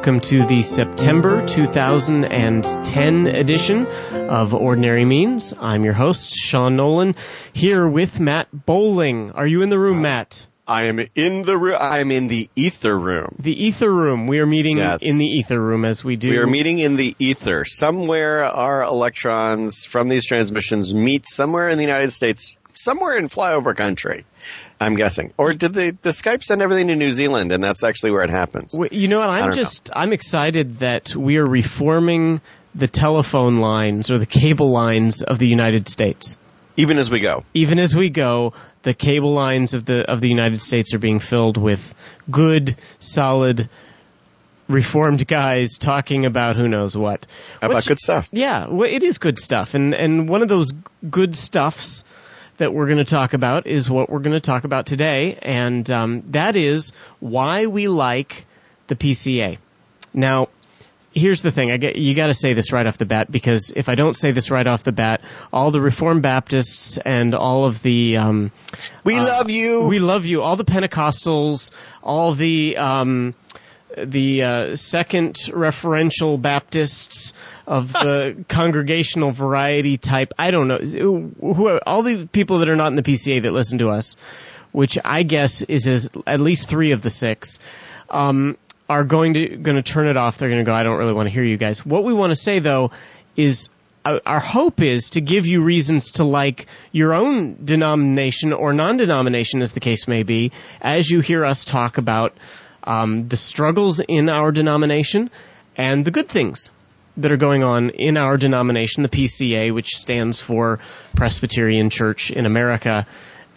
welcome 0.00 0.20
to 0.20 0.46
the 0.46 0.62
September 0.62 1.46
2010 1.46 3.26
edition 3.26 3.86
of 3.86 4.54
Ordinary 4.54 5.04
Means. 5.04 5.52
I'm 5.60 5.84
your 5.84 5.92
host, 5.92 6.30
Sean 6.30 6.74
Nolan, 6.74 7.16
here 7.52 7.86
with 7.86 8.18
Matt 8.18 8.48
Bowling. 8.50 9.32
Are 9.32 9.46
you 9.46 9.60
in 9.60 9.68
the 9.68 9.78
room, 9.78 10.00
Matt? 10.00 10.46
I 10.66 10.84
am 10.84 11.00
in 11.14 11.42
the 11.42 11.58
room. 11.58 11.76
I 11.78 11.98
am 11.98 12.10
in 12.12 12.28
the 12.28 12.48
ether 12.56 12.98
room. 12.98 13.36
The 13.40 13.66
ether 13.66 13.92
room. 13.92 14.26
We 14.26 14.38
are 14.38 14.46
meeting 14.46 14.78
yes. 14.78 15.02
in 15.02 15.18
the 15.18 15.26
ether 15.26 15.60
room 15.60 15.84
as 15.84 16.02
we 16.02 16.16
do. 16.16 16.30
We 16.30 16.38
are 16.38 16.46
meeting 16.46 16.78
in 16.78 16.96
the 16.96 17.14
ether. 17.18 17.66
Somewhere 17.66 18.42
our 18.42 18.82
electrons 18.82 19.84
from 19.84 20.08
these 20.08 20.24
transmissions 20.24 20.94
meet 20.94 21.26
somewhere 21.28 21.68
in 21.68 21.76
the 21.76 21.84
United 21.84 22.12
States, 22.12 22.56
somewhere 22.72 23.18
in 23.18 23.26
flyover 23.26 23.76
country. 23.76 24.24
I'm 24.80 24.96
guessing. 24.96 25.32
Or 25.36 25.52
did 25.52 25.74
they, 25.74 25.90
the 25.90 26.10
Skype 26.10 26.42
send 26.42 26.62
everything 26.62 26.88
to 26.88 26.96
New 26.96 27.12
Zealand 27.12 27.52
and 27.52 27.62
that's 27.62 27.84
actually 27.84 28.12
where 28.12 28.22
it 28.22 28.30
happens? 28.30 28.74
You 28.90 29.08
know 29.08 29.20
what? 29.20 29.28
I'm 29.28 29.52
just, 29.52 29.88
know. 29.88 29.94
I'm 29.96 30.12
excited 30.12 30.78
that 30.78 31.14
we 31.14 31.36
are 31.36 31.44
reforming 31.44 32.40
the 32.74 32.88
telephone 32.88 33.58
lines 33.58 34.10
or 34.10 34.18
the 34.18 34.26
cable 34.26 34.70
lines 34.70 35.22
of 35.22 35.38
the 35.38 35.46
United 35.46 35.86
States. 35.88 36.38
Even 36.76 36.96
as 36.96 37.10
we 37.10 37.20
go. 37.20 37.44
Even 37.52 37.78
as 37.78 37.94
we 37.94 38.08
go, 38.08 38.54
the 38.84 38.94
cable 38.94 39.32
lines 39.32 39.74
of 39.74 39.84
the 39.84 40.10
of 40.10 40.20
the 40.20 40.28
United 40.28 40.62
States 40.62 40.94
are 40.94 40.98
being 40.98 41.18
filled 41.20 41.58
with 41.58 41.94
good, 42.30 42.76
solid, 43.00 43.68
reformed 44.68 45.26
guys 45.26 45.76
talking 45.76 46.24
about 46.24 46.56
who 46.56 46.68
knows 46.68 46.96
what. 46.96 47.26
Which, 47.60 47.70
about 47.70 47.86
good 47.86 48.00
stuff. 48.00 48.28
Yeah, 48.32 48.68
well, 48.68 48.88
it 48.88 49.02
is 49.02 49.18
good 49.18 49.38
stuff, 49.38 49.74
and 49.74 49.94
and 49.94 50.28
one 50.28 50.42
of 50.42 50.48
those 50.48 50.72
good 51.10 51.36
stuffs 51.36 52.04
that 52.60 52.72
we're 52.72 52.86
going 52.86 52.98
to 52.98 53.04
talk 53.04 53.34
about 53.34 53.66
is 53.66 53.90
what 53.90 54.08
we're 54.08 54.20
going 54.20 54.32
to 54.32 54.40
talk 54.40 54.64
about 54.64 54.86
today, 54.86 55.38
and 55.42 55.90
um, 55.90 56.22
that 56.28 56.56
is 56.56 56.92
why 57.18 57.66
we 57.66 57.88
like 57.88 58.46
the 58.86 58.96
PCA. 58.96 59.58
Now, 60.14 60.48
here's 61.12 61.42
the 61.42 61.50
thing. 61.50 61.70
I 61.70 61.76
get 61.76 61.96
you 61.96 62.14
got 62.14 62.28
to 62.28 62.34
say 62.34 62.52
this 62.54 62.72
right 62.72 62.86
off 62.86 62.98
the 62.98 63.06
bat 63.06 63.30
because 63.30 63.72
if 63.74 63.88
I 63.88 63.94
don't 63.94 64.14
say 64.14 64.32
this 64.32 64.50
right 64.50 64.66
off 64.66 64.84
the 64.84 64.92
bat, 64.92 65.22
all 65.52 65.70
the 65.70 65.80
Reformed 65.80 66.22
Baptists 66.22 66.98
and 66.98 67.34
all 67.34 67.64
of 67.64 67.82
the 67.82 68.16
um, 68.16 68.52
we 69.04 69.16
uh, 69.16 69.24
love 69.24 69.50
you, 69.50 69.88
we 69.88 69.98
love 69.98 70.24
you, 70.24 70.42
all 70.42 70.56
the 70.56 70.64
Pentecostals, 70.64 71.70
all 72.02 72.34
the 72.34 72.76
um, 72.76 73.34
the 73.96 74.42
uh, 74.42 74.76
second 74.76 75.34
referential 75.48 76.40
Baptists 76.40 77.32
of 77.66 77.92
the 77.92 78.44
congregational 78.48 79.32
variety 79.32 79.98
type. 79.98 80.32
I 80.38 80.50
don't 80.50 80.68
know 80.68 80.78
who 80.78 81.78
all 81.78 82.02
the 82.02 82.26
people 82.26 82.58
that 82.58 82.68
are 82.68 82.76
not 82.76 82.88
in 82.88 82.96
the 82.96 83.02
PCA 83.02 83.42
that 83.42 83.52
listen 83.52 83.78
to 83.78 83.90
us, 83.90 84.16
which 84.72 84.98
I 85.04 85.22
guess 85.22 85.62
is 85.62 85.86
as, 85.86 86.10
at 86.26 86.40
least 86.40 86.68
three 86.68 86.92
of 86.92 87.02
the 87.02 87.10
six. 87.10 87.58
Um, 88.08 88.56
are 88.88 89.04
going 89.04 89.34
to 89.34 89.56
going 89.56 89.76
to 89.76 89.82
turn 89.82 90.08
it 90.08 90.16
off. 90.16 90.38
They're 90.38 90.48
going 90.48 90.64
to 90.64 90.68
go. 90.68 90.74
I 90.74 90.82
don't 90.82 90.98
really 90.98 91.12
want 91.12 91.28
to 91.28 91.32
hear 91.32 91.44
you 91.44 91.56
guys. 91.56 91.86
What 91.86 92.02
we 92.02 92.12
want 92.12 92.32
to 92.32 92.36
say 92.36 92.58
though 92.58 92.90
is 93.36 93.68
uh, 94.04 94.18
our 94.26 94.40
hope 94.40 94.80
is 94.80 95.10
to 95.10 95.20
give 95.20 95.46
you 95.46 95.62
reasons 95.62 96.12
to 96.12 96.24
like 96.24 96.66
your 96.90 97.14
own 97.14 97.56
denomination 97.64 98.52
or 98.52 98.72
non-denomination, 98.72 99.62
as 99.62 99.72
the 99.72 99.80
case 99.80 100.08
may 100.08 100.22
be, 100.22 100.52
as 100.80 101.08
you 101.08 101.20
hear 101.20 101.44
us 101.44 101.64
talk 101.64 101.98
about 101.98 102.34
um, 102.84 103.28
the 103.28 103.36
struggles 103.36 104.00
in 104.00 104.28
our 104.28 104.52
denomination 104.52 105.30
and 105.76 106.04
the 106.04 106.10
good 106.10 106.28
things 106.28 106.70
that 107.16 107.32
are 107.32 107.36
going 107.36 107.62
on 107.62 107.90
in 107.90 108.16
our 108.16 108.36
denomination, 108.36 109.02
the 109.02 109.08
PCA, 109.08 109.74
which 109.74 109.96
stands 109.96 110.40
for 110.40 110.80
Presbyterian 111.14 111.90
Church 111.90 112.30
in 112.30 112.46
America. 112.46 113.06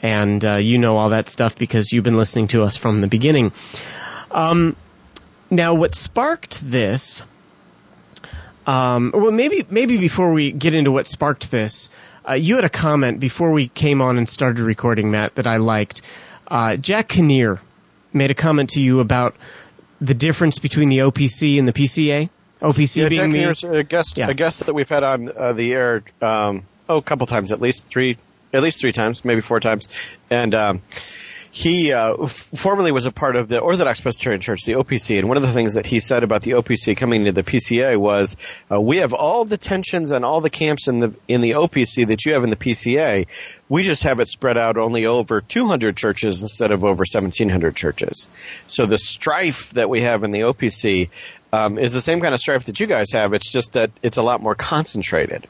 And 0.02 0.44
uh, 0.44 0.56
you 0.56 0.80
know 0.80 0.98
all 0.98 1.10
that 1.10 1.30
stuff 1.30 1.56
because 1.58 1.94
you've 1.94 2.04
been 2.04 2.18
listening 2.18 2.50
to 2.50 2.64
us 2.64 2.76
from 2.76 3.00
the 3.00 3.08
beginning. 3.08 3.54
Um, 4.32 4.76
now, 5.50 5.76
what 5.76 5.96
sparked 5.96 6.60
this, 6.70 7.22
um, 8.68 9.12
well, 9.14 9.32
maybe 9.32 9.66
maybe 9.70 9.98
before 9.98 10.34
we 10.34 10.52
get 10.52 10.74
into 10.74 10.92
what 10.92 11.08
sparked 11.08 11.52
this, 11.52 11.90
uh, 12.28 12.34
you 12.34 12.56
had 12.56 12.66
a 12.66 12.70
comment 12.70 13.20
before 13.20 13.52
we 13.52 13.68
came 13.68 14.02
on 14.02 14.18
and 14.18 14.28
started 14.28 14.62
recording, 14.62 15.12
Matt, 15.12 15.36
that 15.36 15.48
I 15.48 15.58
liked. 15.58 16.02
Uh, 16.48 16.76
Jack 16.76 17.10
Kinneer 17.10 17.62
made 18.14 18.32
a 18.32 18.36
comment 18.36 18.72
to 18.72 18.82
you 18.82 19.00
about 19.00 19.36
the 20.02 20.14
difference 20.14 20.60
between 20.60 20.90
the 20.90 21.00
OPC 21.00 21.60
and 21.60 21.68
the 21.68 21.74
PCA. 21.74 22.30
OPC 22.62 23.02
yeah, 23.02 23.10
being 23.10 23.32
the 23.32 23.78
a 23.78 23.84
guest, 23.84 24.18
yeah. 24.18 24.30
a 24.30 24.34
guest 24.34 24.66
that 24.66 24.74
we've 24.74 24.88
had 24.88 25.04
on 25.04 25.30
uh, 25.30 25.54
the 25.54 25.74
air, 25.74 26.04
um, 26.22 26.66
oh, 26.88 26.98
a 26.98 27.02
couple 27.02 27.28
times 27.28 27.52
at 27.52 27.60
least, 27.60 27.88
three, 27.88 28.18
at 28.54 28.64
least 28.64 28.80
three 28.80 28.92
times, 28.92 29.26
maybe 29.26 29.42
four 29.42 29.60
times, 29.60 29.88
and. 30.30 30.56
Um, 30.56 30.82
he 31.54 31.94
uh, 31.94 32.16
f- 32.24 32.32
formerly 32.32 32.92
was 32.92 33.06
a 33.06 33.12
part 33.12 33.36
of 33.36 33.48
the 33.48 33.60
Orthodox 33.60 34.02
Presbyterian 34.02 34.42
Church, 34.42 34.64
the 34.66 34.74
OPC, 34.74 35.20
and 35.20 35.28
one 35.28 35.38
of 35.38 35.44
the 35.44 35.52
things 35.52 35.76
that 35.76 35.86
he 35.86 36.00
said 36.00 36.24
about 36.24 36.42
the 36.42 36.54
OPC 36.54 36.98
coming 36.98 37.26
to 37.26 37.32
the 37.32 37.44
PCA 37.44 37.96
was, 37.96 38.36
uh, 38.72 38.82
"We 38.82 38.98
have 38.98 39.14
all 39.14 39.46
the 39.46 39.56
tensions 39.56 40.10
and 40.10 40.26
all 40.26 40.42
the 40.42 40.50
camps 40.50 40.88
in 40.88 40.98
the 40.98 41.14
in 41.28 41.42
the 41.42 41.52
OPC 41.52 42.08
that 42.08 42.26
you 42.26 42.34
have 42.34 42.44
in 42.44 42.50
the 42.50 42.56
PCA. 42.56 43.28
We 43.70 43.84
just 43.84 44.02
have 44.02 44.20
it 44.20 44.30
spread 44.30 44.58
out 44.58 44.78
only 44.78 45.06
over 45.06 45.42
200 45.42 45.96
churches 45.96 46.42
instead 46.42 46.72
of 46.72 46.84
over 46.84 47.04
1,700 47.08 47.76
churches. 47.76 48.32
So 48.66 48.88
the 48.88 48.98
strife 48.98 49.74
that 49.74 49.92
we 49.92 50.02
have 50.02 50.24
in 50.24 50.32
the 50.32 50.40
OPC 50.40 51.10
um, 51.52 51.78
is 51.78 51.94
the 51.94 52.02
same 52.02 52.20
kind 52.20 52.34
of 52.34 52.40
strife 52.40 52.66
that 52.66 52.80
you 52.80 52.88
guys 52.88 53.12
have. 53.14 53.34
It's 53.34 53.52
just 53.52 53.74
that 53.74 53.92
it's 54.02 54.18
a 54.18 54.24
lot 54.24 54.42
more 54.42 54.56
concentrated." 54.56 55.48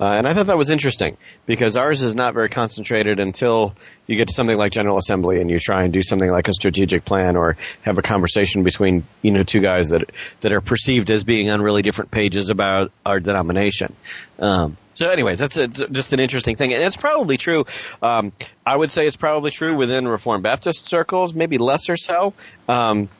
Uh, 0.00 0.14
and 0.14 0.26
I 0.26 0.32
thought 0.32 0.46
that 0.46 0.56
was 0.56 0.70
interesting 0.70 1.18
because 1.44 1.76
ours 1.76 2.02
is 2.02 2.14
not 2.14 2.32
very 2.32 2.48
concentrated 2.48 3.20
until 3.20 3.74
you 4.06 4.16
get 4.16 4.28
to 4.28 4.34
something 4.34 4.56
like 4.56 4.72
General 4.72 4.96
Assembly 4.96 5.42
and 5.42 5.50
you 5.50 5.58
try 5.58 5.84
and 5.84 5.92
do 5.92 6.02
something 6.02 6.30
like 6.30 6.48
a 6.48 6.54
strategic 6.54 7.04
plan 7.04 7.36
or 7.36 7.58
have 7.82 7.98
a 7.98 8.02
conversation 8.02 8.64
between, 8.64 9.04
you 9.20 9.30
know, 9.30 9.42
two 9.42 9.60
guys 9.60 9.90
that, 9.90 10.10
that 10.40 10.52
are 10.52 10.62
perceived 10.62 11.10
as 11.10 11.22
being 11.22 11.50
on 11.50 11.60
really 11.60 11.82
different 11.82 12.10
pages 12.10 12.48
about 12.48 12.92
our 13.04 13.20
denomination. 13.20 13.94
Um, 14.38 14.78
so 14.94 15.10
anyways, 15.10 15.38
that's 15.38 15.58
a, 15.58 15.68
just 15.68 16.14
an 16.14 16.20
interesting 16.20 16.56
thing. 16.56 16.72
And 16.72 16.82
it's 16.82 16.96
probably 16.96 17.36
true. 17.36 17.66
Um, 18.02 18.32
I 18.64 18.74
would 18.74 18.90
say 18.90 19.06
it's 19.06 19.16
probably 19.16 19.50
true 19.50 19.76
within 19.76 20.08
Reformed 20.08 20.42
Baptist 20.42 20.86
circles, 20.86 21.34
maybe 21.34 21.58
lesser 21.58 21.96
so. 21.96 22.32
Um, 22.68 23.10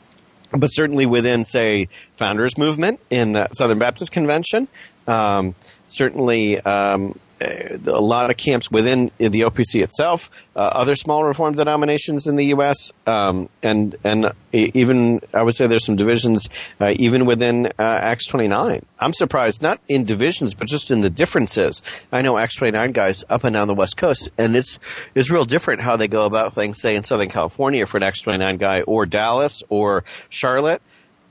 but 0.52 0.69
certainly 0.69 1.06
within, 1.06 1.44
say, 1.44 1.88
Founders 2.14 2.58
Movement 2.58 3.00
in 3.08 3.32
the 3.32 3.48
Southern 3.52 3.78
Baptist 3.78 4.12
Convention, 4.12 4.66
um, 5.06 5.54
certainly 5.90 6.60
um, 6.60 7.18
a 7.40 8.00
lot 8.00 8.30
of 8.30 8.36
camps 8.36 8.70
within 8.70 9.10
the 9.18 9.42
OPC 9.42 9.82
itself, 9.82 10.30
uh, 10.54 10.58
other 10.58 10.94
small 10.94 11.24
reform 11.24 11.54
denominations 11.54 12.26
in 12.26 12.36
the 12.36 12.46
U.S., 12.46 12.92
um, 13.06 13.48
and 13.62 13.96
and 14.04 14.32
even 14.52 15.20
I 15.32 15.42
would 15.42 15.54
say 15.54 15.66
there's 15.66 15.86
some 15.86 15.96
divisions 15.96 16.50
uh, 16.80 16.92
even 16.96 17.24
within 17.24 17.66
uh, 17.66 17.70
Acts 17.78 18.26
29. 18.26 18.84
I'm 18.98 19.12
surprised, 19.14 19.62
not 19.62 19.80
in 19.88 20.04
divisions, 20.04 20.54
but 20.54 20.68
just 20.68 20.90
in 20.90 21.00
the 21.00 21.10
differences. 21.10 21.82
I 22.12 22.22
know 22.22 22.36
Acts 22.36 22.56
29 22.56 22.92
guys 22.92 23.24
up 23.28 23.44
and 23.44 23.54
down 23.54 23.68
the 23.68 23.74
West 23.74 23.96
Coast, 23.96 24.28
and 24.36 24.54
it's 24.54 24.78
it's 25.14 25.30
real 25.30 25.44
different 25.44 25.80
how 25.80 25.96
they 25.96 26.08
go 26.08 26.26
about 26.26 26.54
things, 26.54 26.80
say 26.80 26.94
in 26.94 27.02
Southern 27.02 27.30
California 27.30 27.86
for 27.86 27.96
an 27.96 28.02
Acts 28.02 28.20
29 28.20 28.58
guy, 28.58 28.82
or 28.82 29.06
Dallas, 29.06 29.62
or 29.70 30.04
Charlotte, 30.28 30.82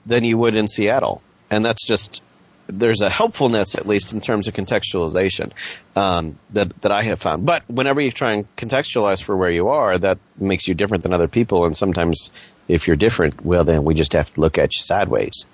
than 0.07 0.23
you 0.23 0.37
would 0.39 0.55
in 0.55 0.67
Seattle, 0.67 1.21
and 1.51 1.63
that's 1.63 1.85
just 1.85 2.23
there's 2.69 3.01
a 3.01 3.09
helpfulness, 3.09 3.75
at 3.75 3.87
least 3.87 4.13
in 4.13 4.21
terms 4.21 4.47
of 4.47 4.53
contextualization, 4.53 5.51
um, 5.95 6.37
that 6.51 6.81
that 6.81 6.91
I 6.91 7.03
have 7.03 7.19
found. 7.19 7.45
But 7.45 7.63
whenever 7.69 7.99
you 7.99 8.11
try 8.11 8.33
and 8.33 8.55
contextualize 8.55 9.21
for 9.21 9.35
where 9.35 9.49
you 9.49 9.69
are, 9.69 9.97
that 9.97 10.19
makes 10.37 10.67
you 10.67 10.75
different 10.75 11.03
than 11.03 11.13
other 11.13 11.27
people. 11.27 11.65
And 11.65 11.75
sometimes, 11.75 12.31
if 12.67 12.87
you're 12.87 12.95
different, 12.95 13.43
well, 13.43 13.63
then 13.63 13.83
we 13.83 13.93
just 13.93 14.13
have 14.13 14.33
to 14.35 14.41
look 14.41 14.57
at 14.57 14.75
you 14.75 14.81
sideways. 14.81 15.45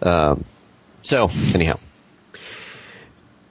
Um, 0.00 0.44
so, 1.02 1.28
anyhow. 1.54 1.78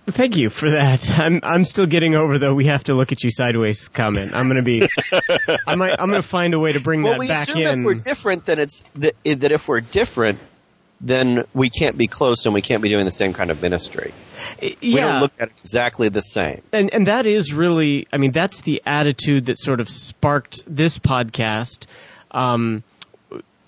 Thank 0.08 0.38
you 0.38 0.52
for 0.52 0.70
that. 0.70 1.10
I'm 1.18 1.40
I'm 1.42 1.66
still 1.66 1.88
getting 1.88 2.16
over 2.16 2.38
though. 2.38 2.54
We 2.54 2.66
have 2.66 2.84
to 2.86 2.94
look 2.94 3.12
at 3.12 3.24
you 3.24 3.32
sideways 3.32 3.88
comment. 3.88 4.32
I'm 4.36 4.48
going 4.48 4.64
to 4.64 4.64
be. 4.64 4.88
I 5.68 5.76
might. 5.76 6.00
I'm 6.00 6.12
to 6.12 6.22
find 6.22 6.54
a 6.54 6.60
way 6.60 6.74
to 6.74 6.80
bring 6.80 7.02
well, 7.02 7.14
that 7.14 7.20
we 7.20 7.28
back 7.28 7.50
assume 7.50 7.64
in. 7.64 7.80
If 7.80 7.86
we're 7.86 7.94
different, 7.96 8.46
then 8.46 8.60
it's 8.60 8.84
that, 8.96 9.16
that 9.24 9.52
if 9.52 9.68
we're 9.68 9.82
different, 9.82 10.40
then 11.02 11.46
we 11.54 11.70
can't 11.70 11.98
be 11.98 12.08
close 12.08 12.46
and 12.46 12.54
we 12.54 12.62
can't 12.62 12.82
be 12.82 12.90
doing 12.90 13.06
the 13.06 13.12
same 13.12 13.34
kind 13.34 13.52
of 13.52 13.62
ministry. 13.62 14.14
Yeah. 14.62 14.76
We 14.82 14.96
don't 14.96 15.22
look 15.22 15.34
at 15.40 15.50
it 15.50 15.54
exactly 15.60 16.10
the 16.10 16.22
same. 16.22 16.62
And 16.72 16.94
and 16.94 17.08
that 17.08 17.26
is 17.26 17.54
really 17.54 18.08
I 18.12 18.18
mean 18.18 18.32
that's 18.32 18.62
the 18.62 18.82
attitude 18.86 19.46
that 19.46 19.60
sort 19.60 19.80
of 19.80 19.90
sparked 19.90 20.64
this 20.68 20.98
podcast. 20.98 21.86
Um, 22.32 22.84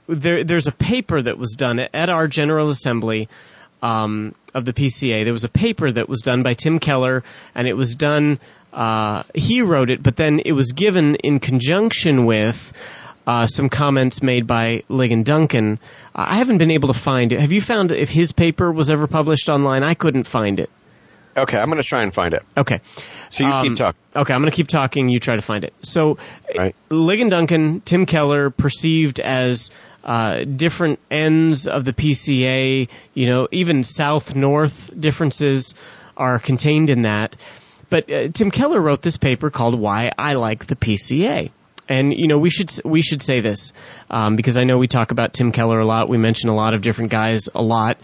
there 0.08 0.44
there's 0.44 0.68
a 0.68 0.72
paper 0.72 1.22
that 1.22 1.38
was 1.38 1.56
done 1.56 1.80
at 1.80 2.10
our 2.10 2.28
General 2.28 2.70
Assembly 2.70 3.28
um, 3.82 4.34
of 4.54 4.66
the 4.66 4.74
PCA. 4.74 5.24
There 5.24 5.34
was 5.34 5.44
a 5.44 5.50
paper 5.50 5.92
that 5.92 6.08
was 6.08 6.22
done 6.22 6.44
by 6.44 6.54
Tim 6.54 6.80
Keller 6.80 7.24
and 7.54 7.68
it 7.68 7.74
was 7.74 7.96
done 7.96 8.40
uh, 8.74 9.24
he 9.34 9.62
wrote 9.62 9.90
it, 9.90 10.04
but 10.04 10.16
then 10.16 10.40
it 10.46 10.52
was 10.52 10.72
given 10.74 11.16
in 11.16 11.40
conjunction 11.40 12.26
with 12.26 12.74
uh, 13.28 13.46
some 13.46 13.70
comments 13.70 14.24
made 14.24 14.48
by 14.48 14.84
Ligon 14.90 15.24
Duncan. 15.24 15.80
I 16.16 16.38
haven't 16.38 16.58
been 16.58 16.72
able 16.72 16.88
to 16.88 17.00
find 17.00 17.32
it. 17.34 17.40
Have 17.40 17.52
you 17.52 17.62
found 17.62 17.92
if 17.92 18.10
his 18.10 18.32
paper 18.32 18.72
was 18.72 18.90
ever 18.90 19.06
published 19.06 19.50
online? 19.50 19.84
I 19.84 19.94
couldn't 19.94 20.24
find 20.24 20.60
it. 20.60 20.70
Okay, 21.36 21.58
I'm 21.58 21.68
going 21.70 21.80
to 21.80 21.88
try 21.88 22.02
and 22.02 22.12
find 22.12 22.34
it. 22.34 22.42
Okay. 22.56 22.80
So 23.30 23.44
you 23.44 23.52
Um, 23.52 23.68
keep 23.68 23.78
talking. 23.78 24.00
Okay, 24.16 24.34
I'm 24.34 24.42
going 24.42 24.50
to 24.52 24.56
keep 24.56 24.70
talking. 24.70 25.08
You 25.10 25.20
try 25.20 25.36
to 25.36 25.42
find 25.44 25.64
it. 25.66 25.74
So, 25.82 26.18
Right. 26.58 26.74
Ligon 26.90 27.30
Duncan, 27.30 27.82
Tim 27.82 28.08
Keller, 28.08 28.50
perceived 28.50 29.20
as 29.20 29.70
uh, 30.04 30.46
different 30.46 31.00
ends 31.12 31.68
of 31.68 31.84
the 31.86 31.94
PCA, 31.94 32.88
you 33.14 33.28
know, 33.28 33.48
even 33.52 33.84
south-north 33.84 34.90
differences 35.00 35.76
are 36.16 36.40
contained 36.40 36.90
in 36.90 37.04
that. 37.04 37.38
But 37.90 38.10
uh, 38.12 38.30
Tim 38.30 38.50
Keller 38.50 38.82
wrote 38.82 39.02
this 39.02 39.18
paper 39.18 39.50
called 39.52 39.80
"Why 39.80 40.12
I 40.18 40.34
Like 40.36 40.66
the 40.66 40.76
PCA." 40.76 41.52
And 41.90 42.14
you 42.14 42.28
know 42.28 42.38
we 42.38 42.50
should 42.50 42.72
we 42.84 43.02
should 43.02 43.22
say 43.22 43.40
this 43.40 43.74
um, 44.10 44.36
because 44.36 44.58
I 44.58 44.66
know 44.66 44.78
we 44.78 44.88
talk 44.88 45.12
about 45.12 45.34
Tim 45.34 45.52
Keller 45.52 45.80
a 45.80 45.86
lot. 45.86 46.10
We 46.10 46.18
mention 46.18 46.50
a 46.50 46.56
lot 46.56 46.74
of 46.74 46.82
different 46.82 47.12
guys 47.12 47.48
a 47.54 47.62
lot, 47.62 47.98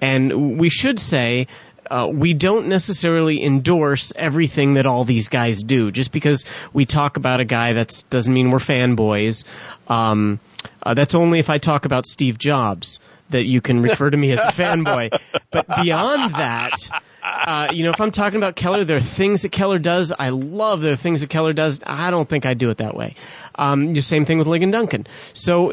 and 0.00 0.58
we 0.58 0.68
should 0.68 1.00
say 1.00 1.46
uh, 1.90 2.08
we 2.12 2.34
don't 2.34 2.68
necessarily 2.68 3.42
endorse 3.42 4.12
everything 4.16 4.74
that 4.74 4.86
all 4.86 5.04
these 5.04 5.28
guys 5.28 5.62
do. 5.62 5.90
Just 5.90 6.12
because 6.12 6.44
we 6.72 6.86
talk 6.86 7.16
about 7.16 7.40
a 7.40 7.44
guy, 7.44 7.74
that 7.74 8.04
doesn't 8.10 8.32
mean 8.32 8.50
we're 8.50 8.58
fanboys. 8.58 9.44
Um, 9.88 10.40
uh, 10.82 10.94
that's 10.94 11.14
only 11.14 11.38
if 11.38 11.50
I 11.50 11.58
talk 11.58 11.84
about 11.84 12.06
Steve 12.06 12.38
Jobs 12.38 13.00
that 13.32 13.44
you 13.44 13.60
can 13.60 13.82
refer 13.82 14.08
to 14.08 14.16
me 14.16 14.32
as 14.32 14.40
a 14.40 14.42
fanboy. 14.52 15.18
But 15.50 15.66
beyond 15.82 16.34
that, 16.34 16.90
uh, 17.22 17.68
you 17.72 17.84
know, 17.84 17.90
if 17.90 18.00
I'm 18.00 18.10
talking 18.10 18.36
about 18.36 18.56
Keller, 18.56 18.84
there 18.84 18.96
are 18.96 19.00
things 19.00 19.42
that 19.42 19.52
Keller 19.52 19.78
does. 19.78 20.12
I 20.16 20.30
love 20.30 20.80
there 20.80 20.92
are 20.92 20.96
things 20.96 21.20
that 21.20 21.30
Keller 21.30 21.52
does. 21.52 21.80
I 21.84 22.10
don't 22.10 22.28
think 22.28 22.46
I 22.46 22.54
do 22.54 22.70
it 22.70 22.78
that 22.78 22.94
way. 22.94 23.16
Um, 23.54 23.92
the 23.94 24.02
same 24.02 24.24
thing 24.24 24.38
with 24.38 24.46
Ligon 24.46 24.72
Duncan. 24.72 25.06
So, 25.32 25.72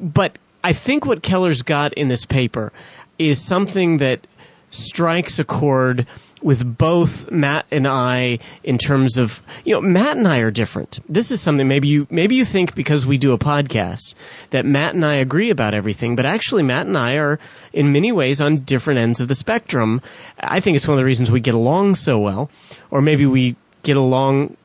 but 0.00 0.38
I 0.64 0.72
think 0.72 1.06
what 1.06 1.22
Keller's 1.22 1.62
got 1.62 1.94
in 1.94 2.08
this 2.08 2.24
paper 2.26 2.72
is 3.18 3.40
something 3.40 3.98
that 3.98 4.26
strikes 4.70 5.38
a 5.38 5.44
chord 5.44 6.06
with 6.42 6.78
both 6.78 7.30
Matt 7.30 7.66
and 7.70 7.86
I 7.86 8.38
in 8.62 8.78
terms 8.78 9.18
of 9.18 9.40
you 9.64 9.74
know 9.74 9.80
Matt 9.80 10.16
and 10.16 10.26
I 10.26 10.38
are 10.38 10.50
different. 10.50 11.00
This 11.08 11.30
is 11.30 11.40
something 11.40 11.66
maybe 11.66 11.88
you 11.88 12.06
maybe 12.10 12.34
you 12.34 12.44
think 12.44 12.74
because 12.74 13.06
we 13.06 13.18
do 13.18 13.32
a 13.32 13.38
podcast 13.38 14.14
that 14.50 14.66
Matt 14.66 14.94
and 14.94 15.04
I 15.04 15.16
agree 15.16 15.50
about 15.50 15.74
everything, 15.74 16.16
but 16.16 16.26
actually 16.26 16.62
Matt 16.62 16.86
and 16.86 16.98
I 16.98 17.16
are 17.16 17.38
in 17.72 17.92
many 17.92 18.12
ways 18.12 18.40
on 18.40 18.58
different 18.58 18.98
ends 18.98 19.20
of 19.20 19.28
the 19.28 19.34
spectrum. 19.34 20.02
I 20.38 20.60
think 20.60 20.76
it's 20.76 20.86
one 20.86 20.94
of 20.94 20.98
the 20.98 21.04
reasons 21.04 21.30
we 21.30 21.40
get 21.40 21.54
along 21.54 21.94
so 21.94 22.18
well, 22.18 22.50
or 22.90 23.00
maybe 23.02 23.26
we 23.26 23.56
get 23.82 23.96
along. 23.96 24.56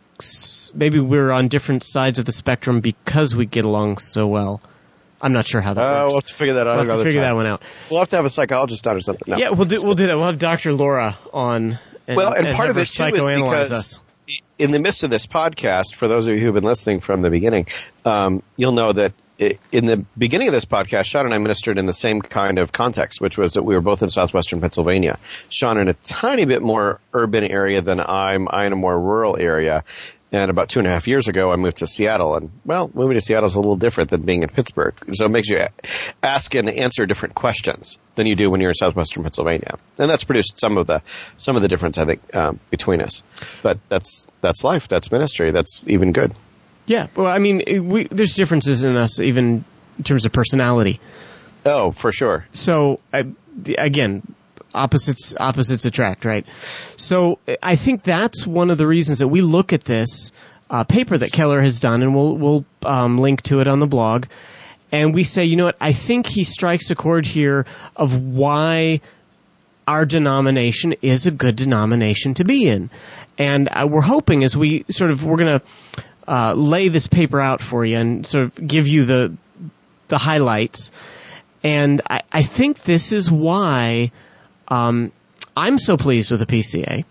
Maybe 0.74 1.00
we're 1.00 1.32
on 1.32 1.48
different 1.48 1.84
sides 1.84 2.20
of 2.20 2.26
the 2.26 2.32
spectrum 2.32 2.82
because 2.82 3.36
we 3.36 3.46
get 3.46 3.66
along 3.66 4.00
so 4.00 4.28
well. 4.28 4.62
I'm 5.22 5.34
not 5.34 5.46
sure 5.48 5.62
how 5.62 5.74
that 5.74 5.82
Uh, 5.82 6.04
works. 6.04 6.10
we'll 6.12 6.18
have 6.18 6.26
to 6.26 6.34
figure 6.34 6.54
that 6.56 6.68
out 6.68 6.76
We'll 6.78 6.86
have 6.86 6.98
to 7.00 7.04
figure 7.06 7.22
time. 7.22 7.30
that 7.30 7.36
one 7.36 7.48
out. 7.48 7.62
We'll 7.90 8.00
have 8.00 8.10
to 8.10 8.16
have 8.18 8.26
a 8.26 8.30
psychologist 8.30 8.86
on 8.88 8.96
or 8.98 9.02
something. 9.02 9.32
No. 9.32 9.38
Yeah, 9.38 9.50
we'll 9.52 9.66
do 9.66 9.78
we'll 9.82 9.96
do 9.96 10.08
that. 10.08 10.16
We'll 10.16 10.26
have 10.28 10.40
Dr. 10.40 10.74
Laura 10.74 11.18
on. 11.34 11.80
And, 12.08 12.16
well, 12.18 12.34
and, 12.34 12.56
part 12.56 12.70
of 12.70 12.78
it 12.78 12.88
too 12.88 13.04
is 13.04 13.26
because 13.26 13.72
us. 13.72 14.06
in 14.58 14.72
the 14.72 14.80
midst 14.80 15.04
of 15.04 15.10
this 15.10 15.26
podcast, 15.28 15.96
for 15.96 16.08
those 16.08 16.28
of 16.28 16.36
you 16.36 16.42
who've 16.42 16.54
been 16.54 16.64
listening 16.64 17.00
from 17.02 17.22
the 17.22 17.30
beginning, 17.30 17.68
um, 18.06 18.44
you'll 18.56 18.72
know 18.72 18.94
that 18.94 19.14
in 19.72 19.86
the 19.86 20.04
beginning 20.18 20.48
of 20.48 20.54
this 20.54 20.66
podcast, 20.66 21.06
Sean 21.06 21.26
and 21.26 21.34
I 21.34 21.38
ministered 21.38 21.78
in 21.78 21.86
the 21.86 21.94
same 21.94 22.22
kind 22.22 22.58
of 22.58 22.72
context, 22.72 23.22
which 23.22 23.38
was 23.38 23.54
that 23.54 23.64
we 23.64 23.76
were 23.76 23.82
both 23.82 24.02
in 24.02 24.10
southwestern 24.10 24.62
Pennsylvania. 24.62 25.20
Sean 25.50 25.78
in 25.78 25.90
a 25.90 25.94
tiny 25.94 26.46
bit 26.46 26.62
more 26.64 27.00
urban 27.14 27.44
area 27.44 27.82
than 27.82 28.00
I'm. 28.00 28.48
I 28.50 28.66
in 28.66 28.74
a 28.74 28.78
more 28.78 29.00
rural 29.00 29.38
area. 29.38 29.84
And 30.30 30.52
about 30.52 30.68
two 30.68 30.80
and 30.80 30.88
a 30.88 30.92
half 30.92 31.08
years 31.08 31.30
ago, 31.30 31.54
I 31.54 31.56
moved 31.56 31.78
to 31.78 31.88
Seattle. 31.88 32.36
And, 32.36 32.52
well, 32.66 32.92
moving 32.94 33.18
to 33.18 33.22
Seattle 33.22 33.46
is 33.46 33.56
a 33.56 33.60
little 33.60 33.78
different 33.78 34.10
than 34.10 34.24
being 34.24 34.44
in 34.44 34.50
Pittsburgh. 34.50 34.94
So 35.14 35.26
it 35.26 35.30
makes 35.30 35.48
you 35.48 35.66
ask 36.22 36.54
and 36.54 36.70
answer 36.70 37.06
different 37.06 37.34
questions 37.34 37.98
than 38.16 38.28
you 38.28 38.36
do 38.36 38.50
when 38.50 38.60
you're 38.60 38.72
in 38.72 38.76
southwestern 38.76 39.24
Pennsylvania. 39.24 39.78
And 39.98 40.10
that's 40.10 40.26
produced 40.26 40.60
some 40.60 40.78
of 40.78 40.86
the, 40.86 41.02
some 41.38 41.56
of 41.56 41.62
the 41.62 41.70
difference, 41.70 41.98
I 41.98 42.06
think, 42.06 42.36
um, 42.36 42.60
between 42.70 43.02
us. 43.02 43.24
But 43.64 43.80
that's, 43.88 44.28
that's 44.42 44.66
life. 44.66 44.90
That's 44.90 45.12
ministry. 45.12 45.52
That's 45.52 45.84
even 45.88 46.12
good. 46.12 46.34
Yeah, 46.88 47.08
well, 47.16 47.28
I 47.28 47.40
mean, 47.40 47.88
we, 47.88 48.06
there's 48.06 48.36
differences 48.36 48.84
in 48.84 48.98
us 48.98 49.20
even 49.20 49.64
in 49.98 50.04
terms 50.04 50.26
of 50.26 50.32
personality. 50.34 51.00
Oh, 51.66 51.92
for 51.92 52.12
sure. 52.12 52.46
So 52.52 53.00
I, 53.14 53.26
again, 53.78 54.24
opposites 54.78 55.34
opposites 55.40 55.86
attract, 55.86 56.26
right? 56.26 56.48
So 56.98 57.40
I 57.62 57.76
think 57.76 58.04
that's 58.04 58.46
one 58.46 58.70
of 58.70 58.78
the 58.78 58.88
reasons 58.88 59.20
that 59.20 59.28
we 59.28 59.42
look 59.42 59.74
at 59.74 59.84
this 59.84 60.32
uh, 60.70 60.84
paper 60.84 61.18
that 61.18 61.32
Keller 61.32 61.62
has 61.62 61.80
done, 61.80 62.04
and 62.04 62.16
we'll 62.16 62.38
we'll 62.38 62.66
um, 62.84 63.18
link 63.18 63.42
to 63.44 63.60
it 63.62 63.68
on 63.68 63.80
the 63.80 63.88
blog, 63.88 64.26
and 64.92 65.14
we 65.14 65.24
say, 65.24 65.46
you 65.46 65.56
know 65.56 65.66
what? 65.66 65.78
I 65.82 65.94
think 65.94 66.28
he 66.28 66.44
strikes 66.44 66.92
a 66.92 66.96
chord 66.96 67.26
here 67.26 67.66
of 67.96 68.22
why 68.22 69.02
our 69.88 70.06
denomination 70.06 70.96
is 71.02 71.28
a 71.28 71.32
good 71.32 71.56
denomination 71.56 72.34
to 72.36 72.44
be 72.44 72.68
in, 72.68 72.90
and 73.38 73.70
uh, 73.70 73.88
we're 73.90 74.02
hoping 74.02 74.44
as 74.44 74.56
we 74.56 74.86
sort 74.90 75.12
of 75.12 75.24
we're 75.24 75.38
going 75.38 75.60
to 75.60 75.66
uh, 76.28 76.54
lay 76.54 76.90
this 76.90 77.08
paper 77.08 77.40
out 77.40 77.62
for 77.62 77.86
you 77.86 77.98
and 77.98 78.26
sort 78.26 78.46
of 78.46 78.68
give 78.68 78.88
you 78.88 79.06
the 79.06 79.36
the 80.10 80.18
highlights. 80.18 80.92
And 81.64 82.02
I, 82.10 82.22
I 82.32 82.44
think 82.44 82.84
this 82.84 83.12
is 83.12 83.32
why 83.32 84.12
um, 84.68 85.12
I'm 85.56 85.78
so 85.78 85.98
pleased 85.98 86.32
with 86.32 86.40
the 86.40 86.46
PCA. 86.46 87.06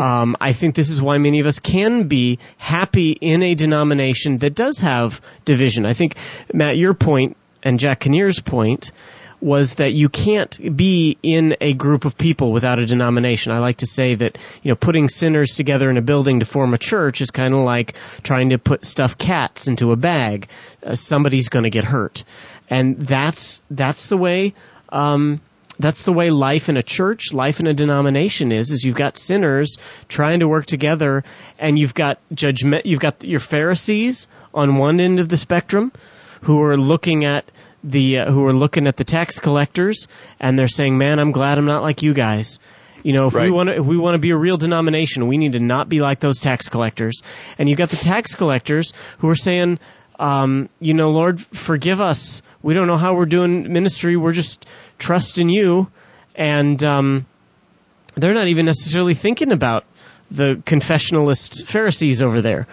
Um, 0.00 0.36
I 0.40 0.52
think 0.52 0.74
this 0.74 0.90
is 0.90 1.00
why 1.00 1.18
many 1.18 1.40
of 1.40 1.46
us 1.46 1.58
can 1.60 2.08
be 2.08 2.38
happy 2.58 3.12
in 3.12 3.42
a 3.42 3.54
denomination 3.54 4.38
that 4.38 4.54
does 4.54 4.80
have 4.80 5.20
division. 5.44 5.86
I 5.86 5.94
think, 5.94 6.16
Matt, 6.52 6.76
your 6.76 6.94
point 6.94 7.36
and 7.62 7.78
Jack 7.78 8.00
Kinneer's 8.00 8.40
point 8.40 8.92
was 9.40 9.76
that 9.76 9.92
you 9.92 10.08
can't 10.08 10.76
be 10.76 11.16
in 11.22 11.56
a 11.60 11.72
group 11.72 12.04
of 12.04 12.18
people 12.18 12.52
without 12.52 12.78
a 12.78 12.84
denomination. 12.84 13.52
I 13.52 13.58
like 13.58 13.78
to 13.78 13.86
say 13.86 14.14
that, 14.16 14.36
you 14.62 14.70
know, 14.70 14.76
putting 14.76 15.08
sinners 15.08 15.56
together 15.56 15.88
in 15.88 15.96
a 15.96 16.02
building 16.02 16.40
to 16.40 16.46
form 16.46 16.74
a 16.74 16.78
church 16.78 17.22
is 17.22 17.30
kind 17.30 17.54
of 17.54 17.60
like 17.60 17.94
trying 18.22 18.50
to 18.50 18.58
put 18.58 18.84
stuffed 18.84 19.18
cats 19.18 19.66
into 19.66 19.92
a 19.92 19.96
bag. 19.96 20.48
Uh, 20.84 20.94
somebody's 20.94 21.48
going 21.48 21.62
to 21.62 21.70
get 21.70 21.84
hurt. 21.84 22.24
And 22.68 22.98
that's, 22.98 23.62
that's 23.70 24.08
the 24.08 24.18
way, 24.18 24.52
um, 24.90 25.40
that's 25.80 26.02
the 26.02 26.12
way 26.12 26.30
life 26.30 26.68
in 26.68 26.76
a 26.76 26.82
church, 26.82 27.32
life 27.32 27.60
in 27.60 27.66
a 27.66 27.74
denomination 27.74 28.52
is, 28.52 28.70
is 28.70 28.84
you've 28.84 28.96
got 28.96 29.16
sinners 29.16 29.78
trying 30.08 30.40
to 30.40 30.48
work 30.48 30.66
together 30.66 31.24
and 31.58 31.78
you've 31.78 31.94
got 31.94 32.18
judgment, 32.32 32.86
you've 32.86 33.00
got 33.00 33.24
your 33.24 33.40
Pharisees 33.40 34.26
on 34.52 34.76
one 34.76 35.00
end 35.00 35.20
of 35.20 35.28
the 35.28 35.36
spectrum 35.36 35.92
who 36.42 36.62
are 36.62 36.76
looking 36.76 37.24
at 37.24 37.50
the, 37.82 38.18
uh, 38.18 38.30
who 38.30 38.46
are 38.46 38.52
looking 38.52 38.86
at 38.86 38.96
the 38.96 39.04
tax 39.04 39.38
collectors 39.38 40.08
and 40.38 40.58
they're 40.58 40.68
saying, 40.68 40.98
man, 40.98 41.18
I'm 41.18 41.32
glad 41.32 41.58
I'm 41.58 41.66
not 41.66 41.82
like 41.82 42.02
you 42.02 42.14
guys. 42.14 42.58
You 43.02 43.14
know, 43.14 43.28
if 43.28 43.34
we 43.34 43.50
want 43.50 43.70
to, 43.70 43.76
if 43.76 43.84
we 43.84 43.96
want 43.96 44.14
to 44.14 44.18
be 44.18 44.30
a 44.30 44.36
real 44.36 44.58
denomination, 44.58 45.26
we 45.26 45.38
need 45.38 45.52
to 45.52 45.60
not 45.60 45.88
be 45.88 46.00
like 46.00 46.20
those 46.20 46.40
tax 46.40 46.68
collectors. 46.68 47.22
And 47.58 47.68
you've 47.68 47.78
got 47.78 47.88
the 47.88 47.96
tax 47.96 48.34
collectors 48.34 48.92
who 49.18 49.30
are 49.30 49.36
saying, 49.36 49.78
um, 50.20 50.68
you 50.80 50.92
know, 50.92 51.10
Lord, 51.10 51.40
forgive 51.40 52.00
us. 52.00 52.42
We 52.62 52.74
don't 52.74 52.86
know 52.86 52.98
how 52.98 53.14
we're 53.14 53.26
doing 53.26 53.72
ministry. 53.72 54.16
We're 54.16 54.34
just 54.34 54.66
trusting 54.98 55.48
you. 55.48 55.90
And, 56.34 56.82
um, 56.84 57.26
they're 58.16 58.34
not 58.34 58.48
even 58.48 58.66
necessarily 58.66 59.14
thinking 59.14 59.50
about 59.50 59.84
the 60.30 60.56
confessionalist 60.66 61.64
Pharisees 61.64 62.20
over 62.22 62.42
there. 62.42 62.66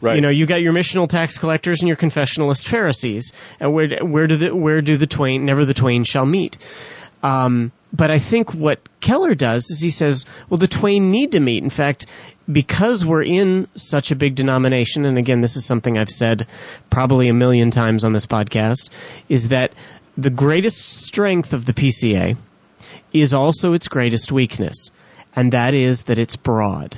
Right. 0.00 0.14
You 0.14 0.20
know, 0.20 0.28
you 0.28 0.46
got 0.46 0.62
your 0.62 0.72
missional 0.72 1.08
tax 1.08 1.38
collectors 1.38 1.80
and 1.80 1.88
your 1.88 1.96
confessionalist 1.96 2.64
Pharisees. 2.64 3.32
And 3.58 3.74
where, 3.74 3.98
where 3.98 4.28
do 4.28 4.36
the, 4.36 4.54
where 4.54 4.80
do 4.80 4.96
the 4.96 5.08
twain, 5.08 5.44
never 5.44 5.64
the 5.64 5.74
twain 5.74 6.04
shall 6.04 6.26
meet. 6.26 6.58
Um, 7.24 7.72
but 7.92 8.10
I 8.10 8.18
think 8.18 8.52
what 8.52 8.80
Keller 9.00 9.34
does 9.34 9.70
is 9.70 9.80
he 9.80 9.90
says, 9.90 10.26
well, 10.48 10.58
the 10.58 10.68
twain 10.68 11.10
need 11.10 11.32
to 11.32 11.40
meet. 11.40 11.62
In 11.62 11.70
fact, 11.70 12.06
because 12.50 13.04
we're 13.04 13.22
in 13.22 13.68
such 13.74 14.10
a 14.10 14.16
big 14.16 14.34
denomination, 14.34 15.04
and 15.04 15.18
again, 15.18 15.40
this 15.40 15.56
is 15.56 15.64
something 15.64 15.96
I've 15.96 16.10
said 16.10 16.46
probably 16.90 17.28
a 17.28 17.34
million 17.34 17.70
times 17.70 18.04
on 18.04 18.12
this 18.12 18.26
podcast, 18.26 18.90
is 19.28 19.48
that 19.48 19.72
the 20.16 20.30
greatest 20.30 21.04
strength 21.04 21.52
of 21.52 21.64
the 21.64 21.72
PCA 21.72 22.36
is 23.12 23.34
also 23.34 23.72
its 23.72 23.88
greatest 23.88 24.32
weakness, 24.32 24.90
and 25.34 25.52
that 25.52 25.74
is 25.74 26.04
that 26.04 26.18
it's 26.18 26.36
broad. 26.36 26.96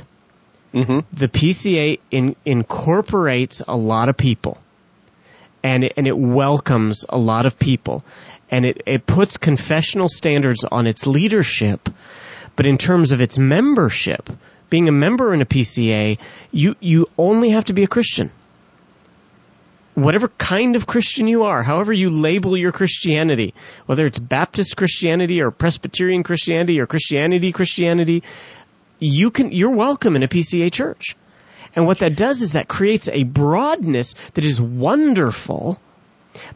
Mm-hmm. 0.72 1.00
The 1.12 1.28
PCA 1.28 1.98
in, 2.10 2.36
incorporates 2.44 3.60
a 3.66 3.76
lot 3.76 4.08
of 4.08 4.16
people, 4.16 4.58
and 5.62 5.84
it, 5.84 5.94
and 5.96 6.06
it 6.06 6.16
welcomes 6.16 7.04
a 7.08 7.18
lot 7.18 7.44
of 7.46 7.58
people, 7.58 8.04
and 8.50 8.64
it, 8.64 8.82
it 8.86 9.06
puts 9.06 9.36
confessional 9.36 10.08
standards 10.08 10.64
on 10.64 10.86
its 10.86 11.06
leadership, 11.06 11.88
but 12.56 12.66
in 12.66 12.78
terms 12.78 13.12
of 13.12 13.20
its 13.20 13.38
membership, 13.38 14.28
being 14.68 14.88
a 14.88 14.92
member 14.92 15.32
in 15.34 15.42
a 15.42 15.46
PCA, 15.46 16.18
you, 16.52 16.76
you 16.80 17.08
only 17.18 17.50
have 17.50 17.66
to 17.66 17.72
be 17.72 17.84
a 17.84 17.88
Christian. 17.88 18.30
Whatever 19.94 20.28
kind 20.28 20.76
of 20.76 20.86
Christian 20.86 21.26
you 21.26 21.42
are, 21.42 21.62
however 21.62 21.92
you 21.92 22.10
label 22.10 22.56
your 22.56 22.72
Christianity, 22.72 23.54
whether 23.86 24.06
it's 24.06 24.18
Baptist 24.18 24.76
Christianity 24.76 25.42
or 25.42 25.50
Presbyterian 25.50 26.22
Christianity 26.22 26.80
or 26.80 26.86
Christianity 26.86 27.52
Christianity, 27.52 28.22
you 28.98 29.30
can, 29.30 29.52
you're 29.52 29.70
welcome 29.70 30.16
in 30.16 30.22
a 30.22 30.28
PCA 30.28 30.72
church. 30.72 31.16
And 31.74 31.86
what 31.86 31.98
that 31.98 32.16
does 32.16 32.42
is 32.42 32.52
that 32.52 32.68
creates 32.68 33.08
a 33.08 33.24
broadness 33.24 34.14
that 34.34 34.44
is 34.44 34.60
wonderful, 34.60 35.80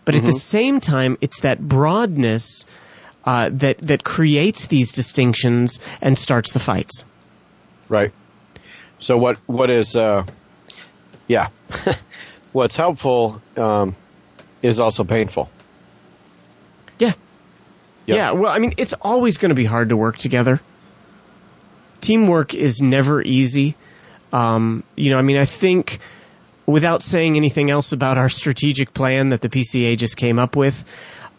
but 0.05 0.15
at 0.15 0.25
the 0.25 0.33
same 0.33 0.81
time, 0.81 1.19
it's 1.21 1.41
that 1.41 1.61
broadness 1.61 2.67
uh, 3.25 3.51
that 3.53 3.79
that 3.79 4.05
creates 4.05 4.67
these 4.67 4.93
distinctions 4.93 5.81
and 6.01 6.17
starts 6.19 6.53
the 6.53 6.61
fights. 6.61 7.05
Right. 7.89 8.13
So 8.99 9.17
what 9.17 9.39
what 9.47 9.71
is 9.71 9.97
uh, 9.97 10.25
yeah, 11.27 11.49
what's 12.53 12.77
helpful 12.77 13.41
um, 13.57 13.97
is 14.63 14.81
also 14.81 15.05
painful. 15.05 15.49
Yeah. 16.99 17.13
Yep. 18.07 18.17
Yeah. 18.17 18.33
Well, 18.33 18.51
I 18.51 18.59
mean, 18.59 18.75
it's 18.77 18.93
always 18.93 19.39
going 19.39 19.51
to 19.51 19.55
be 19.55 19.65
hard 19.65 19.89
to 19.89 19.97
work 19.97 20.19
together. 20.19 20.61
Teamwork 22.01 22.55
is 22.55 22.83
never 22.83 23.23
easy. 23.23 23.77
Um, 24.33 24.85
you 24.97 25.11
know, 25.11 25.19
I 25.19 25.23
mean, 25.23 25.39
I 25.39 25.47
think 25.47 26.01
without 26.67 27.03
saying 27.03 27.37
anything 27.37 27.71
else 27.71 27.93
about 27.93 28.19
our 28.19 28.29
strategic 28.29 28.95
plan 28.95 29.31
that 29.31 29.41
the 29.41 29.49
PCA 29.49 29.97
just 29.97 30.17
came 30.17 30.39
up 30.39 30.57
with, 30.57 30.85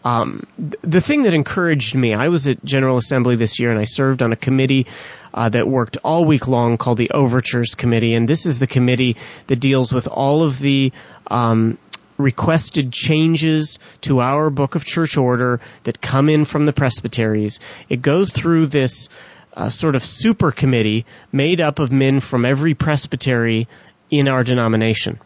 um, 0.04 0.46
th- 0.56 0.76
the 0.82 1.00
thing 1.00 1.24
that 1.24 1.34
encouraged 1.34 1.96
me, 1.96 2.14
I 2.14 2.28
was 2.28 2.46
at 2.46 2.64
General 2.64 2.96
Assembly 2.96 3.34
this 3.34 3.58
year 3.58 3.70
and 3.70 3.80
I 3.80 3.86
served 3.86 4.22
on 4.22 4.32
a 4.32 4.36
committee 4.36 4.86
uh, 5.34 5.48
that 5.48 5.66
worked 5.66 5.96
all 6.04 6.24
week 6.24 6.46
long 6.46 6.76
called 6.78 6.98
the 6.98 7.10
Overtures 7.10 7.74
Committee, 7.74 8.14
and 8.14 8.28
this 8.28 8.46
is 8.46 8.58
the 8.58 8.68
committee 8.68 9.16
that 9.48 9.56
deals 9.56 9.92
with 9.92 10.06
all 10.06 10.44
of 10.44 10.58
the 10.60 10.92
um, 11.26 11.76
requested 12.18 12.92
changes 12.92 13.78
to 14.02 14.20
our 14.20 14.48
book 14.48 14.76
of 14.76 14.84
church 14.84 15.16
order 15.16 15.60
that 15.82 16.00
come 16.00 16.28
in 16.28 16.44
from 16.44 16.66
the 16.66 16.72
presbyteries. 16.72 17.60
It 17.88 18.00
goes 18.00 18.32
through 18.32 18.66
this 18.66 19.08
uh, 19.54 19.70
sort 19.70 19.96
of 19.96 20.04
super 20.04 20.52
committee 20.52 21.06
made 21.32 21.60
up 21.60 21.78
of 21.78 21.90
men 21.90 22.20
from 22.20 22.44
every 22.44 22.74
presbytery 22.74 23.68
in 24.10 24.28
our 24.28 24.44
denomination. 24.44 25.20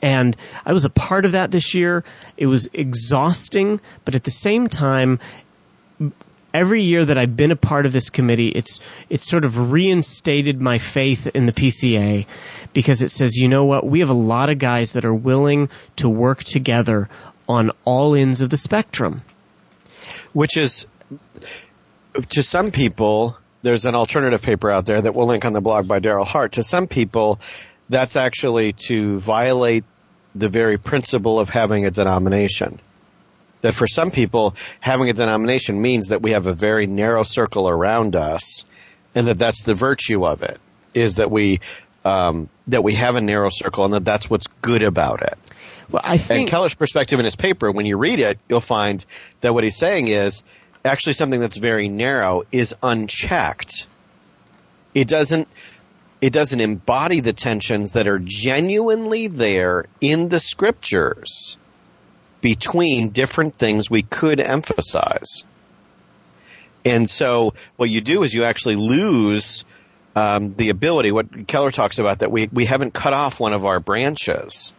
And 0.00 0.36
I 0.64 0.72
was 0.72 0.84
a 0.84 0.90
part 0.90 1.24
of 1.24 1.32
that 1.32 1.50
this 1.50 1.74
year. 1.74 2.04
It 2.36 2.46
was 2.46 2.68
exhausting, 2.72 3.80
but 4.04 4.14
at 4.14 4.24
the 4.24 4.30
same 4.30 4.68
time, 4.68 5.20
every 6.52 6.82
year 6.82 7.04
that 7.04 7.16
I've 7.16 7.36
been 7.36 7.50
a 7.50 7.56
part 7.56 7.86
of 7.86 7.92
this 7.92 8.10
committee, 8.10 8.48
it's 8.48 8.80
it's 9.08 9.28
sort 9.28 9.44
of 9.44 9.70
reinstated 9.70 10.60
my 10.60 10.78
faith 10.78 11.28
in 11.28 11.46
the 11.46 11.52
PCA 11.52 12.26
because 12.72 13.02
it 13.02 13.10
says, 13.10 13.36
you 13.36 13.48
know 13.48 13.64
what, 13.64 13.86
we 13.86 14.00
have 14.00 14.10
a 14.10 14.14
lot 14.14 14.50
of 14.50 14.58
guys 14.58 14.92
that 14.92 15.04
are 15.04 15.14
willing 15.14 15.68
to 15.96 16.08
work 16.08 16.42
together 16.44 17.08
on 17.48 17.70
all 17.84 18.14
ends 18.14 18.40
of 18.40 18.50
the 18.50 18.56
spectrum. 18.56 19.22
Which 20.32 20.56
is 20.56 20.86
to 22.30 22.42
some 22.42 22.70
people, 22.70 23.36
there's 23.62 23.86
an 23.86 23.94
alternative 23.94 24.42
paper 24.42 24.70
out 24.70 24.86
there 24.86 25.00
that 25.00 25.14
we'll 25.14 25.26
link 25.26 25.44
on 25.44 25.52
the 25.52 25.60
blog 25.60 25.86
by 25.86 26.00
Darryl 26.00 26.26
Hart. 26.26 26.52
To 26.52 26.62
some 26.62 26.86
people, 26.86 27.38
that's 27.92 28.16
actually 28.16 28.72
to 28.72 29.18
violate 29.18 29.84
the 30.34 30.48
very 30.48 30.78
principle 30.78 31.38
of 31.38 31.50
having 31.50 31.84
a 31.84 31.90
denomination. 31.90 32.80
That 33.60 33.74
for 33.74 33.86
some 33.86 34.10
people, 34.10 34.56
having 34.80 35.08
a 35.08 35.12
denomination 35.12 35.80
means 35.80 36.08
that 36.08 36.22
we 36.22 36.32
have 36.32 36.46
a 36.46 36.54
very 36.54 36.86
narrow 36.86 37.22
circle 37.22 37.68
around 37.68 38.16
us, 38.16 38.64
and 39.14 39.28
that 39.28 39.38
that's 39.38 39.62
the 39.62 39.74
virtue 39.74 40.26
of 40.26 40.42
it, 40.42 40.58
is 40.94 41.16
that 41.16 41.30
we 41.30 41.60
um, 42.04 42.48
that 42.66 42.82
we 42.82 42.94
have 42.94 43.14
a 43.14 43.20
narrow 43.20 43.50
circle, 43.50 43.84
and 43.84 43.94
that 43.94 44.04
that's 44.04 44.28
what's 44.28 44.48
good 44.62 44.82
about 44.82 45.22
it. 45.22 45.38
Well, 45.90 46.02
I 46.04 46.18
think 46.18 46.40
And 46.40 46.48
Keller's 46.48 46.74
perspective 46.74 47.18
in 47.20 47.24
his 47.24 47.36
paper, 47.36 47.70
when 47.70 47.86
you 47.86 47.98
read 47.98 48.18
it, 48.18 48.38
you'll 48.48 48.60
find 48.60 49.04
that 49.42 49.52
what 49.52 49.62
he's 49.62 49.76
saying 49.76 50.08
is 50.08 50.42
actually 50.84 51.12
something 51.12 51.38
that's 51.38 51.56
very 51.56 51.88
narrow 51.88 52.42
is 52.50 52.74
unchecked. 52.82 53.86
It 54.94 55.06
doesn't 55.06 55.46
it 56.22 56.32
doesn't 56.32 56.60
embody 56.60 57.18
the 57.18 57.32
tensions 57.32 57.94
that 57.94 58.06
are 58.06 58.20
genuinely 58.20 59.26
there 59.26 59.86
in 60.00 60.28
the 60.28 60.38
scriptures 60.38 61.58
between 62.40 63.08
different 63.10 63.56
things 63.56 63.90
we 63.90 64.02
could 64.02 64.38
emphasize. 64.38 65.44
And 66.84 67.10
so 67.10 67.54
what 67.76 67.90
you 67.90 68.00
do 68.00 68.22
is 68.22 68.32
you 68.32 68.44
actually 68.44 68.76
lose 68.76 69.64
um, 70.14 70.54
the 70.54 70.68
ability, 70.68 71.10
what 71.10 71.48
Keller 71.48 71.72
talks 71.72 71.98
about, 71.98 72.20
that 72.20 72.30
we, 72.30 72.48
we 72.52 72.66
haven't 72.66 72.94
cut 72.94 73.12
off 73.12 73.40
one 73.40 73.52
of 73.52 73.64
our 73.64 73.80
branches. 73.80 74.72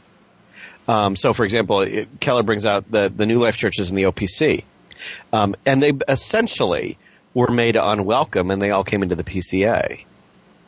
Um, 0.88 1.18
so, 1.18 1.34
for 1.34 1.44
example, 1.44 1.82
it, 1.82 2.22
Keller 2.22 2.44
brings 2.44 2.66
out 2.66 2.90
the, 2.90 3.12
the 3.14 3.26
New 3.26 3.40
Life 3.40 3.58
churches 3.58 3.90
in 3.90 3.98
the 3.98 4.04
OPC. 4.04 4.64
Um, 5.34 5.56
and 5.66 5.84
they 5.84 5.92
essentially 6.08 6.98
were 7.34 7.52
made 7.52 7.76
unwelcome 7.76 8.50
and 8.50 8.62
they 8.62 8.72
all 8.72 8.86
came 8.86 9.04
into 9.04 9.16
the 9.16 9.24
PCA, 9.24 10.06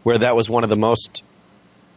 where 0.05 0.19
that 0.19 0.35
was 0.35 0.47
one 0.47 0.63
of 0.63 0.69
the 0.69 0.77
most, 0.77 1.23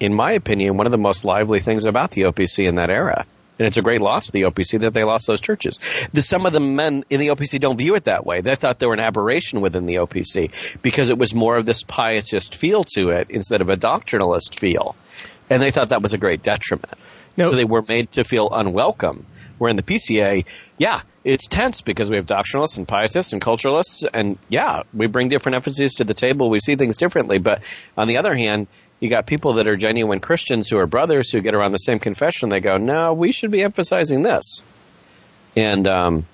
in 0.01 0.15
my 0.15 0.33
opinion, 0.33 0.79
one 0.79 0.87
of 0.87 0.93
the 0.93 0.97
most 0.99 1.27
lively 1.27 1.61
things 1.61 1.85
about 1.85 2.11
the 2.11 2.23
OPC 2.23 2.67
in 2.67 2.77
that 2.77 2.89
era. 2.89 3.27
And 3.59 3.69
it's 3.69 3.77
a 3.77 3.83
great 3.83 4.01
loss 4.01 4.27
to 4.27 4.33
the 4.33 4.43
OPC 4.43 4.81
that 4.81 4.95
they 4.95 5.05
lost 5.05 5.27
those 5.27 5.43
churches. 5.43 5.79
The, 6.15 6.23
some 6.23 6.47
of 6.47 6.55
the 6.55 6.61
men 6.61 7.05
in 7.11 7.21
the 7.21 7.29
OPC 7.29 7.61
don't 7.61 7.77
view 7.77 7.97
it 7.97 8.05
that 8.05 8.25
way. 8.25 8.41
They 8.41 8.55
thought 8.55 8.79
they 8.79 8.87
were 8.87 8.95
an 8.95 9.01
aberration 9.01 9.61
within 9.61 9.85
the 9.85 9.97
OPC 9.97 10.81
because 10.81 11.11
it 11.11 11.19
was 11.19 11.35
more 11.35 11.59
of 11.59 11.67
this 11.67 11.83
pietist 11.83 12.55
feel 12.55 12.83
to 12.95 13.11
it 13.11 13.27
instead 13.29 13.61
of 13.61 13.69
a 13.69 13.77
doctrinalist 13.77 14.59
feel. 14.59 14.97
And 15.51 15.61
they 15.61 15.71
thought 15.71 15.91
that 15.91 16.01
was 16.01 16.15
a 16.15 16.19
great 16.19 16.43
detriment. 16.43 16.95
So 17.37 17.57
they 17.57 17.67
were 17.67 17.85
made 17.87 18.11
to 18.13 18.25
feel 18.25 18.49
unwelcome. 18.51 19.27
Where 19.59 19.69
in 19.69 19.77
the 19.77 19.83
PCA, 19.83 20.47
yeah, 20.79 21.03
it's 21.25 21.47
tense 21.49 21.81
because 21.81 22.09
we 22.09 22.17
have 22.17 22.27
doctrinalists 22.27 22.79
and 22.79 22.87
pietists 22.89 23.33
and 23.33 23.43
culturalists, 23.43 24.05
and 24.13 24.39
yeah, 24.49 24.85
we 24.95 25.09
bring 25.09 25.29
different 25.29 25.57
emphases 25.57 25.97
to 25.97 26.05
the 26.05 26.15
table. 26.15 26.49
We 26.49 26.61
see 26.61 26.77
things 26.77 26.97
differently. 26.97 27.39
But 27.39 27.65
on 27.97 28.09
the 28.09 28.17
other 28.17 28.35
hand, 28.35 28.69
you 29.01 29.11
got 29.11 29.27
people 29.27 29.55
that 29.55 29.69
are 29.69 29.77
genuine 29.77 30.21
Christians 30.21 30.69
who 30.69 30.79
are 30.79 30.87
brothers 30.87 31.31
who 31.31 31.41
get 31.41 31.55
around 31.55 31.73
the 31.73 31.79
same 31.79 31.99
confession. 31.99 32.49
They 32.49 32.61
go, 32.61 32.79
no, 32.79 33.13
we 33.13 33.33
should 33.33 33.51
be 33.51 33.63
emphasizing 33.63 34.23
this. 34.23 34.63
And 35.57 35.87
um, 35.89 36.27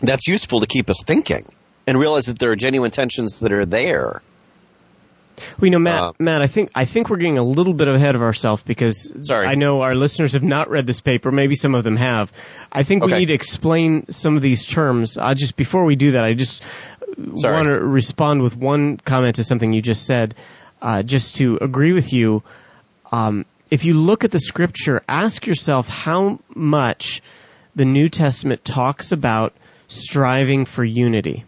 that's 0.00 0.26
useful 0.26 0.60
to 0.60 0.66
keep 0.66 0.90
us 0.90 1.02
thinking 1.04 1.44
and 1.86 1.98
realize 1.98 2.26
that 2.26 2.38
there 2.38 2.50
are 2.52 2.56
genuine 2.56 2.90
tensions 2.90 3.40
that 3.40 3.52
are 3.52 3.66
there. 3.66 4.22
We 5.58 5.70
know, 5.70 5.78
Matt. 5.78 6.02
Uh, 6.02 6.12
Matt, 6.18 6.42
I 6.42 6.46
think 6.46 6.70
I 6.74 6.84
think 6.84 7.10
we're 7.10 7.16
getting 7.16 7.38
a 7.38 7.44
little 7.44 7.74
bit 7.74 7.88
ahead 7.88 8.14
of 8.14 8.22
ourselves 8.22 8.62
because 8.62 9.12
Sorry. 9.20 9.46
I 9.46 9.54
know 9.54 9.82
our 9.82 9.94
listeners 9.94 10.34
have 10.34 10.42
not 10.42 10.70
read 10.70 10.86
this 10.86 11.00
paper. 11.00 11.30
Maybe 11.30 11.54
some 11.54 11.74
of 11.74 11.84
them 11.84 11.96
have. 11.96 12.32
I 12.72 12.82
think 12.82 13.04
we 13.04 13.12
need 13.12 13.26
to 13.26 13.34
explain 13.34 14.10
some 14.10 14.36
of 14.36 14.42
these 14.42 14.66
terms. 14.66 15.18
I 15.18 15.34
just 15.34 15.56
before 15.56 15.84
we 15.84 15.96
do 15.96 16.12
that, 16.12 16.24
I 16.24 16.34
just 16.34 16.62
Sorry. 17.34 17.54
want 17.54 17.66
to 17.68 17.80
respond 17.80 18.42
with 18.42 18.56
one 18.56 18.96
comment 18.96 19.36
to 19.36 19.44
something 19.44 19.72
you 19.72 19.82
just 19.82 20.06
said. 20.06 20.34
Uh, 20.82 21.02
just 21.02 21.36
to 21.36 21.58
agree 21.60 21.92
with 21.92 22.12
you, 22.12 22.42
um, 23.12 23.44
if 23.70 23.84
you 23.84 23.94
look 23.94 24.24
at 24.24 24.30
the 24.30 24.40
scripture, 24.40 25.02
ask 25.06 25.46
yourself 25.46 25.88
how 25.88 26.40
much 26.54 27.20
the 27.74 27.84
New 27.84 28.08
Testament 28.08 28.64
talks 28.64 29.12
about 29.12 29.52
striving 29.88 30.64
for 30.64 30.82
unity 30.82 31.44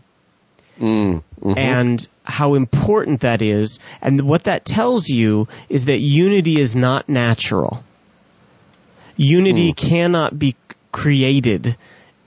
Mm, 0.81 1.23
mhm. 1.41 1.59
and 1.59 2.07
how 2.25 2.55
important 2.55 3.21
that 3.21 3.43
is. 3.43 3.79
And 4.01 4.23
what 4.23 4.45
that 4.45 4.65
tells 4.65 5.09
you 5.09 5.49
is 5.69 5.85
that 5.85 5.99
unity 5.99 6.61
is 6.61 6.75
not 6.75 7.09
natural. 7.09 7.85
Unity 9.17 9.73
cannot 9.73 10.39
be 10.39 10.57
created 10.91 11.77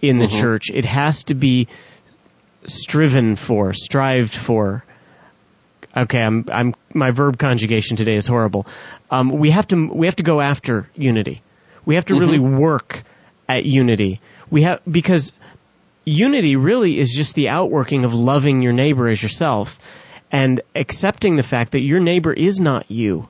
in 0.01 0.19
the 0.19 0.27
church. 0.27 0.69
It 0.71 0.85
has 0.85 1.23
to 1.25 1.33
be 1.33 1.67
striven 2.67 3.35
for, 3.35 3.73
strived 3.73 4.33
for. 4.33 4.83
Okay, 5.95 6.21
I'm, 6.21 6.45
I'm, 6.51 6.75
my 6.93 7.11
verb 7.11 7.37
conjugation 7.37 7.97
today 7.97 8.15
is 8.15 8.27
horrible. 8.27 8.67
Um, 9.09 9.31
we 9.31 9.51
have 9.51 9.67
to, 9.69 9.87
we 9.87 10.07
have 10.07 10.17
to 10.17 10.23
go 10.23 10.41
after 10.41 10.89
unity. 10.95 11.41
We 11.85 11.95
have 11.95 12.05
to 12.05 12.19
really 12.19 12.39
work 12.39 13.03
at 13.47 13.65
unity. 13.65 14.19
We 14.49 14.63
have, 14.63 14.81
because 14.89 15.33
unity 16.05 16.55
really 16.55 16.97
is 16.99 17.13
just 17.13 17.35
the 17.35 17.49
outworking 17.49 18.05
of 18.05 18.13
loving 18.13 18.61
your 18.61 18.73
neighbor 18.73 19.09
as 19.09 19.21
yourself 19.21 19.79
and 20.31 20.61
accepting 20.75 21.35
the 21.35 21.43
fact 21.43 21.73
that 21.73 21.81
your 21.81 21.99
neighbor 21.99 22.31
is 22.31 22.59
not 22.59 22.89
you. 22.89 23.27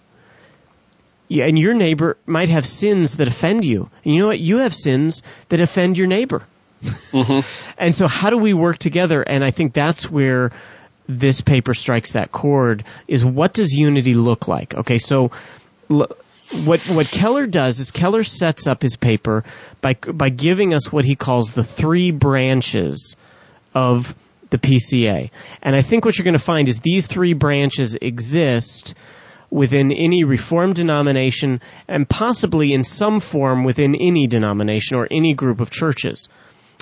Yeah, 1.27 1.45
and 1.45 1.57
your 1.57 1.73
neighbor 1.73 2.17
might 2.25 2.49
have 2.49 2.67
sins 2.67 3.17
that 3.17 3.27
offend 3.27 3.65
you. 3.65 3.89
And 4.03 4.13
you 4.13 4.21
know 4.21 4.27
what? 4.27 4.39
You 4.39 4.57
have 4.57 4.75
sins 4.75 5.23
that 5.49 5.59
offend 5.59 5.97
your 5.97 6.07
neighbor. 6.07 6.43
Mm-hmm. 6.83 7.39
And 7.77 7.95
so 7.95 8.07
how 8.07 8.29
do 8.29 8.37
we 8.37 8.53
work 8.53 8.77
together? 8.77 9.21
And 9.21 9.43
I 9.43 9.51
think 9.51 9.73
that's 9.73 10.09
where 10.09 10.51
this 11.07 11.41
paper 11.41 11.73
strikes 11.73 12.13
that 12.13 12.31
chord 12.31 12.83
is 13.07 13.25
what 13.25 13.53
does 13.53 13.73
unity 13.73 14.15
look 14.15 14.47
like? 14.47 14.73
Okay, 14.73 14.97
so 14.97 15.31
l- 15.89 16.09
what 16.51 16.81
what 16.81 17.07
Keller 17.07 17.47
does 17.47 17.79
is 17.79 17.91
Keller 17.91 18.23
sets 18.23 18.67
up 18.67 18.81
his 18.81 18.95
paper 18.97 19.43
by 19.81 19.93
by 19.93 20.29
giving 20.29 20.73
us 20.73 20.91
what 20.91 21.05
he 21.05 21.15
calls 21.15 21.53
the 21.53 21.63
three 21.63 22.11
branches 22.11 23.15
of 23.73 24.15
the 24.49 24.57
PCA. 24.57 25.31
And 25.61 25.75
I 25.75 25.81
think 25.81 26.05
what 26.05 26.17
you're 26.17 26.23
going 26.23 26.33
to 26.33 26.39
find 26.39 26.67
is 26.67 26.79
these 26.79 27.07
three 27.07 27.33
branches 27.33 27.95
exist 27.99 28.95
within 29.49 29.91
any 29.91 30.23
reformed 30.23 30.75
denomination 30.75 31.61
and 31.87 32.07
possibly 32.07 32.73
in 32.73 32.83
some 32.83 33.19
form 33.19 33.63
within 33.63 33.95
any 33.95 34.27
denomination 34.27 34.97
or 34.97 35.07
any 35.09 35.33
group 35.33 35.61
of 35.61 35.69
churches, 35.69 36.29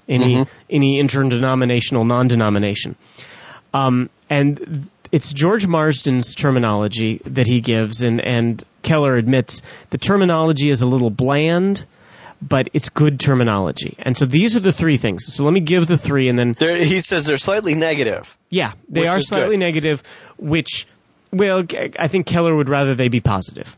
any 0.07 0.45
any 0.69 0.99
interdenominational 0.99 2.03
non-denomination. 2.03 2.95
Um, 3.73 4.09
and 4.29 4.87
it's 5.13 5.31
George 5.31 5.67
Marsden's 5.67 6.33
terminology 6.33 7.21
that 7.25 7.45
he 7.45 7.61
gives, 7.61 8.01
and, 8.01 8.19
and 8.19 8.63
Keller 8.81 9.15
admits 9.15 9.61
the 9.91 9.99
terminology 9.99 10.71
is 10.71 10.81
a 10.81 10.87
little 10.87 11.11
bland, 11.11 11.85
but 12.41 12.69
it's 12.73 12.89
good 12.89 13.19
terminology. 13.19 13.95
And 13.99 14.17
so 14.17 14.25
these 14.25 14.57
are 14.57 14.59
the 14.59 14.71
three 14.71 14.97
things. 14.97 15.31
So 15.31 15.43
let 15.43 15.53
me 15.53 15.59
give 15.59 15.85
the 15.85 15.99
three 15.99 16.29
and 16.29 16.39
then. 16.39 16.55
There, 16.57 16.77
he 16.77 17.01
says 17.01 17.27
they're 17.27 17.37
slightly 17.37 17.75
negative. 17.75 18.35
Yeah, 18.49 18.73
they 18.89 19.05
are 19.05 19.21
slightly 19.21 19.55
good. 19.55 19.59
negative, 19.59 20.01
which, 20.39 20.87
well, 21.31 21.63
I 21.99 22.07
think 22.07 22.25
Keller 22.25 22.55
would 22.55 22.67
rather 22.67 22.95
they 22.95 23.09
be 23.09 23.21
positive. 23.21 23.77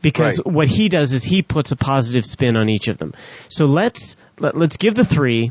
Because 0.00 0.38
Right. 0.38 0.54
what 0.54 0.68
he 0.68 0.88
does 0.88 1.12
is 1.12 1.24
he 1.24 1.42
puts 1.42 1.72
a 1.72 1.76
positive 1.76 2.24
spin 2.24 2.56
on 2.56 2.68
each 2.68 2.86
of 2.86 2.98
them. 2.98 3.14
So 3.48 3.66
let's, 3.66 4.14
let, 4.38 4.56
let's 4.56 4.76
give 4.76 4.94
the 4.94 5.04
three 5.04 5.50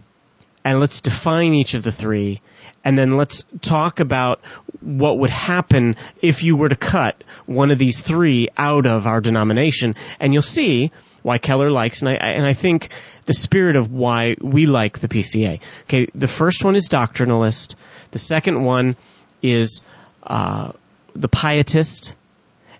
and 0.64 0.80
let's 0.80 1.02
define 1.02 1.54
each 1.54 1.74
of 1.74 1.84
the 1.84 1.92
three 1.92 2.42
and 2.84 2.98
then 2.98 3.16
let's 3.18 3.44
talk 3.62 4.00
about 4.00 4.42
what 4.80 5.20
would 5.20 5.30
happen 5.30 5.96
if 6.22 6.44
you 6.44 6.56
were 6.56 6.70
to 6.70 6.76
cut 6.76 7.24
one 7.46 7.72
of 7.72 7.78
these 7.78 8.02
three 8.02 8.50
out 8.58 8.86
of 8.86 9.06
our 9.06 9.22
denomination 9.22 9.96
and 10.20 10.34
you'll 10.34 10.42
see 10.42 10.92
why 11.22 11.38
Keller 11.38 11.70
likes 11.70 12.02
and 12.02 12.10
I, 12.10 12.14
and 12.14 12.46
I 12.46 12.54
think 12.54 12.90
the 13.26 13.34
spirit 13.34 13.76
of 13.76 13.92
why 13.92 14.36
we 14.42 14.66
like 14.66 15.00
the 15.00 15.08
PCA. 15.08 15.60
Okay, 15.84 16.08
the 16.16 16.28
first 16.28 16.64
one 16.64 16.76
is 16.76 16.90
doctrinalist. 16.90 17.76
The 18.12 18.20
second 18.20 18.64
one 18.64 18.96
is 19.42 19.82
uh, 20.24 20.72
the 21.14 21.30
pietist, 21.30 22.16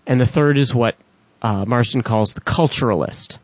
and 0.08 0.20
the 0.20 0.26
third 0.26 0.58
is 0.58 0.74
what 0.74 0.96
uh, 1.42 1.66
Marsden 1.66 2.02
calls 2.02 2.34
the 2.34 2.42
culturalist. 2.42 3.38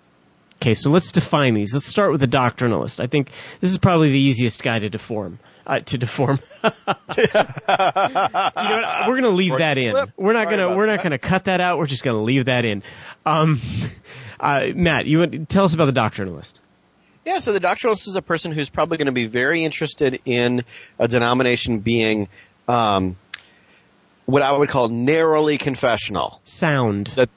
Okay, 0.62 0.74
so 0.74 0.90
let's 0.90 1.12
define 1.12 1.54
these. 1.54 1.74
Let's 1.74 1.86
start 1.86 2.12
with 2.12 2.20
the 2.20 2.28
doctrinalist. 2.28 3.00
I 3.00 3.06
think 3.08 3.32
this 3.62 3.72
is 3.72 3.78
probably 3.78 4.12
the 4.12 4.20
easiest 4.20 4.64
guy 4.64 4.80
to 4.80 4.90
deform. 4.90 5.38
Uh, 5.68 5.82
to 5.82 5.98
deform. 6.00 6.40
you 6.64 6.70
know 6.70 6.80
what? 7.16 9.08
We're 9.08 9.20
going 9.20 9.24
to 9.24 9.30
leave 9.30 9.58
that 9.58 9.78
in. 9.78 9.92
slip. 9.92 10.10
We're 10.18 10.34
not 10.34 10.46
Sorry 10.46 10.58
going 10.58 10.72
to. 10.72 10.78
We're 10.78 10.88
not 10.88 11.00
going 11.00 11.12
to 11.12 11.20
cut 11.20 11.46
that 11.46 11.62
out. 11.62 11.78
We're 11.78 11.86
just 11.86 12.04
going 12.04 12.16
to 12.16 12.22
leave 12.22 12.46
that 12.46 12.66
in. 12.66 12.82
Um, 13.26 13.62
uh, 14.40 14.68
Matt, 14.74 15.06
you 15.06 15.20
want- 15.20 15.50
tell 15.50 15.66
us 15.66 15.76
about 15.76 15.86
the 15.86 16.00
doctrinalist. 16.00 16.60
Yeah, 17.24 17.40
so 17.40 17.54
the 17.54 17.60
doctrinalist 17.60 18.08
is 18.08 18.16
a 18.16 18.22
person 18.22 18.52
who's 18.52 18.70
probably 18.70 18.98
going 18.98 19.08
to 19.08 19.12
be 19.12 19.26
very 19.28 19.64
interested 19.64 20.22
in 20.26 20.64
a 20.98 21.08
denomination 21.10 21.80
being 21.80 22.30
um, 22.70 23.18
what 24.26 24.42
I 24.42 24.54
would 24.54 24.70
call 24.70 24.88
narrowly 24.88 25.58
confessional. 25.58 26.40
Sound. 26.46 27.08
That 27.08 27.30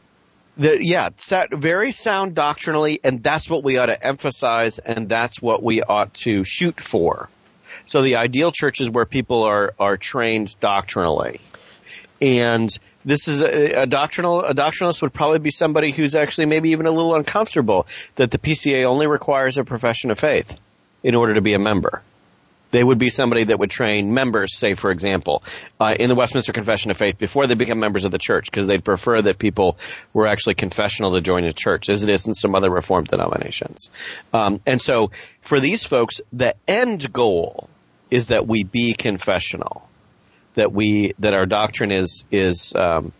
the, 0.60 0.84
yeah, 0.84 1.08
sa- 1.16 1.46
very 1.50 1.90
sound 1.90 2.34
doctrinally, 2.34 3.00
and 3.02 3.22
that's 3.22 3.48
what 3.48 3.64
we 3.64 3.78
ought 3.78 3.86
to 3.86 4.06
emphasize, 4.06 4.78
and 4.78 5.08
that's 5.08 5.40
what 5.40 5.62
we 5.62 5.82
ought 5.82 6.12
to 6.14 6.44
shoot 6.44 6.80
for. 6.82 7.30
So 7.86 8.02
the 8.02 8.16
ideal 8.16 8.52
church 8.52 8.82
is 8.82 8.90
where 8.90 9.06
people 9.06 9.44
are 9.44 9.72
are 9.78 9.96
trained 9.96 10.54
doctrinally, 10.60 11.40
and 12.20 12.68
this 13.06 13.26
is 13.26 13.40
a, 13.40 13.82
a 13.82 13.86
doctrinal 13.86 14.44
a 14.44 14.54
doctrinalist 14.54 15.00
would 15.00 15.14
probably 15.14 15.38
be 15.38 15.50
somebody 15.50 15.92
who's 15.92 16.14
actually 16.14 16.46
maybe 16.46 16.72
even 16.72 16.84
a 16.84 16.90
little 16.90 17.14
uncomfortable 17.14 17.86
that 18.16 18.30
the 18.30 18.38
PCA 18.38 18.84
only 18.84 19.06
requires 19.06 19.56
a 19.56 19.64
profession 19.64 20.10
of 20.10 20.18
faith 20.18 20.58
in 21.02 21.14
order 21.14 21.34
to 21.34 21.40
be 21.40 21.54
a 21.54 21.58
member. 21.58 22.02
They 22.70 22.82
would 22.82 22.98
be 22.98 23.10
somebody 23.10 23.44
that 23.44 23.58
would 23.58 23.70
train 23.70 24.14
members, 24.14 24.56
say 24.56 24.74
for 24.74 24.90
example, 24.90 25.42
uh, 25.78 25.94
in 25.98 26.08
the 26.08 26.14
Westminster 26.14 26.52
Confession 26.52 26.90
of 26.90 26.96
Faith 26.96 27.18
before 27.18 27.46
they 27.46 27.54
become 27.54 27.80
members 27.80 28.04
of 28.04 28.12
the 28.12 28.18
church, 28.18 28.50
because 28.50 28.66
they'd 28.66 28.84
prefer 28.84 29.20
that 29.22 29.38
people 29.38 29.78
were 30.12 30.26
actually 30.26 30.54
confessional 30.54 31.12
to 31.12 31.20
join 31.20 31.44
a 31.44 31.52
church, 31.52 31.90
as 31.90 32.02
it 32.02 32.10
is 32.10 32.26
in 32.26 32.34
some 32.34 32.54
other 32.54 32.70
Reformed 32.70 33.08
denominations. 33.08 33.90
Um, 34.32 34.60
and 34.66 34.80
so, 34.80 35.10
for 35.40 35.60
these 35.60 35.84
folks, 35.84 36.20
the 36.32 36.54
end 36.68 37.12
goal 37.12 37.68
is 38.10 38.28
that 38.28 38.46
we 38.46 38.64
be 38.64 38.92
confessional, 38.92 39.88
that 40.54 40.72
we 40.72 41.14
that 41.18 41.34
our 41.34 41.46
doctrine 41.46 41.92
is 41.92 42.24
is 42.30 42.72
um, 42.74 43.12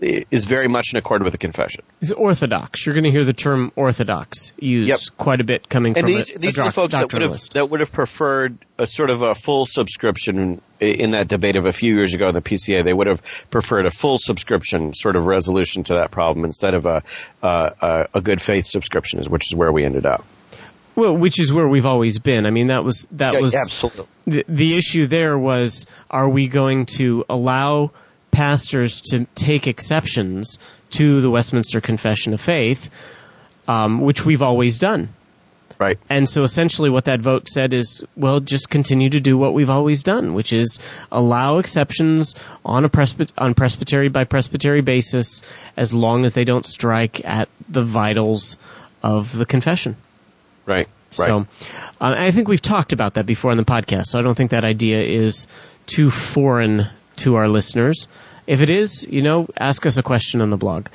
is 0.00 0.46
very 0.46 0.68
much 0.68 0.92
in 0.92 0.98
accord 0.98 1.22
with 1.22 1.32
the 1.32 1.38
confession. 1.38 1.82
Is 2.00 2.10
orthodox. 2.12 2.84
You're 2.86 2.94
going 2.94 3.04
to 3.04 3.10
hear 3.10 3.24
the 3.24 3.32
term 3.32 3.70
orthodox 3.76 4.52
used 4.58 4.88
Yep. 4.88 5.00
quite 5.18 5.40
a 5.40 5.44
bit 5.44 5.68
coming 5.68 5.96
And 5.96 6.06
from 6.06 6.14
these 6.14 6.30
a, 6.30 6.34
a 6.34 6.38
these 6.38 6.58
are 6.58 6.64
the 6.64 6.70
folks 6.72 6.94
that 6.94 7.12
would 7.12 7.22
have 7.22 7.38
that 7.54 7.68
would 7.70 7.80
have 7.80 7.92
preferred 7.92 8.58
a 8.78 8.86
sort 8.86 9.10
of 9.10 9.20
a 9.22 9.34
full 9.34 9.66
subscription 9.66 10.60
in 10.80 11.10
that 11.10 11.28
debate 11.28 11.56
of 11.56 11.66
a 11.66 11.72
few 11.72 11.94
years 11.94 12.14
ago 12.14 12.28
in 12.28 12.34
the 12.34 12.40
PCA. 12.40 12.82
They 12.82 12.94
would 12.94 13.08
have 13.08 13.22
preferred 13.50 13.86
a 13.86 13.90
full 13.90 14.16
subscription 14.18 14.94
sort 14.94 15.16
of 15.16 15.26
resolution 15.26 15.84
to 15.84 15.94
that 15.94 16.10
problem 16.10 16.44
instead 16.44 16.74
of 16.74 16.86
a 16.86 17.02
a, 17.42 18.06
a 18.14 18.20
good 18.20 18.40
faith 18.40 18.64
subscription, 18.66 19.22
which 19.24 19.50
is 19.50 19.54
where 19.54 19.70
we 19.72 19.84
ended 19.84 20.06
up. 20.06 20.24
Well, 20.96 21.16
which 21.16 21.38
is 21.38 21.52
where 21.52 21.68
we've 21.68 21.86
always 21.86 22.18
been. 22.18 22.46
I 22.46 22.50
mean, 22.50 22.66
that 22.66 22.84
was 22.84 23.06
that 23.12 23.34
Yeah, 23.34 23.40
was 23.40 23.54
absolutely. 23.54 24.06
the, 24.26 24.44
the 24.48 24.76
issue. 24.76 25.06
There 25.06 25.38
was: 25.38 25.86
Are 26.10 26.28
we 26.28 26.48
going 26.48 26.86
to 26.96 27.24
allow 27.28 27.92
pastors 28.30 29.00
to 29.12 29.26
take 29.34 29.66
exceptions 29.66 30.58
to 30.90 31.20
the 31.20 31.30
Westminster 31.30 31.80
Confession 31.80 32.34
of 32.34 32.40
Faith, 32.40 32.90
um, 33.68 34.00
which 34.00 34.24
we've 34.24 34.42
always 34.42 34.78
done? 34.78 35.10
Right. 35.80 35.98
And 36.10 36.28
so 36.28 36.42
essentially 36.42 36.90
what 36.90 37.06
that 37.06 37.20
vote 37.20 37.48
said 37.48 37.72
is, 37.72 38.04
well, 38.14 38.40
just 38.40 38.68
continue 38.68 39.08
to 39.10 39.20
do 39.20 39.38
what 39.38 39.54
we've 39.54 39.70
always 39.70 40.02
done, 40.02 40.34
which 40.34 40.52
is 40.52 40.78
allow 41.10 41.56
exceptions 41.58 42.34
on 42.66 42.84
a 42.84 42.90
presbyt- 42.90 43.32
on 43.38 43.54
presbytery 43.54 44.10
by 44.10 44.24
presbytery 44.24 44.82
basis 44.82 45.40
as 45.78 45.94
long 45.94 46.26
as 46.26 46.34
they 46.34 46.44
don't 46.44 46.66
strike 46.66 47.24
at 47.24 47.48
the 47.66 47.82
vitals 47.82 48.58
of 49.02 49.34
the 49.34 49.46
confession. 49.46 49.96
Right. 50.66 50.86
Right. 51.18 51.26
So, 51.26 51.46
uh, 52.00 52.14
I 52.16 52.30
think 52.30 52.46
we've 52.46 52.60
talked 52.60 52.92
about 52.92 53.14
that 53.14 53.24
before 53.24 53.50
on 53.50 53.56
the 53.56 53.64
podcast. 53.64 54.06
So 54.06 54.18
I 54.18 54.22
don't 54.22 54.34
think 54.34 54.50
that 54.50 54.64
idea 54.64 55.02
is 55.02 55.46
too 55.86 56.10
foreign 56.10 56.88
to 57.20 57.36
our 57.36 57.48
listeners. 57.48 58.08
If 58.46 58.60
it 58.60 58.70
is, 58.70 59.06
you 59.08 59.22
know, 59.22 59.48
ask 59.56 59.86
us 59.86 59.98
a 59.98 60.02
question 60.02 60.40
on 60.40 60.50
the 60.50 60.56
blog. 60.56 60.88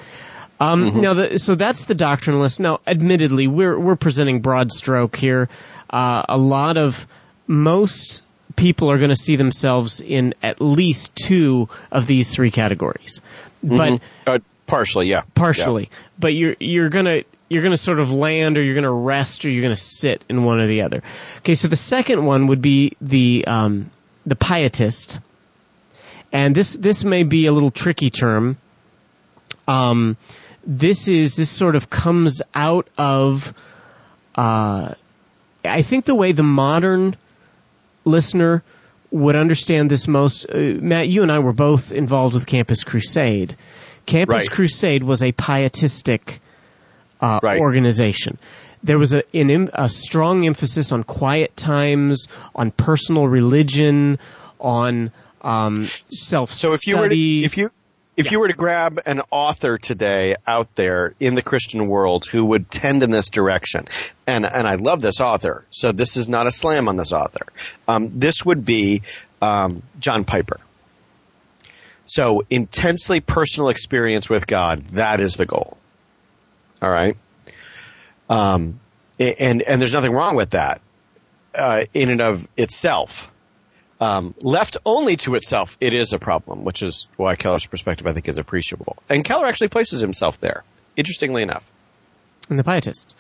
Um, 0.59 1.01
Now, 1.01 1.13
the, 1.13 1.39
so 1.39 1.55
that's 1.55 1.85
the 1.85 1.95
doctrinalist. 1.95 2.59
Now, 2.59 2.79
admittedly, 2.87 3.47
we're 3.47 3.77
we're 3.77 3.97
presenting 3.97 4.41
broad 4.41 4.71
stroke 4.71 5.15
here. 5.15 5.49
Uh, 5.89 6.23
a 6.29 6.37
lot 6.37 6.77
of 6.77 7.07
most 7.47 8.23
people 8.55 8.89
are 8.89 8.97
going 8.97 9.09
to 9.09 9.15
see 9.15 9.35
themselves 9.35 10.01
in 10.01 10.33
at 10.41 10.61
least 10.61 11.15
two 11.15 11.69
of 11.91 12.07
these 12.07 12.31
three 12.31 12.51
categories, 12.51 13.21
but 13.61 14.01
uh, 14.25 14.39
partially, 14.65 15.07
yeah. 15.07 15.23
partially. 15.33 15.89
But 16.17 16.33
you're 16.33 16.55
you're 16.59 16.89
gonna 16.89 17.23
you're 17.49 17.63
gonna 17.63 17.77
sort 17.77 17.99
of 17.99 18.11
land, 18.11 18.57
or 18.57 18.61
you're 18.63 18.75
gonna 18.75 18.91
rest, 18.91 19.45
or 19.45 19.49
you're 19.49 19.63
gonna 19.63 19.75
sit 19.75 20.23
in 20.29 20.43
one 20.43 20.59
or 20.59 20.67
the 20.67 20.83
other. 20.83 21.03
Okay, 21.39 21.55
so 21.55 21.67
the 21.67 21.75
second 21.75 22.25
one 22.25 22.47
would 22.47 22.61
be 22.61 22.93
the 23.01 23.43
um, 23.45 23.91
the 24.25 24.35
pietist, 24.35 25.19
and 26.35 26.53
this 26.53 26.73
this 26.73 27.05
may 27.05 27.23
be 27.23 27.45
a 27.45 27.53
little 27.53 27.71
tricky 27.71 28.09
term. 28.09 28.57
Um, 29.69 30.17
this 30.67 31.07
is 31.07 31.37
this 31.37 31.49
sort 31.49 31.77
of 31.77 31.89
comes 31.89 32.41
out 32.53 32.89
of. 32.97 33.53
Uh, 34.35 34.93
I 35.63 35.81
think 35.81 36.03
the 36.03 36.13
way 36.13 36.33
the 36.33 36.43
modern 36.43 37.15
listener 38.03 38.63
would 39.11 39.37
understand 39.37 39.89
this 39.89 40.09
most. 40.09 40.45
Uh, 40.49 40.57
Matt, 40.57 41.07
you 41.07 41.23
and 41.23 41.31
I 41.31 41.39
were 41.39 41.53
both 41.53 41.93
involved 41.93 42.33
with 42.33 42.45
Campus 42.45 42.83
Crusade. 42.83 43.55
Campus 44.05 44.41
Right. 44.41 44.51
Crusade 44.51 45.03
was 45.03 45.23
a 45.23 45.31
pietistic 45.31 46.41
uh, 47.21 47.39
Right. 47.41 47.61
organization. 47.61 48.37
There 48.83 48.99
was 48.99 49.13
a, 49.13 49.23
an, 49.33 49.69
a 49.73 49.87
strong 49.87 50.45
emphasis 50.45 50.91
on 50.91 51.03
quiet 51.05 51.55
times, 51.55 52.27
on 52.53 52.71
personal 52.71 53.25
religion, 53.25 54.19
on 54.59 55.11
um, 55.45 55.87
self 56.09 56.51
So 56.51 56.73
if 56.73 56.87
you 56.87 56.97
were 56.97 57.07
to, 57.07 57.15
if 57.15 57.55
you 57.57 57.71
if 58.17 58.31
you 58.31 58.39
were 58.39 58.47
to 58.47 58.53
grab 58.53 59.01
an 59.05 59.21
author 59.29 59.77
today 59.77 60.35
out 60.47 60.73
there 60.75 61.13
in 61.19 61.35
the 61.35 61.41
Christian 61.41 61.87
world 61.87 62.25
who 62.25 62.45
would 62.45 62.71
tend 62.71 63.03
in 63.03 63.11
this 63.11 63.29
direction, 63.29 63.87
and 64.25 64.45
and 64.45 64.67
I 64.67 64.75
love 64.75 65.01
this 65.01 65.21
author, 65.21 65.63
so 65.69 65.91
this 65.91 66.17
is 66.17 66.27
not 66.27 66.47
a 66.47 66.51
slam 66.51 66.87
on 66.87 66.97
this 66.97 67.13
author. 67.13 67.45
Um, 67.87 68.19
this 68.19 68.43
would 68.43 68.65
be 68.65 69.03
um, 69.41 69.83
John 69.99 70.25
Piper. 70.25 70.59
So 72.07 72.43
intensely 72.49 73.19
personal 73.19 73.69
experience 73.69 74.29
with 74.29 74.47
God, 74.47 74.87
that 74.89 75.21
is 75.21 75.35
the 75.35 75.45
goal. 75.45 75.77
All 76.81 76.89
right. 76.89 77.17
Um, 78.29 78.79
and 79.19 79.61
and 79.61 79.79
there's 79.79 79.93
nothing 79.93 80.11
wrong 80.11 80.35
with 80.35 80.51
that 80.51 80.81
uh, 81.53 81.85
in 81.93 82.09
and 82.09 82.21
of 82.21 82.47
itself. 82.57 83.31
Um, 83.99 84.35
left 84.41 84.77
only 84.85 85.15
to 85.17 85.35
itself, 85.35 85.77
it 85.79 85.93
is 85.93 86.11
a 86.13 86.19
problem, 86.19 86.65
which 86.65 86.83
is 86.83 87.07
why 87.15 87.35
Keller's 87.35 87.65
perspective, 87.65 88.05
I 88.07 88.13
think, 88.13 88.27
is 88.27 88.37
appreciable. 88.37 88.97
And 89.09 89.23
Keller 89.23 89.45
actually 89.45 89.69
places 89.69 90.01
himself 90.01 90.37
there, 90.39 90.63
interestingly 90.97 91.43
enough, 91.43 91.71
In 92.49 92.57
the 92.57 92.63
pietists. 92.63 93.15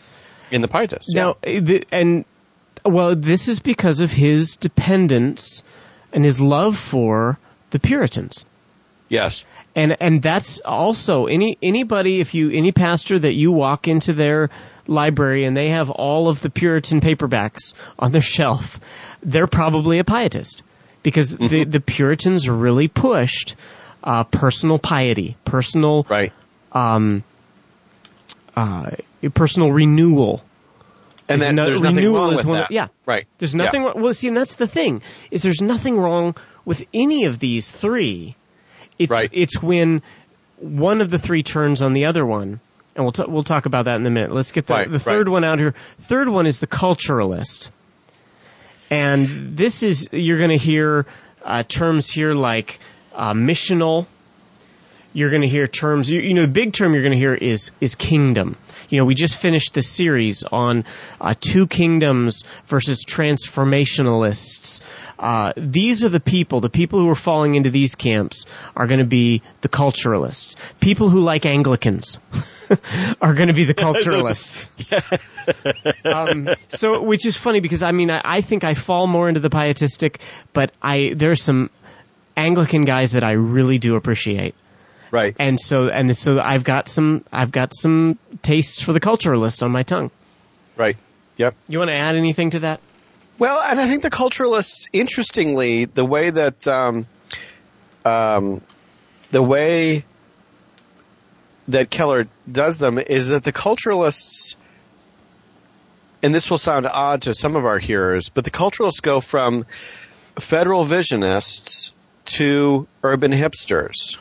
in 0.51 0.61
the 0.61 0.67
Pietists. 0.67 1.13
Now, 1.13 1.31
uh, 1.31 1.35
the, 1.43 1.85
and 1.91 2.25
well, 2.83 3.15
this 3.15 3.47
is 3.47 3.61
because 3.61 4.01
of 4.01 4.11
his 4.11 4.57
dependence 4.57 5.63
and 6.11 6.23
his 6.25 6.41
love 6.41 6.77
for 6.77 7.39
the 7.71 7.79
Puritans. 7.79 8.45
yes, 9.09 9.45
and 9.75 9.95
and 10.01 10.21
that's 10.21 10.59
also 10.59 11.25
any 11.27 11.57
anybody 11.63 12.19
if 12.19 12.33
you 12.33 12.51
any 12.51 12.71
pastor 12.73 13.17
that 13.17 13.33
you 13.33 13.51
walk 13.53 13.87
into 13.87 14.11
their 14.13 14.49
library 14.87 15.45
and 15.45 15.55
they 15.55 15.69
have 15.69 15.89
all 15.89 16.29
of 16.29 16.41
the 16.41 16.49
Puritan 16.49 17.01
paperbacks 17.01 17.73
on 17.97 18.11
their 18.11 18.21
shelf, 18.21 18.79
they're 19.23 19.47
probably 19.47 19.99
a 19.99 20.03
pietist 20.03 20.63
because 21.03 21.35
the 21.37 21.63
the 21.65 21.79
Puritans 21.79 22.49
really 22.49 22.87
pushed 22.87 23.55
uh, 24.03 24.23
personal 24.25 24.77
piety, 24.79 25.35
personal 25.45 26.05
right. 26.09 26.31
um, 26.71 27.23
uh, 28.55 28.91
personal 29.33 29.71
renewal. 29.71 30.43
And 31.27 31.41
then 31.41 31.55
no- 31.55 31.65
there's 31.65 31.81
nothing 31.81 31.95
renewal 31.97 32.15
wrong 32.21 32.31
is 32.33 32.37
with 32.37 32.45
one 32.45 32.59
that. 32.59 32.71
yeah. 32.71 32.87
Right. 33.05 33.25
There's 33.39 33.53
Yeah. 33.55 33.63
nothing 33.63 33.83
wrong. 33.83 33.93
Well, 34.01 34.13
see, 34.13 34.27
and 34.27 34.37
that's 34.37 34.55
the 34.55 34.67
thing 34.67 35.01
is 35.31 35.41
there's 35.41 35.61
nothing 35.61 35.97
wrong 35.97 36.35
with 36.65 36.85
any 36.93 37.25
of 37.25 37.39
these 37.39 37.71
three. 37.71 38.35
It's 38.99 39.09
Right. 39.11 39.29
it's 39.33 39.61
when 39.61 40.03
one 40.57 41.01
of 41.01 41.09
the 41.09 41.17
three 41.19 41.41
turns 41.43 41.81
on 41.81 41.93
the 41.93 42.05
other 42.05 42.25
one, 42.25 42.59
and 42.95 43.03
we'll 43.03 43.11
t- 43.11 43.25
we'll 43.27 43.43
talk 43.43 43.65
about 43.65 43.85
that 43.85 43.97
in 43.97 44.05
a 44.05 44.09
minute. 44.09 44.31
Let's 44.31 44.51
get 44.51 44.67
the 44.67 44.73
Right, 44.73 44.89
the 44.89 44.99
third 44.99 45.27
right. 45.27 45.33
one 45.33 45.43
out 45.43 45.59
here. 45.59 45.73
Third 46.03 46.29
one 46.29 46.47
is 46.47 46.59
the 46.59 46.67
culturalist, 46.67 47.71
and 48.89 49.57
this 49.57 49.83
is 49.83 50.09
you're 50.11 50.37
going 50.37 50.51
to 50.51 50.57
hear 50.57 51.05
uh, 51.43 51.63
terms 51.63 52.09
here 52.09 52.33
like 52.33 52.79
uh, 53.13 53.33
missional. 53.33 54.07
You're 55.13 55.29
going 55.29 55.43
to 55.43 55.47
hear 55.47 55.65
terms. 55.65 56.09
You, 56.09 56.19
you 56.19 56.33
know, 56.33 56.41
the 56.41 56.49
big 56.49 56.73
term 56.73 56.93
you're 56.93 57.01
going 57.01 57.13
to 57.13 57.17
hear 57.17 57.33
is 57.33 57.71
is 57.79 57.95
kingdom. 57.95 58.57
You 58.89 58.99
know, 58.99 59.05
we 59.05 59.15
just 59.15 59.37
finished 59.37 59.73
the 59.73 59.81
series 59.81 60.43
on 60.43 60.85
uh, 61.19 61.33
two 61.39 61.67
kingdoms 61.67 62.43
versus 62.67 63.05
transformationalists. 63.05 64.81
Uh, 65.17 65.53
these 65.55 66.03
are 66.03 66.09
the 66.09 66.19
people. 66.19 66.59
The 66.59 66.69
people 66.69 66.99
who 66.99 67.09
are 67.09 67.15
falling 67.15 67.55
into 67.55 67.69
these 67.69 67.95
camps 67.95 68.45
are 68.75 68.87
going 68.87 68.99
to 68.99 69.05
be 69.05 69.41
the 69.61 69.69
culturalists. 69.69 70.55
People 70.79 71.09
who 71.09 71.21
like 71.21 71.45
Anglicans 71.45 72.19
are 73.21 73.33
going 73.33 73.47
to 73.47 73.53
be 73.53 73.65
the 73.65 73.73
culturalists. 73.85 74.69
um, 76.05 76.49
so, 76.69 77.01
which 77.01 77.25
is 77.25 77.37
funny 77.37 77.59
because 77.59 77.83
I 77.83 77.91
mean, 77.91 78.09
I, 78.09 78.21
I 78.23 78.41
think 78.41 78.63
I 78.63 78.73
fall 78.73 79.07
more 79.07 79.27
into 79.27 79.39
the 79.39 79.49
pietistic, 79.49 80.19
but 80.53 80.71
I 80.81 81.13
there 81.15 81.31
are 81.31 81.35
some 81.35 81.69
Anglican 82.37 82.85
guys 82.85 83.13
that 83.13 83.23
I 83.23 83.33
really 83.33 83.77
do 83.77 83.95
appreciate 83.95 84.55
Right. 85.11 85.35
and 85.39 85.57
so 85.59 85.87
and 85.87 86.15
so 86.17 86.41
I've 86.41 86.63
got 86.65 86.89
some 86.89 87.23
I've 87.31 87.51
got 87.51 87.73
some 87.73 88.19
tastes 88.41 88.81
for 88.81 88.91
the 88.91 88.99
culturalist 88.99 89.63
on 89.63 89.71
my 89.71 89.83
tongue. 89.83 90.11
Right. 90.75 90.97
Yep. 91.37 91.55
You 91.67 91.79
want 91.79 91.91
to 91.91 91.95
add 91.95 92.15
anything 92.15 92.49
to 92.51 92.59
that? 92.59 92.81
Well, 93.37 93.61
and 93.61 93.79
I 93.79 93.87
think 93.89 94.01
the 94.01 94.09
culturalists, 94.09 94.87
interestingly, 94.93 95.85
the 95.85 96.05
way 96.05 96.29
that 96.29 96.67
um, 96.67 97.05
um, 98.05 98.61
the 99.31 99.43
way 99.43 100.05
that 101.67 101.89
Keller 101.89 102.27
does 102.51 102.77
them 102.77 102.99
is 102.99 103.29
that 103.29 103.43
the 103.43 103.51
culturalists, 103.51 104.55
and 106.21 106.33
this 106.33 106.49
will 106.49 106.57
sound 106.57 106.85
odd 106.85 107.23
to 107.23 107.33
some 107.33 107.55
of 107.55 107.65
our 107.65 107.79
hearers, 107.79 108.29
but 108.29 108.43
the 108.43 108.51
culturalists 108.51 109.01
go 109.01 109.19
from 109.19 109.65
federal 110.39 110.85
visionists 110.85 111.91
to 112.25 112.87
urban 113.03 113.31
hipsters. 113.31 114.17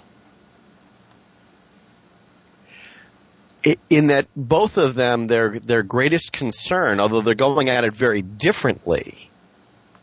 In 3.89 4.09
that 4.09 4.27
both 4.37 4.77
of 4.77 4.95
them, 4.95 5.27
their 5.27 5.59
their 5.59 5.83
greatest 5.83 6.33
concern, 6.33 7.01
although 7.01 7.23
they're 7.23 7.35
going 7.35 7.71
at 7.71 7.85
it 7.85 7.95
very 7.95 8.21
differently, 8.21 9.31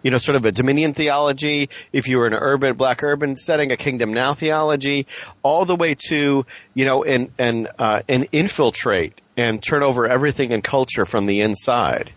you 0.03 0.11
know, 0.11 0.17
sort 0.17 0.35
of 0.35 0.45
a 0.45 0.51
dominion 0.51 0.93
theology, 0.93 1.69
if 1.91 2.07
you 2.07 2.17
were 2.17 2.27
in 2.27 2.33
an 2.33 2.39
urban, 2.41 2.75
black 2.75 3.03
urban 3.03 3.37
setting, 3.37 3.71
a 3.71 3.77
kingdom 3.77 4.13
now 4.13 4.33
theology, 4.33 5.07
all 5.43 5.65
the 5.65 5.75
way 5.75 5.95
to, 6.09 6.45
you 6.73 6.85
know, 6.85 7.03
and, 7.03 7.31
and, 7.37 7.67
uh, 7.77 8.01
and 8.07 8.27
infiltrate 8.31 9.19
and 9.37 9.61
turn 9.61 9.83
over 9.83 10.07
everything 10.07 10.51
in 10.51 10.61
culture 10.61 11.05
from 11.05 11.25
the 11.25 11.41
inside. 11.41 12.11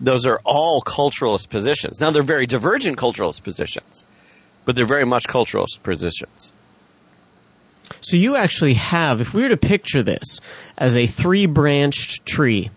Those 0.00 0.26
are 0.26 0.40
all 0.44 0.82
culturalist 0.82 1.48
positions. 1.48 2.00
Now 2.00 2.10
they're 2.10 2.22
very 2.22 2.46
divergent 2.46 2.98
culturalist 2.98 3.42
positions, 3.42 4.04
but 4.64 4.76
they're 4.76 4.86
very 4.86 5.06
much 5.06 5.24
culturalist 5.26 5.82
positions. 5.82 6.52
So 8.00 8.16
you 8.16 8.36
actually 8.36 8.74
have, 8.74 9.20
if 9.20 9.32
we 9.32 9.42
were 9.42 9.48
to 9.50 9.56
picture 9.56 10.02
this 10.02 10.40
as 10.76 10.96
a 10.96 11.06
three-branched 11.06 12.26
tree 12.26 12.70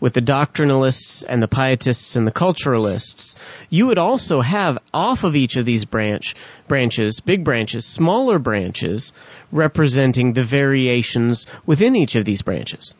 with 0.00 0.14
the 0.14 0.22
doctrinalists 0.22 1.22
and 1.28 1.42
the 1.42 1.48
pietists 1.48 2.16
and 2.16 2.26
the 2.26 2.32
culturalists, 2.32 3.36
you 3.68 3.86
would 3.86 3.98
also 3.98 4.40
have 4.40 4.78
off 4.92 5.24
of 5.24 5.36
each 5.36 5.56
of 5.56 5.66
these 5.66 5.84
branch 5.84 6.34
branches, 6.66 7.20
big 7.20 7.44
branches, 7.44 7.86
smaller 7.86 8.38
branches 8.38 9.12
representing 9.52 10.32
the 10.32 10.42
variations 10.42 11.46
within 11.66 11.94
each 11.94 12.16
of 12.16 12.24
these 12.24 12.42
branches. 12.42 12.94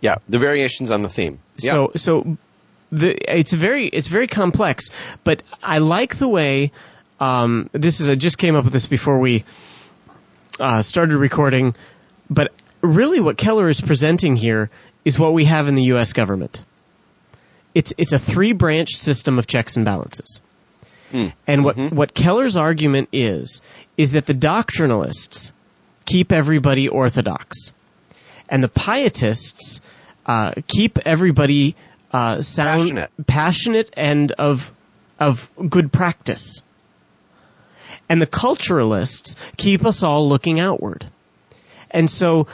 Yeah, 0.00 0.16
the 0.28 0.38
variations 0.38 0.90
on 0.90 1.02
the 1.02 1.08
theme. 1.08 1.38
Yeah. 1.58 1.72
So 1.72 1.92
so 1.96 2.36
the 2.90 3.38
it's 3.38 3.52
very 3.52 3.86
it's 3.86 4.08
very 4.08 4.26
complex, 4.26 4.90
but 5.22 5.42
I 5.62 5.78
like 5.78 6.16
the 6.16 6.28
way 6.28 6.72
um, 7.20 7.70
this 7.72 8.00
is 8.00 8.08
I 8.08 8.16
just 8.16 8.38
came 8.38 8.56
up 8.56 8.64
with 8.64 8.72
this 8.72 8.86
before 8.86 9.20
we 9.20 9.44
uh, 10.58 10.82
started 10.82 11.16
recording, 11.16 11.76
but 12.28 12.52
really 12.80 13.20
what 13.20 13.36
Keller 13.36 13.68
is 13.68 13.80
presenting 13.80 14.34
here 14.34 14.70
is 15.04 15.18
what 15.18 15.32
we 15.32 15.44
have 15.46 15.68
in 15.68 15.74
the 15.74 15.84
U.S. 15.84 16.12
government. 16.12 16.64
It's 17.74 17.92
it's 17.98 18.12
a 18.12 18.18
three 18.18 18.52
branch 18.52 18.90
system 18.96 19.38
of 19.38 19.46
checks 19.46 19.76
and 19.76 19.84
balances. 19.84 20.40
And 21.46 21.62
what, 21.62 21.76
what 21.92 22.14
Keller's 22.14 22.56
argument 22.56 23.10
is, 23.12 23.60
is 23.98 24.12
that 24.12 24.24
the 24.24 24.32
doctrinalists 24.32 25.52
keep 26.06 26.32
everybody 26.32 26.88
orthodox. 26.88 27.72
And 28.48 28.64
the 28.64 28.68
pietists 28.70 29.82
uh, 30.24 30.54
keep 30.66 30.98
everybody 31.04 31.76
uh, 32.12 32.40
sound, 32.40 32.80
Passionate. 32.80 33.10
passionate 33.26 33.90
and 33.94 34.32
of 34.32 34.72
of 35.20 35.50
good 35.68 35.92
practice. 35.92 36.62
And 38.08 38.20
the 38.20 38.26
culturalists 38.26 39.36
keep 39.58 39.84
us 39.84 40.02
all 40.02 40.28
looking 40.28 40.60
outward. 40.60 41.04
And 41.90 42.08
so, 42.10 42.46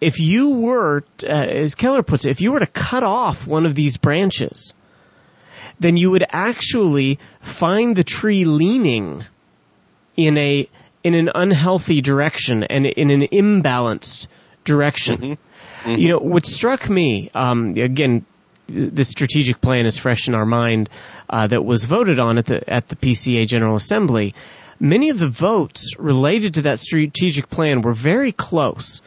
if 0.00 0.20
you 0.20 0.50
were, 0.50 1.04
uh, 1.24 1.26
as 1.26 1.74
Keller 1.74 2.02
puts 2.02 2.24
it, 2.24 2.30
if 2.30 2.40
you 2.40 2.52
were 2.52 2.60
to 2.60 2.66
cut 2.66 3.02
off 3.02 3.46
one 3.46 3.66
of 3.66 3.74
these 3.74 3.96
branches, 3.96 4.74
then 5.80 5.96
you 5.96 6.10
would 6.10 6.24
actually 6.30 7.18
find 7.40 7.96
the 7.96 8.04
tree 8.04 8.44
leaning 8.44 9.24
in 10.16 10.36
a 10.36 10.68
in 11.04 11.14
an 11.14 11.30
unhealthy 11.34 12.00
direction 12.00 12.64
and 12.64 12.84
in 12.84 13.10
an 13.10 13.22
imbalanced 13.22 14.26
direction. 14.64 15.38
You 15.86 16.08
know, 16.08 16.18
what 16.18 16.44
struck 16.44 16.90
me, 16.90 17.30
um, 17.34 17.74
again, 17.76 18.26
the 18.66 19.04
strategic 19.04 19.60
plan 19.60 19.86
is 19.86 19.96
fresh 19.96 20.28
in 20.28 20.34
our 20.34 20.44
mind 20.44 20.90
uh, 21.30 21.46
that 21.46 21.64
was 21.64 21.84
voted 21.84 22.18
on 22.18 22.36
at 22.36 22.46
the 22.46 22.68
at 22.68 22.88
the 22.88 22.96
PCA 22.96 23.46
General 23.46 23.76
Assembly. 23.76 24.34
Many 24.80 25.10
of 25.10 25.18
the 25.18 25.28
votes 25.28 25.94
related 25.98 26.54
to 26.54 26.62
that 26.62 26.78
strategic 26.80 27.48
plan 27.48 27.80
were 27.80 27.94
very 27.94 28.32
close. 28.32 29.00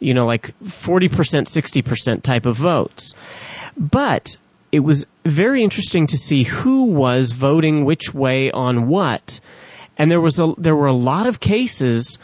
You 0.00 0.14
know, 0.14 0.26
like 0.26 0.54
40%, 0.62 1.08
60% 1.10 2.22
type 2.22 2.46
of 2.46 2.56
votes. 2.56 3.14
But 3.76 4.36
it 4.72 4.80
was 4.80 5.06
very 5.24 5.62
interesting 5.62 6.08
to 6.08 6.18
see 6.18 6.42
who 6.42 6.86
was 6.86 7.32
voting 7.32 7.84
which 7.84 8.12
way 8.12 8.50
on 8.50 8.88
what. 8.88 9.40
And 9.96 10.10
there 10.10 10.20
was 10.20 10.38
a, 10.40 10.52
there 10.58 10.74
were 10.74 10.88
a 10.88 10.92
lot 10.92 11.26
of 11.26 11.38
cases 11.40 12.18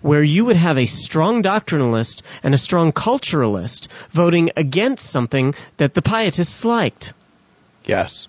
where 0.00 0.22
you 0.22 0.44
would 0.44 0.56
have 0.56 0.78
a 0.78 0.86
strong 0.86 1.42
doctrinalist 1.42 2.22
and 2.42 2.54
a 2.54 2.58
strong 2.58 2.92
culturalist 2.92 3.88
voting 4.10 4.50
against 4.56 5.10
something 5.10 5.54
that 5.76 5.94
the 5.94 6.02
pietists 6.02 6.64
liked. 6.64 7.12
yes. 7.84 8.28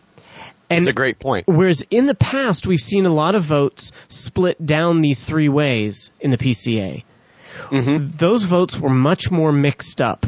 And 0.71 0.81
That's 0.81 0.89
a 0.89 0.93
great 0.93 1.17
point. 1.17 1.47
whereas 1.47 1.83
in 1.89 2.05
the 2.05 2.13
past 2.13 2.67
we've 2.67 2.79
seen 2.79 3.07
a 3.07 3.13
lot 3.13 3.33
of 3.33 3.43
votes 3.43 3.91
split 4.07 4.63
down 4.63 5.01
these 5.01 5.23
three 5.23 5.49
ways 5.49 6.11
in 6.19 6.29
the 6.29 6.37
PCA. 6.37 7.03
Those 7.71 8.43
votes 8.43 8.77
were 8.77 8.89
much 8.89 9.31
more 9.31 9.51
mixed 9.51 10.01
up. 10.01 10.25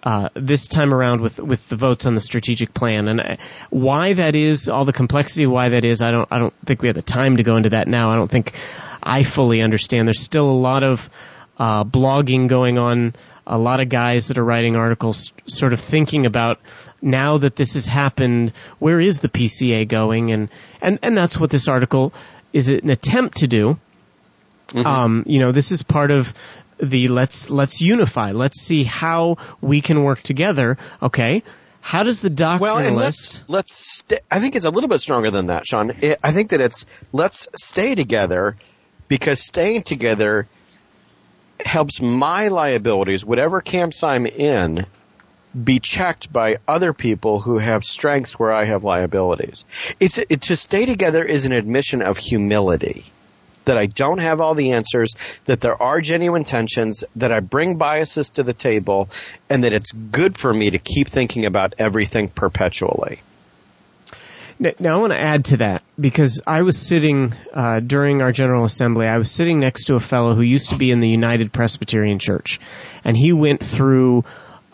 Uh, 0.00 0.28
this 0.34 0.68
time 0.68 0.94
around 0.94 1.20
with 1.20 1.40
with 1.40 1.68
the 1.68 1.76
votes 1.76 2.06
on 2.06 2.14
the 2.14 2.20
strategic 2.20 2.72
plan. 2.72 3.08
And 3.08 3.20
uh, 3.20 3.36
why 3.70 4.12
that 4.12 4.36
is 4.36 4.68
all 4.68 4.84
the 4.84 4.92
complexity 4.92 5.44
why 5.46 5.70
that 5.70 5.84
is 5.84 6.02
I 6.02 6.12
don't 6.12 6.28
I 6.30 6.38
don't 6.38 6.54
think 6.64 6.82
we 6.82 6.88
have 6.88 6.94
the 6.94 7.02
time 7.02 7.38
to 7.38 7.42
go 7.42 7.56
into 7.56 7.70
that 7.70 7.88
now. 7.88 8.10
I 8.10 8.14
don't 8.14 8.30
think 8.30 8.54
I 9.02 9.24
fully 9.24 9.60
understand. 9.60 10.06
There's 10.06 10.20
still 10.20 10.48
a 10.48 10.52
lot 10.52 10.84
of 10.84 11.10
uh, 11.58 11.82
blogging 11.82 12.46
going 12.46 12.78
on 12.78 13.14
a 13.48 13.58
lot 13.58 13.80
of 13.80 13.88
guys 13.88 14.28
that 14.28 14.38
are 14.38 14.44
writing 14.44 14.76
articles 14.76 15.32
sort 15.46 15.72
of 15.72 15.80
thinking 15.80 16.26
about 16.26 16.60
now 17.00 17.38
that 17.38 17.56
this 17.56 17.74
has 17.74 17.86
happened 17.86 18.52
where 18.78 19.00
is 19.00 19.20
the 19.20 19.28
PCA 19.28 19.88
going? 19.88 20.30
And 20.30 20.50
and 20.82 20.98
and 21.02 21.16
that's 21.16 21.38
what 21.38 21.50
this 21.50 21.66
article 21.66 22.12
is 22.52 22.68
an 22.68 22.90
attempt 22.90 23.38
to 23.38 23.48
do 23.48 23.78
um, 24.74 25.24
you 25.26 25.38
know, 25.38 25.52
this 25.52 25.72
is 25.72 25.82
part 25.82 26.10
of 26.10 26.32
the 26.78 27.08
let's 27.08 27.50
let's 27.50 27.80
unify. 27.80 28.32
Let's 28.32 28.60
see 28.60 28.84
how 28.84 29.38
we 29.60 29.80
can 29.80 30.04
work 30.04 30.22
together. 30.22 30.78
Okay, 31.02 31.42
how 31.80 32.02
does 32.02 32.20
the 32.20 32.30
doctrinalist? 32.30 32.60
Well, 32.60 32.94
let's 32.94 33.48
let's. 33.48 33.74
St- 33.74 34.20
I 34.30 34.40
think 34.40 34.56
it's 34.56 34.64
a 34.64 34.70
little 34.70 34.88
bit 34.88 35.00
stronger 35.00 35.30
than 35.30 35.46
that, 35.46 35.66
Sean. 35.66 35.90
It, 36.00 36.18
I 36.22 36.32
think 36.32 36.50
that 36.50 36.60
it's 36.60 36.86
let's 37.12 37.48
stay 37.56 37.94
together 37.94 38.56
because 39.08 39.44
staying 39.44 39.82
together 39.82 40.46
helps 41.64 42.00
my 42.00 42.48
liabilities, 42.48 43.24
whatever 43.24 43.60
camps 43.60 44.02
I'm 44.02 44.26
in, 44.26 44.86
be 45.64 45.80
checked 45.80 46.32
by 46.32 46.58
other 46.68 46.92
people 46.92 47.40
who 47.40 47.58
have 47.58 47.84
strengths 47.84 48.38
where 48.38 48.52
I 48.52 48.66
have 48.66 48.84
liabilities. 48.84 49.64
It's 49.98 50.18
it, 50.18 50.42
to 50.42 50.56
stay 50.56 50.86
together 50.86 51.24
is 51.24 51.46
an 51.46 51.52
admission 51.52 52.02
of 52.02 52.18
humility. 52.18 53.06
That 53.68 53.78
I 53.78 53.86
don't 53.86 54.20
have 54.20 54.40
all 54.40 54.54
the 54.54 54.72
answers, 54.72 55.14
that 55.44 55.60
there 55.60 55.80
are 55.80 56.00
genuine 56.00 56.44
tensions, 56.44 57.04
that 57.16 57.32
I 57.32 57.40
bring 57.40 57.76
biases 57.76 58.30
to 58.30 58.42
the 58.42 58.52
table, 58.52 59.08
and 59.48 59.64
that 59.64 59.72
it's 59.72 59.92
good 59.92 60.36
for 60.36 60.52
me 60.52 60.70
to 60.70 60.78
keep 60.78 61.08
thinking 61.08 61.46
about 61.46 61.74
everything 61.78 62.28
perpetually. 62.28 63.20
Now, 64.80 64.96
I 64.96 65.00
want 65.00 65.12
to 65.12 65.20
add 65.20 65.44
to 65.46 65.58
that 65.58 65.84
because 66.00 66.42
I 66.44 66.62
was 66.62 66.76
sitting 66.76 67.32
uh, 67.52 67.78
during 67.78 68.22
our 68.22 68.32
General 68.32 68.64
Assembly. 68.64 69.06
I 69.06 69.18
was 69.18 69.30
sitting 69.30 69.60
next 69.60 69.84
to 69.84 69.94
a 69.94 70.00
fellow 70.00 70.34
who 70.34 70.42
used 70.42 70.70
to 70.70 70.76
be 70.76 70.90
in 70.90 70.98
the 70.98 71.08
United 71.08 71.52
Presbyterian 71.52 72.18
Church, 72.18 72.58
and 73.04 73.16
he 73.16 73.32
went 73.32 73.62
through 73.62 74.24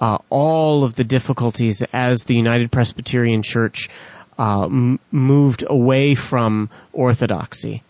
uh, 0.00 0.18
all 0.30 0.84
of 0.84 0.94
the 0.94 1.04
difficulties 1.04 1.82
as 1.92 2.24
the 2.24 2.34
United 2.34 2.72
Presbyterian 2.72 3.42
Church 3.42 3.90
uh, 4.38 4.64
m- 4.64 5.00
moved 5.10 5.64
away 5.66 6.14
from 6.14 6.70
orthodoxy. 6.94 7.82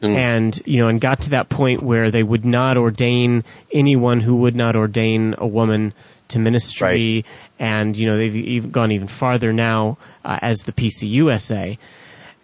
Mm. 0.00 0.16
And, 0.16 0.62
you 0.66 0.82
know, 0.82 0.88
and 0.88 1.00
got 1.00 1.22
to 1.22 1.30
that 1.30 1.48
point 1.48 1.82
where 1.82 2.10
they 2.10 2.22
would 2.22 2.44
not 2.44 2.76
ordain 2.76 3.44
anyone 3.72 4.20
who 4.20 4.36
would 4.36 4.54
not 4.54 4.76
ordain 4.76 5.34
a 5.38 5.46
woman 5.46 5.92
to 6.28 6.38
ministry. 6.38 7.24
Right. 7.24 7.26
And, 7.58 7.96
you 7.96 8.06
know, 8.06 8.16
they've 8.16 8.36
even 8.36 8.70
gone 8.70 8.92
even 8.92 9.08
farther 9.08 9.52
now 9.52 9.98
uh, 10.24 10.38
as 10.40 10.58
the 10.58 10.72
PCUSA. 10.72 11.78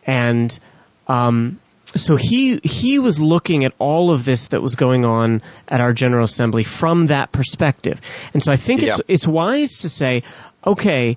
And, 0.07 0.59
um, 1.07 1.61
so 1.97 2.17
he 2.17 2.59
he 2.65 2.99
was 2.99 3.21
looking 3.21 3.65
at 3.65 3.73
all 3.79 4.11
of 4.11 4.25
this 4.25 4.49
that 4.49 4.61
was 4.61 4.75
going 4.75 5.05
on 5.05 5.43
at 5.69 5.81
our 5.81 5.93
General 5.93 6.25
Assembly 6.25 6.65
from 6.65 7.09
that 7.09 7.31
perspective, 7.31 8.01
and 8.33 8.43
so 8.43 8.51
I 8.51 8.57
think 8.57 8.83
yeah. 8.83 8.89
it's 8.89 9.01
it's 9.07 9.27
wise 9.29 9.79
to 9.79 9.89
say, 9.89 10.25
okay, 10.67 11.17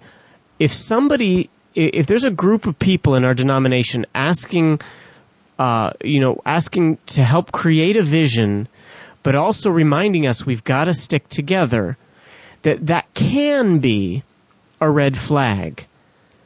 if 0.60 0.72
somebody 0.74 1.50
if 1.74 2.06
there's 2.06 2.26
a 2.26 2.32
group 2.32 2.66
of 2.66 2.78
people 2.78 3.16
in 3.16 3.24
our 3.24 3.34
denomination 3.34 4.06
asking 4.14 4.80
uh, 5.60 5.94
you 6.04 6.20
know, 6.20 6.42
asking 6.46 6.98
to 7.08 7.24
help 7.24 7.52
create 7.52 7.98
a 7.98 8.04
vision, 8.04 8.68
but 9.24 9.36
also 9.36 9.70
reminding 9.70 10.28
us 10.28 10.46
we've 10.46 10.64
got 10.64 10.86
to 10.86 10.94
stick 10.94 11.28
together, 11.30 11.98
that 12.62 12.86
that 12.88 13.14
can 13.14 13.80
be 13.80 14.24
a 14.80 14.90
red 14.90 15.18
flag. 15.18 15.86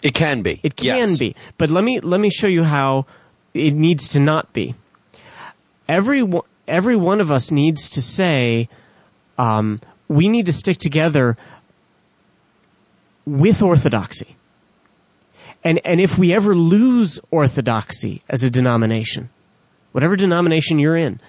It 0.02 0.14
can 0.14 0.42
be. 0.42 0.60
It 0.64 0.76
can 0.76 1.10
yes. 1.10 1.18
be. 1.18 1.36
But 1.58 1.70
let 1.70 1.84
me 1.84 2.00
let 2.00 2.20
me 2.20 2.30
show 2.30 2.48
you 2.48 2.64
how 2.64 3.06
it 3.54 3.74
needs 3.74 4.10
to 4.10 4.20
not 4.20 4.52
be. 4.54 4.76
Every 5.88 6.28
every 6.68 6.96
one 6.96 7.22
of 7.22 7.32
us 7.32 7.52
needs 7.52 7.90
to 7.92 8.02
say, 8.02 8.70
um, 9.38 9.82
we 10.08 10.30
need 10.30 10.48
to 10.48 10.54
stick 10.54 10.78
together 10.78 11.38
with 13.26 13.62
orthodoxy. 13.62 14.36
And, 15.64 15.82
and 15.86 16.02
if 16.02 16.18
we 16.18 16.34
ever 16.34 16.56
lose 16.56 17.20
orthodoxy 17.30 18.24
as 18.28 18.44
a 18.44 18.50
denomination, 18.50 19.30
whatever 19.92 20.16
denomination 20.16 20.80
you're 20.80 20.98
in, 20.98 21.20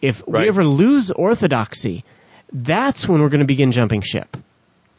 if 0.00 0.22
right. 0.26 0.42
we 0.42 0.48
ever 0.48 0.64
lose 0.64 1.10
orthodoxy, 1.10 2.04
that's 2.52 3.08
when 3.08 3.20
we're 3.20 3.28
going 3.28 3.40
to 3.40 3.46
begin 3.46 3.72
jumping 3.72 4.00
ship. 4.00 4.36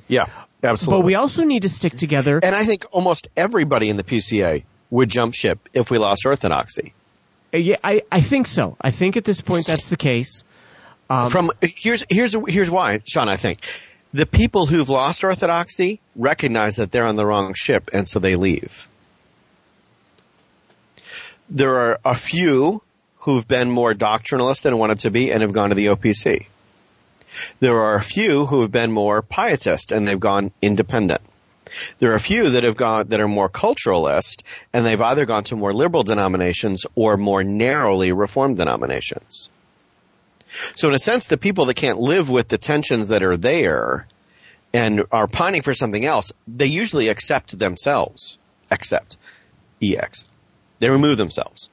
Yeah, 0.08 0.28
absolutely. 0.63 1.02
But 1.02 1.06
we 1.06 1.15
also 1.15 1.43
need 1.43 1.63
to 1.63 1.69
stick 1.69 1.95
together. 1.95 2.39
And 2.41 2.56
I 2.56 2.65
think 2.65 2.86
almost 2.91 3.28
everybody 3.36 3.89
in 3.89 3.98
the 3.98 4.04
PCA 4.04 4.63
would 4.89 5.10
jump 5.10 5.34
ship 5.34 5.67
if 5.74 5.89
we 5.89 5.98
lost 5.98 6.26
orthodoxy. 6.26 6.93
Uh, 7.54 7.58
yeah, 7.58 7.78
I, 7.84 8.04
I 8.12 8.21
think 8.21 8.48
so. 8.48 8.78
I 8.80 8.91
think 8.91 9.17
at 9.17 9.24
this 9.24 9.41
point 9.41 9.65
that's 9.65 9.89
the 9.89 9.98
case. 9.98 10.43
Um, 11.10 11.30
From 11.30 11.52
here's 11.62 12.04
here's 12.10 12.36
here's 12.48 12.71
why, 12.71 13.00
Sean. 13.06 13.30
I 13.30 13.38
think 13.38 13.60
the 14.15 14.25
people 14.25 14.65
who've 14.65 14.88
lost 14.88 15.25
orthodoxy 15.25 15.99
recognize 16.15 16.78
that 16.78 16.89
they're 16.89 17.04
on 17.04 17.17
the 17.17 17.25
wrong 17.25 17.54
ship 17.54 17.89
and 17.91 18.08
so 18.08 18.17
they 18.19 18.38
leave. 18.38 18.88
There 21.49 21.75
are 21.75 21.99
a 22.06 22.15
few 22.15 22.82
who've 23.17 23.45
been 23.45 23.69
more 23.69 23.93
doctrinalist 23.93 24.62
than 24.62 24.78
wanted 24.78 24.99
to 24.99 25.12
be 25.12 25.32
and 25.32 25.41
have 25.41 25.51
gone 25.51 25.67
to 25.67 25.75
the 25.75 25.88
OPC. 25.88 26.47
There 27.60 27.78
are 27.78 27.95
a 27.95 28.01
few 28.01 28.45
who 28.45 28.62
have 28.62 28.71
been 28.71 28.89
more 28.89 29.21
pietist 29.21 29.91
and 29.91 30.08
they've 30.08 30.17
gone 30.17 30.51
independent. 30.62 31.21
There 31.99 32.13
are 32.13 32.15
a 32.15 32.30
few 32.32 32.51
that 32.51 32.63
have 32.63 32.78
gone 32.78 33.10
that 33.10 33.19
are 33.19 33.28
more 33.28 33.49
culturalist 33.49 34.43
and 34.71 34.86
they've 34.86 35.01
either 35.01 35.25
gone 35.25 35.43
to 35.45 35.58
more 35.58 35.73
liberal 35.73 36.04
denominations 36.04 36.86
or 36.95 37.17
more 37.17 37.43
narrowly 37.43 38.13
reformed 38.13 38.56
denominations. 38.56 39.49
So 40.76 40.89
in 40.89 40.96
a 40.96 41.00
sense, 41.00 41.28
the 41.28 41.38
people 41.38 41.65
that 41.65 41.76
can't 41.76 42.00
live 42.00 42.30
with 42.30 42.48
the 42.48 42.58
tensions 42.58 43.10
that 43.10 43.24
are 43.24 43.38
there 43.38 44.08
and 44.74 45.04
are 45.12 45.28
pining 45.28 45.62
for 45.62 45.74
something 45.74 46.06
else, 46.06 46.32
they 46.48 46.68
usually 46.68 47.08
accept 47.08 47.58
themselves. 47.58 48.38
Accept. 48.72 49.18
EX. 49.82 50.26
They 50.80 50.89
remove 50.89 51.18
themselves. 51.18 51.70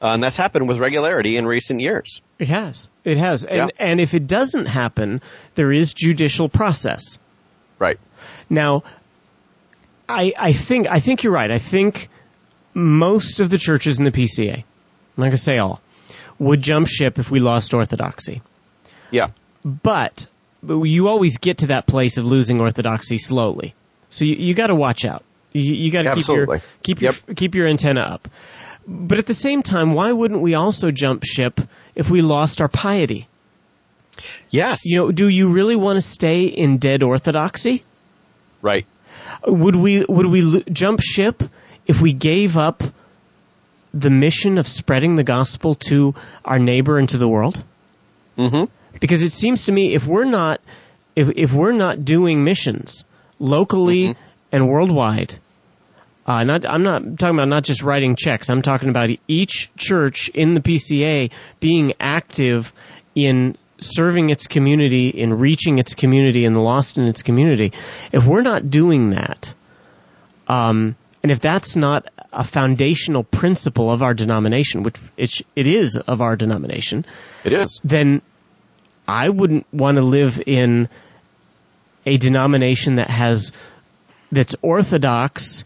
Uh, 0.00 0.14
and 0.14 0.22
that's 0.22 0.36
happened 0.36 0.68
with 0.68 0.78
regularity 0.78 1.36
in 1.36 1.46
recent 1.46 1.80
years. 1.80 2.22
It 2.38 2.48
has. 2.48 2.88
It 3.04 3.18
has. 3.18 3.44
And, 3.44 3.72
yeah. 3.74 3.86
and 3.86 4.00
if 4.00 4.14
it 4.14 4.26
doesn't 4.26 4.66
happen, 4.66 5.20
there 5.56 5.72
is 5.72 5.92
judicial 5.92 6.48
process. 6.48 7.18
Right. 7.78 7.98
Now, 8.48 8.84
I, 10.08 10.32
I 10.38 10.52
think, 10.52 10.86
I 10.88 11.00
think 11.00 11.22
you're 11.22 11.32
right. 11.32 11.50
I 11.50 11.58
think 11.58 12.08
most 12.74 13.40
of 13.40 13.50
the 13.50 13.58
churches 13.58 13.98
in 13.98 14.04
the 14.04 14.12
PCA, 14.12 14.56
I'm 14.56 14.64
not 15.16 15.24
going 15.24 15.30
to 15.32 15.38
say 15.38 15.58
all, 15.58 15.80
would 16.38 16.62
jump 16.62 16.88
ship 16.88 17.18
if 17.18 17.30
we 17.30 17.40
lost 17.40 17.74
orthodoxy. 17.74 18.42
Yeah. 19.10 19.28
But, 19.64 20.26
you 20.62 21.08
always 21.08 21.38
get 21.38 21.58
to 21.58 21.68
that 21.68 21.86
place 21.86 22.18
of 22.18 22.26
losing 22.26 22.60
orthodoxy 22.60 23.18
slowly. 23.18 23.74
So 24.10 24.24
you, 24.24 24.36
you 24.36 24.54
got 24.54 24.68
to 24.68 24.74
watch 24.74 25.04
out. 25.04 25.24
You, 25.52 25.74
you 25.74 25.90
got 25.90 26.02
to 26.02 26.14
keep 26.14 26.28
your 26.28 26.62
keep 26.82 27.00
your 27.00 27.12
yep. 27.12 27.36
keep 27.36 27.54
your 27.54 27.66
antenna 27.66 28.00
up. 28.00 28.28
But 28.86 29.18
at 29.18 29.26
the 29.26 29.34
same 29.34 29.62
time, 29.62 29.92
why 29.92 30.12
wouldn't 30.12 30.40
we 30.40 30.54
also 30.54 30.90
jump 30.90 31.24
ship 31.24 31.60
if 31.94 32.10
we 32.10 32.22
lost 32.22 32.62
our 32.62 32.68
piety? 32.68 33.28
Yes. 34.50 34.84
You 34.84 34.96
know, 34.96 35.12
do 35.12 35.28
you 35.28 35.50
really 35.50 35.76
want 35.76 35.96
to 35.96 36.00
stay 36.00 36.44
in 36.44 36.78
dead 36.78 37.02
orthodoxy? 37.02 37.84
Right. 38.62 38.86
Would 39.46 39.76
we 39.76 40.04
would 40.08 40.26
we 40.26 40.62
jump 40.64 41.00
ship 41.02 41.42
if 41.86 42.00
we 42.00 42.12
gave 42.12 42.56
up 42.56 42.82
the 43.94 44.10
mission 44.10 44.58
of 44.58 44.66
spreading 44.66 45.16
the 45.16 45.24
gospel 45.24 45.74
to 45.74 46.14
our 46.44 46.58
neighbor 46.58 46.98
and 46.98 47.08
to 47.10 47.18
the 47.18 47.28
world? 47.28 47.62
Mm-hmm. 48.36 48.64
Because 49.00 49.22
it 49.22 49.32
seems 49.32 49.66
to 49.66 49.72
me 49.72 49.94
if 49.94 50.06
we're 50.06 50.24
not 50.24 50.60
if 51.16 51.30
if 51.36 51.52
we're 51.52 51.72
not 51.72 52.04
doing 52.04 52.44
missions 52.44 53.04
locally 53.38 54.08
mm-hmm. 54.08 54.20
and 54.52 54.68
worldwide, 54.68 55.38
uh, 56.26 56.44
not 56.44 56.66
I'm 56.66 56.82
not 56.82 57.18
talking 57.18 57.36
about 57.36 57.48
not 57.48 57.64
just 57.64 57.82
writing 57.82 58.16
checks. 58.16 58.50
I'm 58.50 58.62
talking 58.62 58.88
about 58.90 59.10
each 59.26 59.70
church 59.76 60.28
in 60.28 60.54
the 60.54 60.60
PCA 60.60 61.30
being 61.58 61.94
active 61.98 62.72
in 63.14 63.56
serving 63.80 64.30
its 64.30 64.46
community, 64.46 65.08
in 65.08 65.34
reaching 65.34 65.78
its 65.78 65.94
community, 65.94 66.44
and 66.44 66.54
the 66.54 66.60
lost 66.60 66.98
in 66.98 67.04
its 67.04 67.22
community. 67.22 67.72
If 68.12 68.26
we're 68.26 68.42
not 68.42 68.70
doing 68.70 69.10
that, 69.10 69.54
um, 70.46 70.96
and 71.22 71.32
if 71.32 71.40
that's 71.40 71.76
not 71.76 72.06
a 72.32 72.44
foundational 72.44 73.24
principle 73.24 73.90
of 73.90 74.02
our 74.02 74.14
denomination, 74.14 74.82
which 74.82 74.96
it, 75.16 75.40
it 75.56 75.66
is 75.66 75.96
of 75.96 76.20
our 76.20 76.36
denomination, 76.36 77.04
it 77.44 77.52
is. 77.52 77.80
Then 77.82 78.22
I 79.06 79.28
wouldn't 79.28 79.66
want 79.72 79.96
to 79.96 80.02
live 80.02 80.42
in 80.46 80.88
a 82.06 82.16
denomination 82.16 82.96
that 82.96 83.10
has 83.10 83.52
that's 84.30 84.54
orthodox 84.62 85.64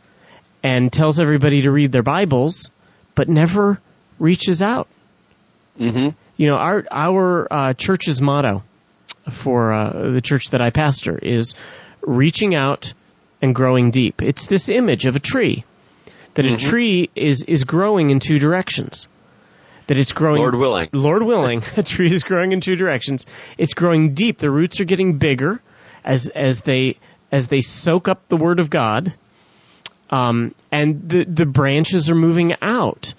and 0.62 0.92
tells 0.92 1.20
everybody 1.20 1.62
to 1.62 1.70
read 1.70 1.92
their 1.92 2.02
Bibles, 2.02 2.70
but 3.14 3.28
never 3.28 3.80
reaches 4.18 4.62
out. 4.62 4.88
Mm-hmm. 5.78 6.10
You 6.36 6.48
know, 6.48 6.56
our 6.56 6.86
our 6.90 7.48
uh, 7.50 7.74
church's 7.74 8.22
motto 8.22 8.62
for 9.30 9.72
uh, 9.72 10.10
the 10.10 10.20
church 10.20 10.50
that 10.50 10.60
I 10.60 10.70
pastor 10.70 11.18
is 11.18 11.54
reaching 12.00 12.54
out 12.54 12.94
and 13.42 13.54
growing 13.54 13.90
deep. 13.90 14.22
It's 14.22 14.46
this 14.46 14.68
image 14.68 15.04
of 15.04 15.16
a 15.16 15.20
tree 15.20 15.64
that 16.34 16.46
mm-hmm. 16.46 16.54
a 16.54 16.58
tree 16.58 17.10
is 17.14 17.42
is 17.42 17.64
growing 17.64 18.10
in 18.10 18.20
two 18.20 18.38
directions. 18.38 19.08
That 19.88 19.98
it's 19.98 20.12
growing. 20.12 20.40
Lord 20.40 20.54
willing. 20.54 20.88
Lord 20.92 21.24
willing, 21.24 21.62
a 21.76 21.82
tree 21.82 22.12
is 22.12 22.22
growing 22.22 22.52
in 22.52 22.60
two 22.60 22.76
directions. 22.76 23.26
It's 23.58 23.74
growing 23.74 24.14
deep. 24.14 24.38
The 24.38 24.50
roots 24.50 24.80
are 24.80 24.84
getting 24.84 25.18
bigger 25.18 25.60
as 26.04 26.28
as 26.28 26.62
they 26.62 26.96
as 27.32 27.48
they 27.48 27.60
soak 27.60 28.08
up 28.08 28.28
the 28.28 28.36
word 28.36 28.60
of 28.60 28.70
God. 28.70 29.14
Um, 30.08 30.54
and 30.70 31.08
the 31.08 31.24
the 31.24 31.46
branches 31.46 32.10
are 32.10 32.14
moving 32.14 32.54
out 32.62 33.14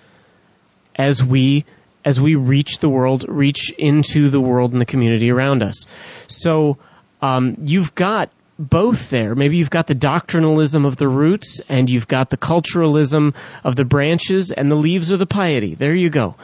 as 0.96 1.24
we 1.24 1.66
as 2.06 2.20
we 2.20 2.36
reach 2.36 2.80
the 2.80 2.90
world, 2.90 3.26
reach 3.28 3.72
into 3.72 4.30
the 4.30 4.42
world 4.42 4.74
and 4.74 4.82
the 4.82 4.86
community 4.86 5.32
around 5.32 5.64
us. 5.64 5.86
So 6.28 6.78
um, 7.22 7.56
you've 7.62 7.96
got 7.96 8.30
both 8.70 9.10
there. 9.10 9.36
Maybe 9.36 9.58
you've 9.58 9.70
got 9.70 9.88
the 9.88 9.96
doctrinalism 9.96 10.86
of 10.86 10.98
the 10.98 11.08
roots 11.08 11.62
and 11.70 11.90
you've 11.90 12.08
got 12.08 12.30
the 12.30 12.38
culturalism 12.38 13.36
of 13.64 13.76
the 13.76 13.86
branches 13.86 14.52
and 14.52 14.72
the 14.72 14.76
leaves 14.76 15.12
of 15.12 15.20
the 15.20 15.26
piety. 15.26 15.76
There 15.76 15.96
you 15.96 16.10
go. 16.10 16.36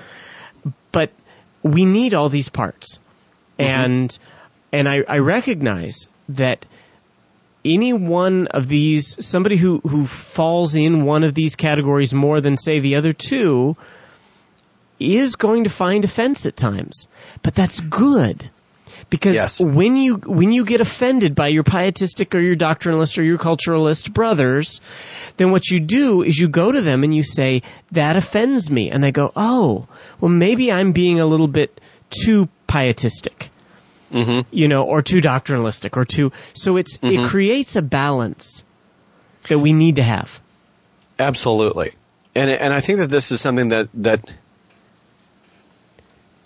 But 0.91 1.12
we 1.63 1.86
need 1.86 2.13
all 2.13 2.29
these 2.29 2.49
parts. 2.49 2.99
Mm-hmm. 3.58 3.63
And 3.63 4.19
and 4.71 4.88
I, 4.88 5.03
I 5.08 5.17
recognize 5.19 6.10
that 6.29 6.65
any 7.65 7.93
one 7.93 8.47
of 8.47 8.67
these 8.67 9.25
somebody 9.25 9.58
who, 9.58 9.79
who 9.79 10.05
falls 10.05 10.75
in 10.75 11.05
one 11.05 11.23
of 11.23 11.34
these 11.34 11.55
categories 11.55 12.13
more 12.13 12.39
than 12.39 12.58
say 12.58 12.79
the 12.79 12.95
other 12.95 13.13
two 13.13 13.75
is 14.99 15.36
going 15.36 15.63
to 15.63 15.69
find 15.69 16.05
offense 16.05 16.45
at 16.45 16.58
times, 16.58 17.08
but 17.41 17.55
that's 17.55 17.79
good. 17.79 18.49
Because 19.09 19.35
Yes. 19.35 19.59
when 19.59 19.95
you 19.95 20.15
when 20.17 20.51
you 20.51 20.63
get 20.65 20.81
offended 20.81 21.33
by 21.33 21.47
your 21.47 21.63
pietistic 21.63 22.35
or 22.35 22.39
your 22.39 22.55
doctrinalist 22.55 23.17
or 23.17 23.23
your 23.23 23.39
culturalist 23.39 24.13
brothers, 24.13 24.81
then 25.37 25.51
what 25.51 25.67
you 25.69 25.79
do 25.79 26.21
is 26.21 26.37
you 26.37 26.47
go 26.47 26.71
to 26.71 26.81
them 26.81 27.03
and 27.03 27.15
you 27.15 27.23
say 27.23 27.63
that 27.91 28.15
offends 28.15 28.69
me, 28.69 28.91
and 28.91 29.03
they 29.03 29.11
go, 29.11 29.31
"Oh, 29.35 29.87
well 30.19 30.29
maybe 30.29 30.71
I'm 30.71 30.91
being 30.91 31.19
a 31.19 31.25
little 31.25 31.47
bit 31.47 31.81
too 32.09 32.49
pietistic." 32.67 33.49
Mm-hmm. 34.11 34.47
you 34.49 34.67
know, 34.67 34.85
or 34.85 35.03
too 35.03 35.21
doctrinalistic, 35.21 35.95
or 35.95 36.03
too. 36.03 36.31
So 36.53 36.77
it's 36.77 36.97
Mm-hmm. 36.97 37.25
it 37.25 37.29
creates 37.29 37.75
a 37.75 37.83
balance 37.83 38.63
that 39.49 39.59
we 39.59 39.71
need 39.71 39.97
to 39.97 40.03
have. 40.03 40.39
Absolutely, 41.19 41.93
and 42.33 42.49
and 42.49 42.73
I 42.73 42.81
think 42.81 42.99
that 42.99 43.09
this 43.11 43.29
is 43.29 43.39
something 43.39 43.69
that 43.69 43.89
that 43.93 44.21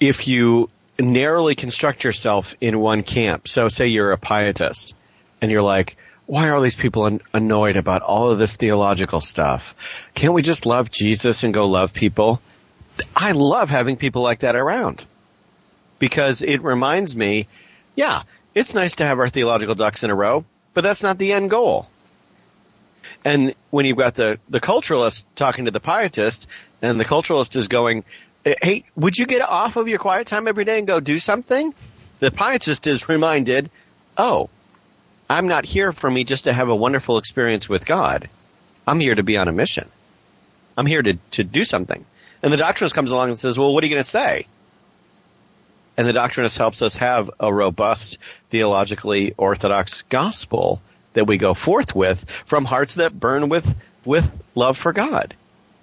if 0.02 0.28
you 0.28 0.68
narrowly 1.12 1.56
construct 1.56 2.04
yourself 2.04 2.46
in 2.62 2.80
one 2.80 3.04
camp, 3.04 3.48
so 3.48 3.70
say 3.70 3.88
you're 3.88 4.12
a 4.12 4.18
pietist, 4.18 4.94
and 5.42 5.52
you're 5.52 5.62
like, 5.62 5.98
why 6.26 6.50
are 6.50 6.62
these 6.62 6.76
people 6.76 7.06
an- 7.06 7.22
annoyed 7.34 7.76
about 7.76 8.02
all 8.02 8.32
of 8.32 8.40
this 8.40 8.56
theological 8.56 9.20
stuff? 9.20 9.62
Can't 10.16 10.34
we 10.34 10.42
just 10.42 10.66
love 10.66 10.90
Jesus 10.92 11.44
and 11.44 11.54
go 11.54 11.66
love 11.66 11.94
people? 11.94 12.42
I 13.16 13.32
love 13.32 13.70
having 13.70 13.98
people 13.98 14.22
like 14.22 14.42
that 14.42 14.56
around 14.56 15.06
because 16.00 16.42
it 16.42 16.64
reminds 16.64 17.16
me, 17.16 17.48
yeah, 17.96 18.24
it's 18.54 18.74
nice 18.74 18.96
to 18.98 19.06
have 19.06 19.20
our 19.20 19.30
theological 19.30 19.76
ducks 19.76 20.04
in 20.04 20.10
a 20.10 20.16
row, 20.16 20.46
but 20.74 20.82
that's 20.82 21.04
not 21.04 21.18
the 21.18 21.34
end 21.34 21.50
goal. 21.50 21.88
And 23.26 23.56
when 23.70 23.86
you've 23.86 23.98
got 23.98 24.16
the, 24.16 24.38
the 24.50 24.60
culturalist 24.60 25.26
talking 25.36 25.66
to 25.66 25.72
the 25.72 25.80
pietist, 25.80 26.46
and 26.82 27.00
the 27.00 27.06
culturalist 27.06 27.56
is 27.56 27.68
going, 27.68 28.04
hey, 28.44 28.86
would 28.96 29.18
you 29.18 29.26
get 29.26 29.42
off 29.42 29.76
of 29.76 29.88
your 29.88 30.00
quiet 30.00 30.28
time 30.28 30.48
every 30.48 30.66
day 30.66 30.78
and 30.78 30.88
go 30.88 31.00
do 31.00 31.20
something? 31.20 31.74
The 32.20 32.32
pietist 32.32 32.88
is 32.88 33.08
reminded, 33.10 33.70
oh, 34.18 34.50
I'm 35.30 35.48
not 35.48 35.66
here 35.66 35.92
for 35.92 36.10
me 36.10 36.26
just 36.26 36.44
to 36.46 36.54
have 36.54 36.70
a 36.70 36.76
wonderful 36.76 37.18
experience 37.18 37.68
with 37.70 37.86
God. 37.86 38.30
I'm 38.86 39.00
here 39.00 39.16
to 39.16 39.24
be 39.24 39.38
on 39.38 39.48
a 39.48 39.54
mission. 39.54 39.90
I'm 40.78 40.86
here 40.86 41.02
to, 41.02 41.14
to 41.32 41.44
do 41.44 41.64
something. 41.64 42.06
And 42.42 42.52
the 42.52 42.58
doctrinist 42.58 42.94
comes 42.94 43.12
along 43.12 43.30
and 43.30 43.40
says, 43.40 43.58
well, 43.58 43.74
what 43.74 43.84
are 43.84 43.88
you 43.88 43.94
going 43.94 44.04
to 44.04 44.10
say? 44.10 44.48
And 45.96 46.08
the 46.08 46.14
doctrinist 46.14 46.58
helps 46.58 46.82
us 46.82 46.98
have 46.98 47.30
a 47.40 47.54
robust, 47.54 48.18
theologically 48.50 49.34
orthodox 49.38 50.04
gospel 50.10 50.82
that 51.14 51.28
we 51.28 51.38
go 51.38 51.54
forth 51.54 51.96
with 51.96 52.26
from 52.48 52.66
hearts 52.66 52.96
that 52.96 53.18
burn 53.18 53.48
with, 53.48 53.66
with 54.04 54.26
love 54.56 54.76
for 54.76 54.92
God. 54.92 55.36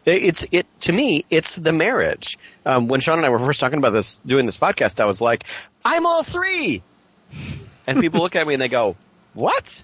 It- 0.07 0.23
It's 0.25 0.45
it 0.51 0.67
to 0.83 0.93
me. 0.93 1.25
It's 1.31 1.57
the 1.57 1.73
marriage. 1.73 2.39
Um, 2.65 2.89
when 2.89 3.01
Sean 3.01 3.19
and 3.19 3.27
I 3.27 3.31
were 3.31 3.39
first 3.39 3.61
talking 3.61 3.79
about 3.79 3.93
this, 3.93 4.19
doing 4.27 4.47
this 4.47 4.57
podcast, 4.57 4.99
I 5.01 5.05
was 5.07 5.21
like, 5.21 5.45
"I'm 5.85 6.07
all 6.07 6.23
three. 6.25 6.83
and 7.87 8.01
people 8.01 8.21
look 8.23 8.35
at 8.37 8.47
me 8.47 8.55
and 8.55 8.61
they 8.63 8.69
go, 8.69 8.97
"What? 9.35 9.83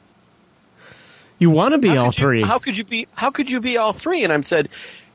You 1.38 1.50
want 1.50 1.72
to 1.72 1.78
be 1.78 1.88
How 1.88 1.98
all 1.98 2.06
you- 2.06 2.12
three. 2.12 2.42
how 2.42 2.58
could 2.58 2.76
you 2.76 2.84
be? 2.84 3.08
How 3.14 3.30
could 3.30 3.50
you 3.50 3.60
be 3.60 3.76
all 3.76 3.92
three? 3.92 4.24
And 4.24 4.32
I'm 4.32 4.42
said, 4.42 4.68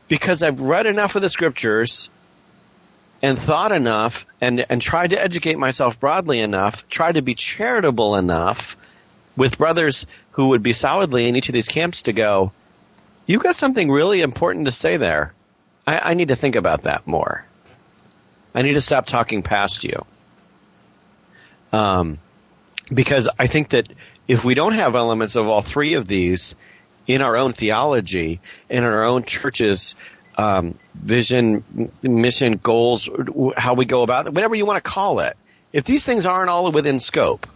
because 0.07 0.43
I've 0.43 0.61
read 0.61 0.85
enough 0.85 1.15
of 1.15 1.21
the 1.21 1.29
scriptures 1.29 2.09
and 3.23 3.37
thought 3.39 3.71
enough 3.71 4.25
and 4.39 4.65
and 4.69 4.81
tried 4.81 5.11
to 5.11 5.21
educate 5.21 5.57
myself 5.57 5.99
broadly 5.99 6.39
enough, 6.39 6.83
tried 6.89 7.13
to 7.15 7.21
be 7.21 7.33
charitable 7.33 8.15
enough 8.15 8.75
with 9.35 9.57
brothers 9.57 10.05
who 10.31 10.49
would 10.49 10.61
be 10.61 10.73
solidly 10.73 11.27
in 11.27 11.35
each 11.35 11.49
of 11.49 11.53
these 11.53 11.67
camps 11.67 12.03
to 12.03 12.13
go. 12.13 12.51
You've 13.31 13.41
got 13.41 13.55
something 13.55 13.89
really 13.89 14.21
important 14.21 14.65
to 14.65 14.73
say 14.73 14.97
there. 14.97 15.31
I, 15.87 15.99
I 15.99 16.13
need 16.15 16.27
to 16.27 16.35
think 16.35 16.57
about 16.57 16.83
that 16.83 17.07
more. 17.07 17.45
I 18.53 18.61
need 18.61 18.73
to 18.73 18.81
stop 18.81 19.05
talking 19.05 19.41
past 19.41 19.85
you. 19.85 20.05
Um, 21.71 22.19
because 22.93 23.31
I 23.39 23.47
think 23.47 23.69
that 23.69 23.87
if 24.27 24.43
we 24.43 24.53
don't 24.53 24.73
have 24.73 24.95
elements 24.95 25.37
of 25.37 25.47
all 25.47 25.61
three 25.63 25.93
of 25.93 26.09
these 26.09 26.55
in 27.07 27.21
our 27.21 27.37
own 27.37 27.53
theology, 27.53 28.41
in 28.69 28.83
our 28.83 29.05
own 29.05 29.23
churches, 29.23 29.95
um, 30.37 30.77
vision, 30.93 31.89
mission, 32.03 32.59
goals, 32.61 33.09
how 33.55 33.75
we 33.75 33.85
go 33.85 34.03
about 34.03 34.27
it, 34.27 34.33
whatever 34.33 34.55
you 34.55 34.65
want 34.65 34.83
to 34.83 34.89
call 34.89 35.21
it, 35.21 35.37
if 35.71 35.85
these 35.85 36.05
things 36.05 36.25
aren't 36.25 36.49
all 36.49 36.69
within 36.73 36.99
scope 36.99 37.47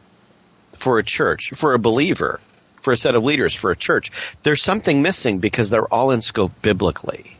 for 0.81 0.99
a 0.99 1.03
church, 1.03 1.51
for 1.59 1.73
a 1.73 1.79
believer, 1.79 2.39
for 2.85 2.93
a 2.93 2.97
set 2.97 3.15
of 3.15 3.23
leaders, 3.23 3.53
for 3.53 3.71
a 3.71 3.75
church, 3.75 4.11
there's 4.43 4.63
something 4.63 5.01
missing 5.01 5.39
because 5.39 5.69
they're 5.69 5.93
all 5.93 6.11
in 6.11 6.21
scope 6.21 6.53
biblically. 6.61 7.35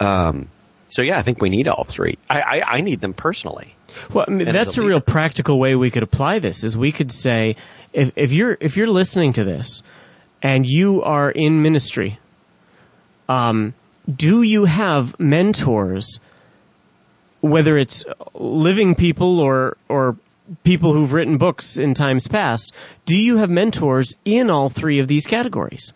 Um, 0.00 0.50
so 0.88 1.02
yeah, 1.02 1.18
I 1.18 1.22
think 1.22 1.40
we 1.40 1.48
need 1.48 1.68
all 1.68 1.84
three. 1.84 2.18
I, 2.28 2.40
I, 2.40 2.60
I 2.76 2.80
need 2.82 3.00
them 3.00 3.14
personally. 3.14 3.74
Well, 4.12 4.26
I 4.28 4.30
mean, 4.30 4.52
that's 4.52 4.76
a 4.76 4.82
a 4.82 4.86
real 4.86 5.00
practical 5.00 5.58
way 5.58 5.74
we 5.76 5.90
could 5.90 6.02
apply 6.02 6.40
this. 6.40 6.64
Is 6.64 6.76
we 6.76 6.92
could 6.92 7.10
say, 7.10 7.56
if, 7.92 8.12
if 8.16 8.32
you're 8.32 8.56
if 8.60 8.76
you're 8.76 8.88
listening 8.88 9.34
to 9.34 9.44
this, 9.44 9.82
and 10.42 10.66
you 10.66 11.02
are 11.02 11.30
in 11.30 11.62
ministry, 11.62 12.18
um, 13.28 13.74
do 14.14 14.42
you 14.42 14.66
have 14.66 15.18
mentors, 15.18 16.20
whether 17.40 17.78
it's 17.78 18.04
living 18.34 18.94
people 18.94 19.40
or 19.40 19.76
or 19.88 20.16
people 20.64 20.92
who've 20.92 21.12
written 21.12 21.36
books 21.38 21.76
in 21.76 21.94
times 21.94 22.26
past? 22.28 22.74
Do 23.06 23.16
you 23.16 23.38
have 23.38 23.50
mentors 23.50 24.16
in 24.24 24.50
all 24.50 24.68
three 24.68 24.98
of 25.00 25.08
these 25.08 25.26
categories? 25.26 25.92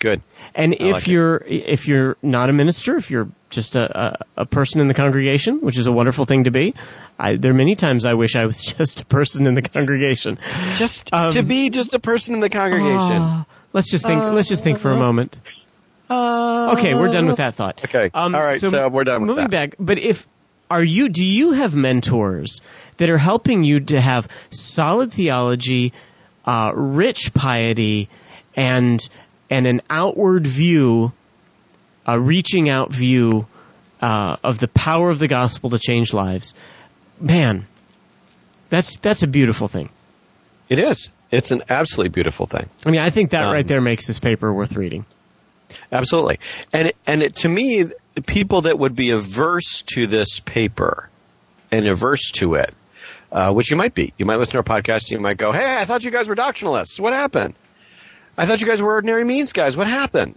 Good. 0.00 0.22
And 0.54 0.74
if 0.74 0.80
like 0.80 1.06
you're 1.08 1.42
if 1.44 1.88
you're 1.88 2.16
not 2.22 2.50
a 2.50 2.52
minister, 2.52 2.96
if 2.96 3.10
you're 3.10 3.28
just 3.50 3.74
a, 3.74 4.00
a, 4.36 4.42
a 4.42 4.46
person 4.46 4.80
in 4.80 4.86
the 4.86 4.94
congregation, 4.94 5.60
which 5.60 5.76
is 5.76 5.88
a 5.88 5.92
wonderful 5.92 6.24
thing 6.24 6.44
to 6.44 6.52
be, 6.52 6.74
I, 7.18 7.34
there 7.36 7.50
are 7.50 7.54
many 7.54 7.74
times 7.74 8.04
I 8.04 8.14
wish 8.14 8.36
I 8.36 8.46
was 8.46 8.62
just 8.78 9.00
a 9.00 9.04
person 9.06 9.46
in 9.46 9.54
the 9.54 9.62
congregation. 9.62 10.38
Just 10.76 11.08
Um, 11.12 11.32
to 11.32 11.42
be 11.42 11.70
just 11.70 11.94
a 11.94 11.98
person 11.98 12.34
in 12.34 12.40
the 12.40 12.50
congregation. 12.50 12.92
Ah, 12.94 13.46
let's 13.72 13.90
just 13.90 14.04
think. 14.06 14.22
let's 14.22 14.48
just 14.48 14.62
think 14.62 14.78
for 14.78 14.92
a 14.92 14.96
moment. 14.96 15.36
Okay, 16.10 16.94
we're 16.94 17.10
done 17.10 17.26
with 17.26 17.38
that 17.38 17.56
thought. 17.56 17.80
Okay. 17.84 18.10
All 18.14 18.30
right, 18.30 18.58
so 18.60 18.88
we're 18.88 19.04
done 19.04 19.22
with 19.22 19.28
moving 19.30 19.44
that. 19.44 19.70
back, 19.70 19.74
but 19.80 19.98
if 19.98 20.26
are 20.70 20.82
you? 20.82 21.08
Do 21.08 21.24
you 21.24 21.52
have 21.52 21.74
mentors 21.74 22.60
that 22.98 23.10
are 23.10 23.18
helping 23.18 23.64
you 23.64 23.80
to 23.80 24.00
have 24.00 24.28
solid 24.50 25.12
theology, 25.12 25.92
uh, 26.44 26.72
rich 26.74 27.32
piety, 27.34 28.08
and 28.54 29.00
and 29.50 29.66
an 29.66 29.80
outward 29.88 30.46
view, 30.46 31.12
a 32.06 32.20
reaching 32.20 32.68
out 32.68 32.92
view 32.92 33.46
uh, 34.00 34.36
of 34.44 34.58
the 34.58 34.68
power 34.68 35.10
of 35.10 35.18
the 35.18 35.28
gospel 35.28 35.70
to 35.70 35.78
change 35.78 36.12
lives? 36.12 36.54
Man, 37.20 37.66
that's 38.68 38.98
that's 38.98 39.22
a 39.22 39.26
beautiful 39.26 39.68
thing. 39.68 39.90
It 40.68 40.78
is. 40.78 41.10
It's 41.30 41.50
an 41.50 41.62
absolutely 41.68 42.10
beautiful 42.10 42.46
thing. 42.46 42.68
I 42.86 42.90
mean, 42.90 43.00
I 43.00 43.10
think 43.10 43.30
that 43.30 43.44
Um, 43.44 43.52
right 43.52 43.66
there 43.66 43.80
makes 43.80 44.06
this 44.06 44.18
paper 44.18 44.52
worth 44.52 44.76
reading. 44.76 45.04
Absolutely. 45.92 46.40
And 46.72 46.92
and 47.06 47.22
it, 47.22 47.36
to 47.36 47.48
me, 47.48 47.84
people 48.20 48.62
that 48.62 48.78
would 48.78 48.94
be 48.94 49.10
averse 49.10 49.82
to 49.94 50.06
this 50.06 50.40
paper 50.40 51.08
and 51.70 51.86
averse 51.86 52.30
to 52.32 52.54
it, 52.54 52.74
uh, 53.30 53.52
which 53.52 53.70
you 53.70 53.76
might 53.76 53.94
be. 53.94 54.12
You 54.18 54.26
might 54.26 54.36
listen 54.36 54.52
to 54.52 54.58
our 54.58 54.80
podcast. 54.80 55.02
And 55.02 55.12
you 55.12 55.20
might 55.20 55.36
go, 55.36 55.52
"Hey, 55.52 55.64
I 55.64 55.84
thought 55.84 56.04
you 56.04 56.10
guys 56.10 56.28
were 56.28 56.36
doctrinalists. 56.36 56.98
What 57.00 57.12
happened? 57.12 57.54
I 58.36 58.46
thought 58.46 58.60
you 58.60 58.66
guys 58.66 58.80
were 58.80 58.92
ordinary 58.92 59.24
means 59.24 59.52
guys. 59.52 59.76
What 59.76 59.88
happened? 59.88 60.34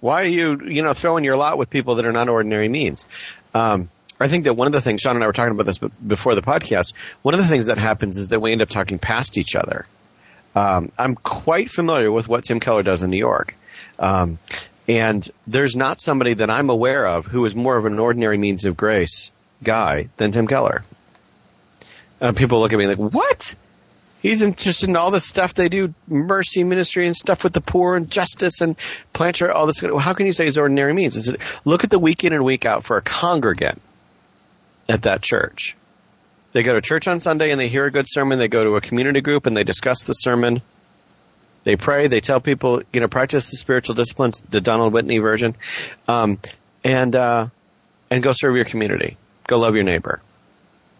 Why 0.00 0.22
are 0.22 0.28
you, 0.28 0.60
you 0.66 0.82
know, 0.82 0.92
throwing 0.92 1.22
your 1.22 1.36
lot 1.36 1.58
with 1.58 1.70
people 1.70 1.96
that 1.96 2.06
are 2.06 2.12
not 2.12 2.28
ordinary 2.28 2.68
means?" 2.68 3.06
Um, 3.54 3.90
I 4.18 4.28
think 4.28 4.44
that 4.44 4.54
one 4.54 4.66
of 4.66 4.72
the 4.72 4.80
things 4.80 5.00
Sean 5.00 5.16
and 5.16 5.24
I 5.24 5.26
were 5.26 5.32
talking 5.32 5.52
about 5.52 5.66
this 5.66 5.78
before 5.78 6.34
the 6.34 6.42
podcast. 6.42 6.92
One 7.22 7.34
of 7.34 7.40
the 7.40 7.46
things 7.46 7.66
that 7.66 7.78
happens 7.78 8.16
is 8.18 8.28
that 8.28 8.40
we 8.40 8.52
end 8.52 8.62
up 8.62 8.68
talking 8.68 8.98
past 8.98 9.36
each 9.36 9.56
other. 9.56 9.86
Um, 10.54 10.92
I'm 10.98 11.14
quite 11.14 11.70
familiar 11.70 12.12
with 12.12 12.28
what 12.28 12.44
Tim 12.44 12.60
Keller 12.60 12.82
does 12.82 13.02
in 13.02 13.10
New 13.10 13.18
York. 13.18 13.56
Um, 13.98 14.38
and 14.88 15.28
there's 15.46 15.76
not 15.76 16.00
somebody 16.00 16.34
that 16.34 16.50
I'm 16.50 16.70
aware 16.70 17.06
of 17.06 17.26
who 17.26 17.44
is 17.44 17.54
more 17.54 17.76
of 17.76 17.86
an 17.86 17.98
ordinary 17.98 18.38
means 18.38 18.64
of 18.64 18.76
grace 18.76 19.30
guy 19.62 20.08
than 20.16 20.32
Tim 20.32 20.46
Keller. 20.46 20.84
Uh, 22.20 22.32
people 22.32 22.60
look 22.60 22.72
at 22.72 22.78
me 22.78 22.86
like, 22.86 22.98
what? 22.98 23.54
He's 24.20 24.42
interested 24.42 24.88
in 24.88 24.96
all 24.96 25.10
this 25.10 25.24
stuff 25.24 25.54
they 25.54 25.68
do, 25.68 25.94
mercy 26.06 26.62
ministry 26.62 27.06
and 27.06 27.16
stuff 27.16 27.42
with 27.42 27.52
the 27.52 27.60
poor 27.60 27.96
and 27.96 28.08
justice 28.08 28.60
and 28.60 28.76
planter, 29.12 29.50
all 29.50 29.66
this. 29.66 29.80
How 29.80 30.14
can 30.14 30.26
you 30.26 30.32
say 30.32 30.44
he's 30.44 30.58
ordinary 30.58 30.94
means? 30.94 31.16
Is 31.16 31.28
it, 31.28 31.40
look 31.64 31.82
at 31.82 31.90
the 31.90 31.98
week 31.98 32.22
in 32.22 32.32
and 32.32 32.44
week 32.44 32.64
out 32.64 32.84
for 32.84 32.96
a 32.96 33.02
congregant 33.02 33.82
at 34.88 35.02
that 35.02 35.22
church. 35.22 35.76
They 36.52 36.62
go 36.62 36.74
to 36.74 36.80
church 36.80 37.08
on 37.08 37.18
Sunday 37.18 37.50
and 37.50 37.58
they 37.58 37.68
hear 37.68 37.86
a 37.86 37.90
good 37.90 38.06
sermon. 38.06 38.38
They 38.38 38.48
go 38.48 38.62
to 38.62 38.76
a 38.76 38.80
community 38.80 39.22
group 39.22 39.46
and 39.46 39.56
they 39.56 39.64
discuss 39.64 40.04
the 40.04 40.12
sermon. 40.12 40.62
They 41.64 41.76
pray. 41.76 42.08
They 42.08 42.20
tell 42.20 42.40
people, 42.40 42.82
you 42.92 43.00
know, 43.00 43.08
practice 43.08 43.50
the 43.50 43.56
spiritual 43.56 43.94
disciplines, 43.94 44.42
the 44.48 44.60
Donald 44.60 44.92
Whitney 44.92 45.18
version, 45.18 45.56
um, 46.08 46.38
and 46.82 47.14
uh, 47.14 47.48
and 48.10 48.22
go 48.22 48.32
serve 48.32 48.56
your 48.56 48.64
community. 48.64 49.16
Go 49.46 49.58
love 49.58 49.74
your 49.74 49.84
neighbor. 49.84 50.20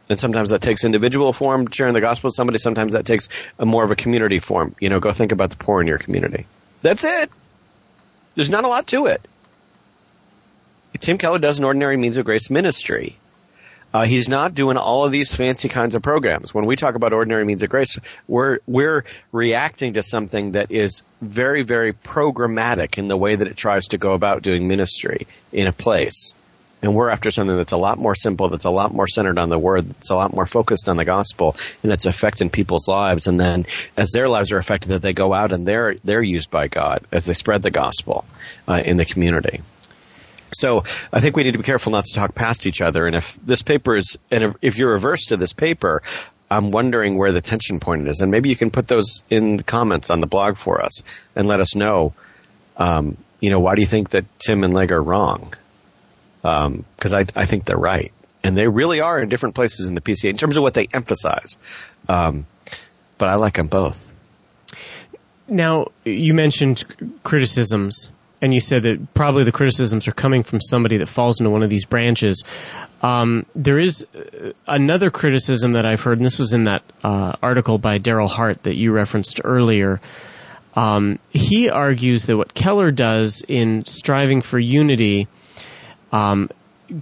And 0.08 0.18
sometimes 0.18 0.50
that 0.50 0.60
takes 0.60 0.84
individual 0.84 1.32
form, 1.32 1.70
sharing 1.70 1.94
the 1.94 2.00
gospel 2.00 2.28
with 2.28 2.34
somebody. 2.34 2.58
Sometimes 2.58 2.92
that 2.92 3.06
takes 3.06 3.28
a 3.58 3.64
more 3.64 3.82
of 3.82 3.90
a 3.90 3.96
community 3.96 4.40
form. 4.40 4.74
You 4.80 4.90
know, 4.90 5.00
go 5.00 5.12
think 5.12 5.32
about 5.32 5.50
the 5.50 5.56
poor 5.56 5.80
in 5.80 5.86
your 5.86 5.98
community. 5.98 6.46
That's 6.82 7.04
it. 7.04 7.30
There's 8.34 8.50
not 8.50 8.64
a 8.64 8.68
lot 8.68 8.86
to 8.88 9.06
it. 9.06 9.26
Tim 10.98 11.18
Keller 11.18 11.38
does 11.38 11.58
an 11.58 11.64
ordinary 11.64 11.96
means 11.96 12.16
of 12.16 12.24
grace 12.24 12.50
ministry. 12.50 13.16
Uh, 13.92 14.06
he's 14.06 14.28
not 14.28 14.54
doing 14.54 14.76
all 14.76 15.04
of 15.04 15.12
these 15.12 15.34
fancy 15.34 15.68
kinds 15.68 15.94
of 15.94 16.02
programs. 16.02 16.54
When 16.54 16.66
we 16.66 16.76
talk 16.76 16.94
about 16.94 17.12
ordinary 17.12 17.44
means 17.44 17.62
of 17.62 17.70
grace, 17.70 17.98
we're 18.26 18.58
we're 18.66 19.04
reacting 19.32 19.94
to 19.94 20.02
something 20.02 20.52
that 20.52 20.70
is 20.70 21.02
very, 21.20 21.62
very 21.62 21.92
programmatic 21.92 22.98
in 22.98 23.08
the 23.08 23.16
way 23.16 23.36
that 23.36 23.46
it 23.46 23.56
tries 23.56 23.88
to 23.88 23.98
go 23.98 24.12
about 24.12 24.42
doing 24.42 24.66
ministry 24.66 25.26
in 25.52 25.66
a 25.66 25.72
place. 25.72 26.34
And 26.82 26.96
we're 26.96 27.10
after 27.10 27.30
something 27.30 27.56
that's 27.56 27.72
a 27.72 27.76
lot 27.76 27.96
more 27.98 28.16
simple, 28.16 28.48
that's 28.48 28.64
a 28.64 28.70
lot 28.70 28.92
more 28.92 29.06
centered 29.06 29.38
on 29.38 29.48
the 29.48 29.58
word, 29.58 29.88
that's 29.88 30.10
a 30.10 30.16
lot 30.16 30.34
more 30.34 30.46
focused 30.46 30.88
on 30.88 30.96
the 30.96 31.04
gospel, 31.04 31.54
and 31.84 31.92
it's 31.92 32.06
affecting 32.06 32.50
people's 32.50 32.88
lives. 32.88 33.28
And 33.28 33.38
then 33.38 33.66
as 33.96 34.10
their 34.10 34.28
lives 34.28 34.52
are 34.52 34.58
affected, 34.58 34.88
that 34.88 35.02
they 35.02 35.12
go 35.12 35.32
out 35.32 35.52
and 35.52 35.66
they're 35.66 35.94
they're 36.02 36.22
used 36.22 36.50
by 36.50 36.66
God 36.66 37.06
as 37.12 37.26
they 37.26 37.34
spread 37.34 37.62
the 37.62 37.70
gospel 37.70 38.24
uh, 38.66 38.80
in 38.84 38.96
the 38.96 39.04
community. 39.04 39.62
So 40.54 40.84
I 41.12 41.20
think 41.20 41.36
we 41.36 41.44
need 41.44 41.52
to 41.52 41.58
be 41.58 41.64
careful 41.64 41.92
not 41.92 42.04
to 42.04 42.14
talk 42.14 42.34
past 42.34 42.66
each 42.66 42.80
other. 42.80 43.06
And 43.06 43.16
if 43.16 43.38
this 43.44 43.62
paper 43.62 43.96
is, 43.96 44.18
and 44.30 44.54
if, 44.62 44.76
you're 44.76 44.94
averse 44.94 45.26
to 45.26 45.36
this 45.36 45.52
paper, 45.52 46.02
I'm 46.50 46.70
wondering 46.70 47.16
where 47.16 47.32
the 47.32 47.40
tension 47.40 47.80
point 47.80 48.08
is. 48.08 48.20
And 48.20 48.30
maybe 48.30 48.48
you 48.48 48.56
can 48.56 48.70
put 48.70 48.88
those 48.88 49.24
in 49.30 49.56
the 49.56 49.62
comments 49.62 50.10
on 50.10 50.20
the 50.20 50.26
blog 50.26 50.56
for 50.56 50.82
us 50.82 51.02
and 51.34 51.48
let 51.48 51.60
us 51.60 51.74
know, 51.74 52.14
um, 52.76 53.16
you 53.40 53.50
know, 53.50 53.60
why 53.60 53.74
do 53.74 53.80
you 53.80 53.86
think 53.86 54.10
that 54.10 54.24
Tim 54.38 54.62
and 54.62 54.74
Lig 54.74 54.92
are 54.92 55.02
wrong? 55.02 55.54
Because 56.42 57.14
um, 57.14 57.14
I, 57.14 57.26
I 57.34 57.46
think 57.46 57.64
they're 57.64 57.76
right. 57.76 58.12
And 58.44 58.56
they 58.56 58.66
really 58.66 59.00
are 59.00 59.20
in 59.20 59.28
different 59.28 59.54
places 59.54 59.86
in 59.86 59.94
the 59.94 60.00
PCA 60.00 60.30
in 60.30 60.36
terms 60.36 60.56
of 60.56 60.62
what 60.62 60.74
they 60.74 60.88
emphasize. 60.92 61.58
Um, 62.08 62.46
but 63.16 63.28
I 63.28 63.36
like 63.36 63.54
them 63.54 63.68
both. 63.68 64.12
Now, 65.48 65.88
you 66.04 66.34
mentioned 66.34 66.84
criticisms 67.22 68.10
and 68.42 68.52
you 68.52 68.60
said 68.60 68.82
that 68.82 69.14
probably 69.14 69.44
the 69.44 69.52
criticisms 69.52 70.08
are 70.08 70.12
coming 70.12 70.42
from 70.42 70.60
somebody 70.60 70.96
that 70.98 71.06
falls 71.06 71.38
into 71.38 71.48
one 71.48 71.62
of 71.62 71.70
these 71.70 71.84
branches. 71.84 72.42
Um, 73.00 73.46
there 73.54 73.78
is 73.78 74.04
uh, 74.14 74.52
another 74.66 75.12
criticism 75.12 75.72
that 75.72 75.86
I've 75.86 76.00
heard, 76.00 76.18
and 76.18 76.26
this 76.26 76.40
was 76.40 76.52
in 76.52 76.64
that 76.64 76.82
uh, 77.04 77.34
article 77.40 77.78
by 77.78 78.00
Darryl 78.00 78.28
Hart 78.28 78.64
that 78.64 78.74
you 78.74 78.90
referenced 78.92 79.40
earlier. 79.44 80.00
Um, 80.74 81.20
he 81.30 81.70
argues 81.70 82.24
that 82.24 82.36
what 82.36 82.52
Keller 82.52 82.90
does 82.90 83.44
in 83.46 83.84
striving 83.84 84.42
for 84.42 84.58
unity, 84.58 85.28
um, 86.10 86.50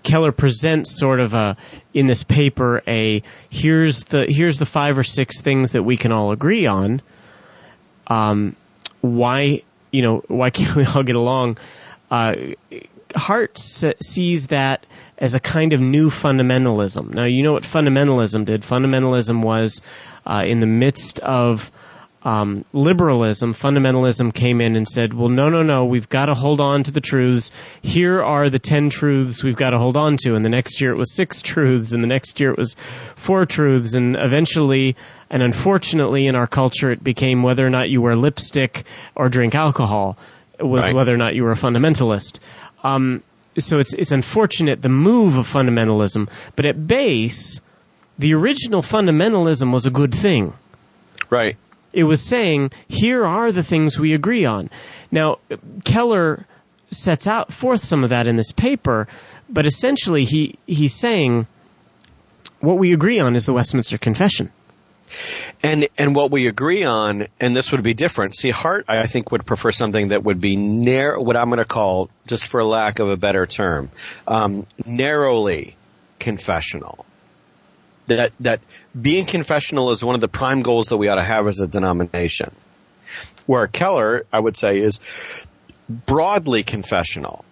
Keller 0.02 0.32
presents 0.32 0.98
sort 0.98 1.20
of 1.20 1.34
a 1.34 1.56
in 1.94 2.06
this 2.06 2.22
paper 2.22 2.82
a 2.86 3.22
here's 3.48 4.04
the 4.04 4.26
here's 4.28 4.58
the 4.58 4.66
five 4.66 4.98
or 4.98 5.04
six 5.04 5.40
things 5.40 5.72
that 5.72 5.82
we 5.82 5.96
can 5.96 6.12
all 6.12 6.30
agree 6.32 6.66
on. 6.66 7.02
Um, 8.06 8.56
why 9.00 9.62
you 9.90 10.02
know, 10.02 10.22
why 10.28 10.50
can't 10.50 10.74
we 10.76 10.84
all 10.84 11.02
get 11.02 11.16
along? 11.16 11.58
Uh, 12.10 12.34
Hart 13.14 13.58
sees 13.58 14.48
that 14.48 14.86
as 15.18 15.34
a 15.34 15.40
kind 15.40 15.72
of 15.72 15.80
new 15.80 16.10
fundamentalism. 16.10 17.12
Now, 17.12 17.24
you 17.24 17.42
know 17.42 17.52
what 17.52 17.64
fundamentalism 17.64 18.44
did? 18.44 18.62
Fundamentalism 18.62 19.42
was 19.42 19.82
uh, 20.24 20.44
in 20.46 20.60
the 20.60 20.66
midst 20.66 21.18
of 21.18 21.70
um, 22.22 22.64
liberalism, 22.72 23.54
fundamentalism 23.54 24.34
came 24.34 24.60
in 24.60 24.76
and 24.76 24.86
said, 24.86 25.14
well, 25.14 25.30
no, 25.30 25.48
no, 25.48 25.62
no, 25.62 25.86
we've 25.86 26.08
got 26.08 26.26
to 26.26 26.34
hold 26.34 26.60
on 26.60 26.82
to 26.82 26.90
the 26.90 27.00
truths. 27.00 27.50
Here 27.82 28.22
are 28.22 28.50
the 28.50 28.58
10 28.58 28.90
truths 28.90 29.42
we've 29.42 29.56
got 29.56 29.70
to 29.70 29.78
hold 29.78 29.96
on 29.96 30.18
to. 30.18 30.34
And 30.34 30.44
the 30.44 30.50
next 30.50 30.80
year 30.80 30.92
it 30.92 30.98
was 30.98 31.14
six 31.14 31.40
truths, 31.40 31.92
and 31.92 32.02
the 32.02 32.08
next 32.08 32.38
year 32.38 32.50
it 32.50 32.58
was 32.58 32.76
four 33.16 33.46
truths, 33.46 33.94
and 33.94 34.16
eventually, 34.16 34.96
and 35.30 35.42
unfortunately 35.42 36.26
in 36.26 36.34
our 36.34 36.46
culture, 36.46 36.90
it 36.90 37.02
became 37.02 37.42
whether 37.42 37.66
or 37.66 37.70
not 37.70 37.88
you 37.88 38.02
wear 38.02 38.16
lipstick 38.16 38.84
or 39.14 39.28
drink 39.28 39.54
alcohol 39.54 40.18
was 40.58 40.84
right. 40.84 40.94
whether 40.94 41.14
or 41.14 41.16
not 41.16 41.34
you 41.34 41.44
were 41.44 41.52
a 41.52 41.56
fundamentalist. 41.56 42.40
Um, 42.84 43.22
so 43.58 43.78
it's, 43.78 43.94
it's 43.94 44.12
unfortunate 44.12 44.82
the 44.82 44.88
move 44.88 45.38
of 45.38 45.50
fundamentalism, 45.50 46.28
but 46.54 46.66
at 46.66 46.86
base, 46.86 47.60
the 48.18 48.34
original 48.34 48.82
fundamentalism 48.82 49.72
was 49.72 49.86
a 49.86 49.90
good 49.90 50.14
thing. 50.14 50.52
Right. 51.30 51.56
It 51.92 52.04
was 52.04 52.22
saying, 52.22 52.70
here 52.88 53.24
are 53.24 53.52
the 53.52 53.62
things 53.62 53.98
we 53.98 54.14
agree 54.14 54.44
on. 54.44 54.70
Now, 55.10 55.38
Keller 55.84 56.46
sets 56.90 57.26
out 57.26 57.52
forth 57.52 57.84
some 57.84 58.04
of 58.04 58.10
that 58.10 58.26
in 58.26 58.36
this 58.36 58.52
paper, 58.52 59.08
but 59.48 59.66
essentially 59.66 60.24
he, 60.24 60.56
he's 60.66 60.94
saying 60.94 61.46
what 62.60 62.78
we 62.78 62.92
agree 62.92 63.20
on 63.20 63.36
is 63.36 63.46
the 63.46 63.52
Westminster 63.52 63.98
Confession. 63.98 64.52
And 65.60 65.88
and 65.98 66.14
what 66.14 66.30
we 66.30 66.46
agree 66.46 66.84
on, 66.84 67.26
and 67.40 67.54
this 67.54 67.72
would 67.72 67.82
be 67.82 67.94
different. 67.94 68.36
See, 68.36 68.50
Hart, 68.50 68.84
I 68.86 69.08
think, 69.08 69.32
would 69.32 69.44
prefer 69.44 69.72
something 69.72 70.08
that 70.08 70.22
would 70.22 70.40
be 70.40 70.54
narrow, 70.54 71.20
what 71.20 71.36
I'm 71.36 71.48
going 71.48 71.58
to 71.58 71.64
call, 71.64 72.10
just 72.28 72.46
for 72.46 72.62
lack 72.62 73.00
of 73.00 73.08
a 73.08 73.16
better 73.16 73.44
term, 73.44 73.90
um, 74.28 74.66
narrowly 74.86 75.76
confessional 76.20 77.04
that 78.10 78.32
that 78.40 78.60
being 78.98 79.24
confessional 79.24 79.90
is 79.90 80.04
one 80.04 80.14
of 80.14 80.20
the 80.20 80.28
prime 80.28 80.62
goals 80.62 80.86
that 80.86 80.96
we 80.96 81.08
ought 81.08 81.16
to 81.16 81.24
have 81.24 81.46
as 81.46 81.60
a 81.60 81.66
denomination. 81.66 82.54
Where 83.46 83.66
Keller, 83.66 84.26
I 84.32 84.40
would 84.40 84.56
say, 84.56 84.78
is 84.78 85.00
broadly 85.88 86.62
confessional. 86.62 87.44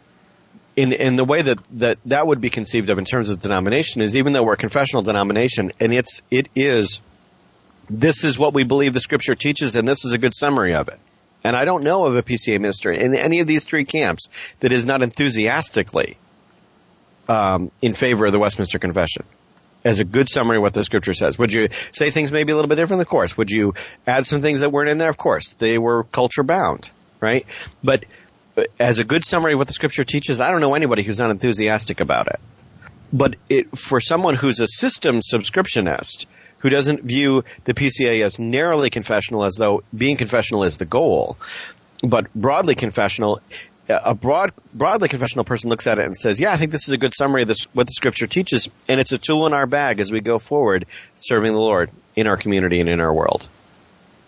In, 0.77 0.93
in 0.93 1.17
the 1.17 1.25
way 1.25 1.43
that, 1.43 1.59
that 1.73 1.99
that 2.05 2.27
would 2.27 2.41
be 2.41 2.51
conceived 2.51 2.89
of 2.89 2.99
in 2.99 3.05
terms 3.05 3.31
of 3.31 3.41
denomination 3.41 4.01
is 4.01 4.15
even 4.15 4.33
though 4.33 4.45
we're 4.45 4.53
a 4.53 4.57
confessional 4.57 5.03
denomination 5.03 5.73
and 5.81 5.93
it's 5.93 6.23
it 6.31 6.49
is 6.55 7.03
this 7.89 8.23
is 8.23 8.39
what 8.39 8.55
we 8.55 8.63
believe 8.63 8.95
the 8.95 9.01
scripture 9.01 9.35
teaches 9.35 9.75
and 9.75 9.89
this 9.89 10.05
is 10.05 10.13
a 10.13 10.19
good 10.19 10.33
summary 10.33 10.75
of 10.75 10.89
it. 10.89 11.01
And 11.43 11.57
I 11.57 11.65
don't 11.65 11.83
know 11.83 12.05
of 12.05 12.15
a 12.15 12.23
PCA 12.23 12.61
minister 12.61 12.93
in 12.93 13.17
any 13.17 13.41
of 13.41 13.49
these 13.49 13.65
three 13.65 13.85
camps 13.85 14.29
that 14.61 14.71
is 14.71 14.87
not 14.87 15.03
enthusiastically 15.03 16.17
um, 17.29 17.73
in 17.83 17.95
favor 17.95 18.27
of 18.27 18.33
the 18.33 18.39
Westminster 18.39 18.79
Confession 18.79 19.25
as 19.89 20.01
a 20.01 20.05
good 20.05 20.29
summary 20.29 20.59
of 20.59 20.63
what 20.63 20.75
the 20.75 20.85
scripture 20.85 21.15
says. 21.15 21.39
Would 21.39 21.51
you 21.51 21.69
say 21.93 22.11
things 22.11 22.31
maybe 22.31 22.53
a 22.53 22.55
little 22.55 22.69
bit 22.69 22.75
different? 22.75 23.01
Of 23.01 23.09
course. 23.09 23.39
Would 23.39 23.51
you 23.51 23.73
add 24.07 24.27
some 24.27 24.43
things 24.43 24.61
that 24.61 24.71
weren't 24.71 24.91
in 24.91 24.99
there? 24.99 25.09
Of 25.09 25.17
course. 25.17 25.55
They 25.55 25.79
were 25.79 26.05
culture 26.05 26.43
bound, 26.43 26.91
right? 27.21 27.47
But 27.83 28.05
uh, 28.57 28.65
as 28.79 28.99
a 28.99 29.05
good 29.05 29.25
summary 29.25 29.55
of 29.55 29.59
what 29.59 29.67
the 29.67 29.73
scripture 29.73 30.05
teaches, 30.05 30.43
I 30.43 30.51
don't 30.51 30.61
know 30.61 30.75
anybody 30.75 31.03
who's 31.03 31.19
not 31.19 31.31
enthusiastic 31.31 32.01
about 32.01 32.27
it. 32.29 32.41
But 33.11 33.37
it, 33.49 33.79
for 33.79 33.99
someone 33.99 34.35
who's 34.35 34.61
a 34.61 34.67
system 34.67 35.21
subscriptionist, 35.21 36.27
who 36.59 36.69
doesn't 36.69 37.03
view 37.03 37.45
the 37.65 37.73
PCA 37.73 38.23
as 38.27 38.39
narrowly 38.39 38.91
confessional 38.91 39.45
as 39.45 39.55
though 39.55 39.85
being 39.97 40.19
confessional 40.19 40.65
is 40.65 40.77
the 40.77 40.85
goal, 40.85 41.39
but 42.03 42.33
broadly 42.35 42.75
confessional, 42.75 43.41
a 43.89 44.15
broad, 44.15 44.53
broadly 44.75 45.09
confessional 45.09 45.45
person 45.45 45.71
looks 45.71 45.87
at 45.87 45.99
it 45.99 46.05
and 46.05 46.17
says, 46.17 46.41
"Yeah, 46.41 46.53
I 46.53 46.57
think 46.57 46.73
this 46.73 46.89
is 46.89 46.93
a 46.93 46.99
good 46.99 47.15
summary 47.15 47.43
of 47.43 47.49
this, 47.49 47.65
what 47.73 47.87
the 47.87 47.93
Scripture 47.93 48.27
teaches, 48.27 48.69
and 48.89 49.01
it's 49.01 49.13
a 49.13 49.19
tool 49.19 49.47
in 49.47 49.55
our 49.55 49.67
bag 49.67 50.01
as 50.01 50.13
we 50.13 50.21
go 50.21 50.39
forward 50.39 50.87
serving 51.19 51.53
the 51.53 51.59
Lord 51.59 51.91
in 52.15 52.27
our 52.27 52.37
community 52.37 52.81
and 52.81 52.89
in 52.89 53.01
our 53.01 53.13
world." 53.13 53.49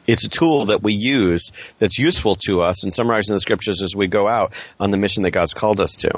It's 0.07 0.25
a 0.25 0.29
tool 0.29 0.67
that 0.67 0.83
we 0.83 0.95
use 0.95 1.53
that's 1.79 1.99
useful 1.99 2.35
to 2.47 2.63
us 2.63 2.85
in 2.85 2.91
summarizing 2.91 3.37
the 3.37 3.41
Scriptures 3.41 3.83
as 3.83 3.95
we 3.95 4.09
go 4.09 4.27
out 4.27 4.53
on 4.81 4.91
the 4.91 4.97
mission 4.97 5.23
that 5.23 5.31
God's 5.31 5.55
called 5.55 5.79
us 5.79 5.97
to, 5.97 6.11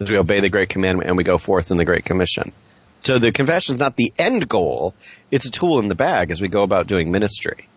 as 0.00 0.10
we 0.10 0.18
obey 0.18 0.40
the 0.40 0.50
Great 0.50 0.68
Commandment 0.68 1.08
and 1.08 1.16
we 1.16 1.24
go 1.24 1.38
forth 1.38 1.70
in 1.70 1.76
the 1.76 1.84
Great 1.84 2.04
Commission. 2.04 2.52
So 3.00 3.18
the 3.18 3.32
confession 3.32 3.74
is 3.74 3.80
not 3.80 3.96
the 3.96 4.12
end 4.18 4.48
goal; 4.48 4.94
it's 5.30 5.46
a 5.46 5.50
tool 5.50 5.78
in 5.78 5.88
the 5.88 5.94
bag 5.94 6.30
as 6.30 6.40
we 6.40 6.48
go 6.48 6.62
about 6.62 6.86
doing 6.86 7.12
ministry, 7.12 7.68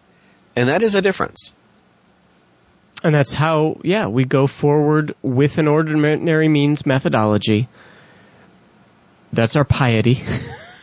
and 0.55 0.69
that 0.69 0.81
is 0.81 0.95
a 0.95 1.01
difference. 1.01 1.53
And 3.03 3.13
that's 3.13 3.33
how, 3.33 3.77
yeah, 3.83 4.07
we 4.07 4.25
go 4.25 4.47
forward 4.47 5.15
with 5.21 5.57
an 5.59 5.67
ordinary 5.67 6.47
means 6.47 6.85
methodology. 6.85 7.67
That's 9.33 9.55
our 9.55 9.65
piety. 9.65 10.23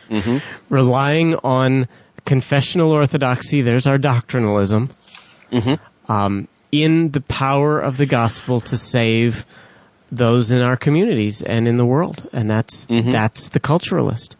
Mm-hmm. 0.09 0.37
Relying 0.71 1.33
on 1.35 1.87
confessional 2.25 2.91
orthodoxy, 2.91 3.63
there's 3.63 3.87
our 3.87 3.97
doctrinalism. 3.97 4.91
Mm-hmm. 5.51 6.11
Um, 6.11 6.47
in 6.71 7.09
the 7.09 7.21
power 7.21 7.79
of 7.79 7.97
the 7.97 8.05
gospel 8.05 8.61
to 8.61 8.77
save 8.77 9.45
those 10.11 10.51
in 10.51 10.61
our 10.61 10.77
communities 10.77 11.41
and 11.41 11.67
in 11.67 11.77
the 11.77 11.85
world. 11.85 12.27
And 12.33 12.49
that's, 12.49 12.85
mm-hmm. 12.85 13.11
that's 13.11 13.49
the 13.49 13.59
culturalist. 13.59 14.35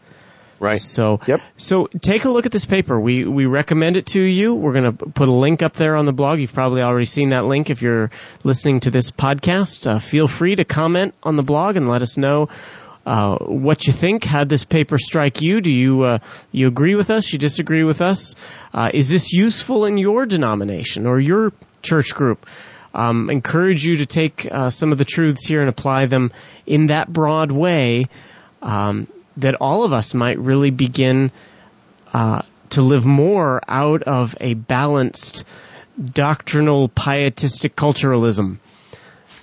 Right. 0.58 0.80
So, 0.80 1.20
yep. 1.26 1.40
so 1.56 1.86
take 1.86 2.24
a 2.24 2.30
look 2.30 2.46
at 2.46 2.52
this 2.52 2.64
paper. 2.64 2.98
We, 2.98 3.24
we 3.24 3.46
recommend 3.46 3.96
it 3.96 4.06
to 4.06 4.20
you. 4.20 4.54
We're 4.54 4.72
going 4.72 4.96
to 4.96 5.06
put 5.06 5.28
a 5.28 5.32
link 5.32 5.62
up 5.62 5.74
there 5.74 5.96
on 5.96 6.06
the 6.06 6.12
blog. 6.12 6.40
You've 6.40 6.54
probably 6.54 6.82
already 6.82 7.06
seen 7.06 7.30
that 7.30 7.44
link 7.44 7.68
if 7.68 7.82
you're 7.82 8.10
listening 8.42 8.80
to 8.80 8.90
this 8.90 9.10
podcast. 9.10 9.86
Uh, 9.86 9.98
feel 9.98 10.28
free 10.28 10.56
to 10.56 10.64
comment 10.64 11.14
on 11.22 11.36
the 11.36 11.42
blog 11.42 11.76
and 11.76 11.88
let 11.88 12.00
us 12.00 12.16
know 12.16 12.48
uh, 13.04 13.38
what 13.38 13.86
you 13.86 13.92
think. 13.92 14.24
How 14.24 14.44
this 14.44 14.64
paper 14.64 14.98
strike 14.98 15.40
you? 15.40 15.60
Do 15.60 15.70
you 15.70 16.02
uh, 16.02 16.18
you 16.50 16.66
agree 16.66 16.96
with 16.96 17.10
us? 17.10 17.32
You 17.32 17.38
disagree 17.38 17.84
with 17.84 18.00
us? 18.00 18.34
Uh, 18.74 18.90
is 18.92 19.08
this 19.08 19.32
useful 19.32 19.84
in 19.84 19.96
your 19.96 20.26
denomination 20.26 21.06
or 21.06 21.20
your 21.20 21.52
church 21.82 22.14
group? 22.14 22.46
Um, 22.94 23.28
encourage 23.30 23.84
you 23.84 23.98
to 23.98 24.06
take 24.06 24.48
uh, 24.50 24.70
some 24.70 24.90
of 24.90 24.98
the 24.98 25.04
truths 25.04 25.46
here 25.46 25.60
and 25.60 25.68
apply 25.68 26.06
them 26.06 26.32
in 26.66 26.86
that 26.86 27.12
broad 27.12 27.52
way. 27.52 28.06
Um, 28.62 29.06
that 29.38 29.56
all 29.56 29.84
of 29.84 29.92
us 29.92 30.14
might 30.14 30.38
really 30.38 30.70
begin 30.70 31.30
uh, 32.12 32.42
to 32.70 32.82
live 32.82 33.04
more 33.04 33.60
out 33.68 34.02
of 34.04 34.34
a 34.40 34.54
balanced 34.54 35.44
doctrinal 36.12 36.88
pietistic 36.88 37.76
culturalism. 37.76 38.58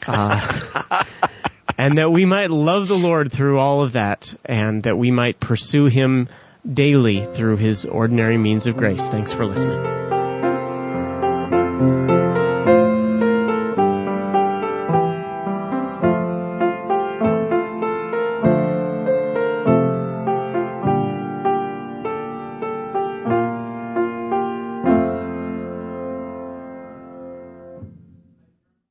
Uh, 0.06 1.04
and 1.78 1.98
that 1.98 2.12
we 2.12 2.26
might 2.26 2.52
love 2.52 2.88
the 2.88 2.98
Lord 2.98 3.32
through 3.32 3.60
all 3.60 3.84
of 3.84 3.94
that, 3.94 4.34
and 4.46 4.84
that 4.84 4.98
we 4.98 5.12
might 5.12 5.40
pursue 5.40 5.86
Him 5.86 6.28
daily 6.72 7.26
through 7.26 7.58
His 7.58 7.86
ordinary 7.86 8.38
means 8.38 8.68
of 8.68 8.76
grace. 8.76 9.08
Thanks 9.08 9.34
for 9.34 9.46
listening. 9.46 10.03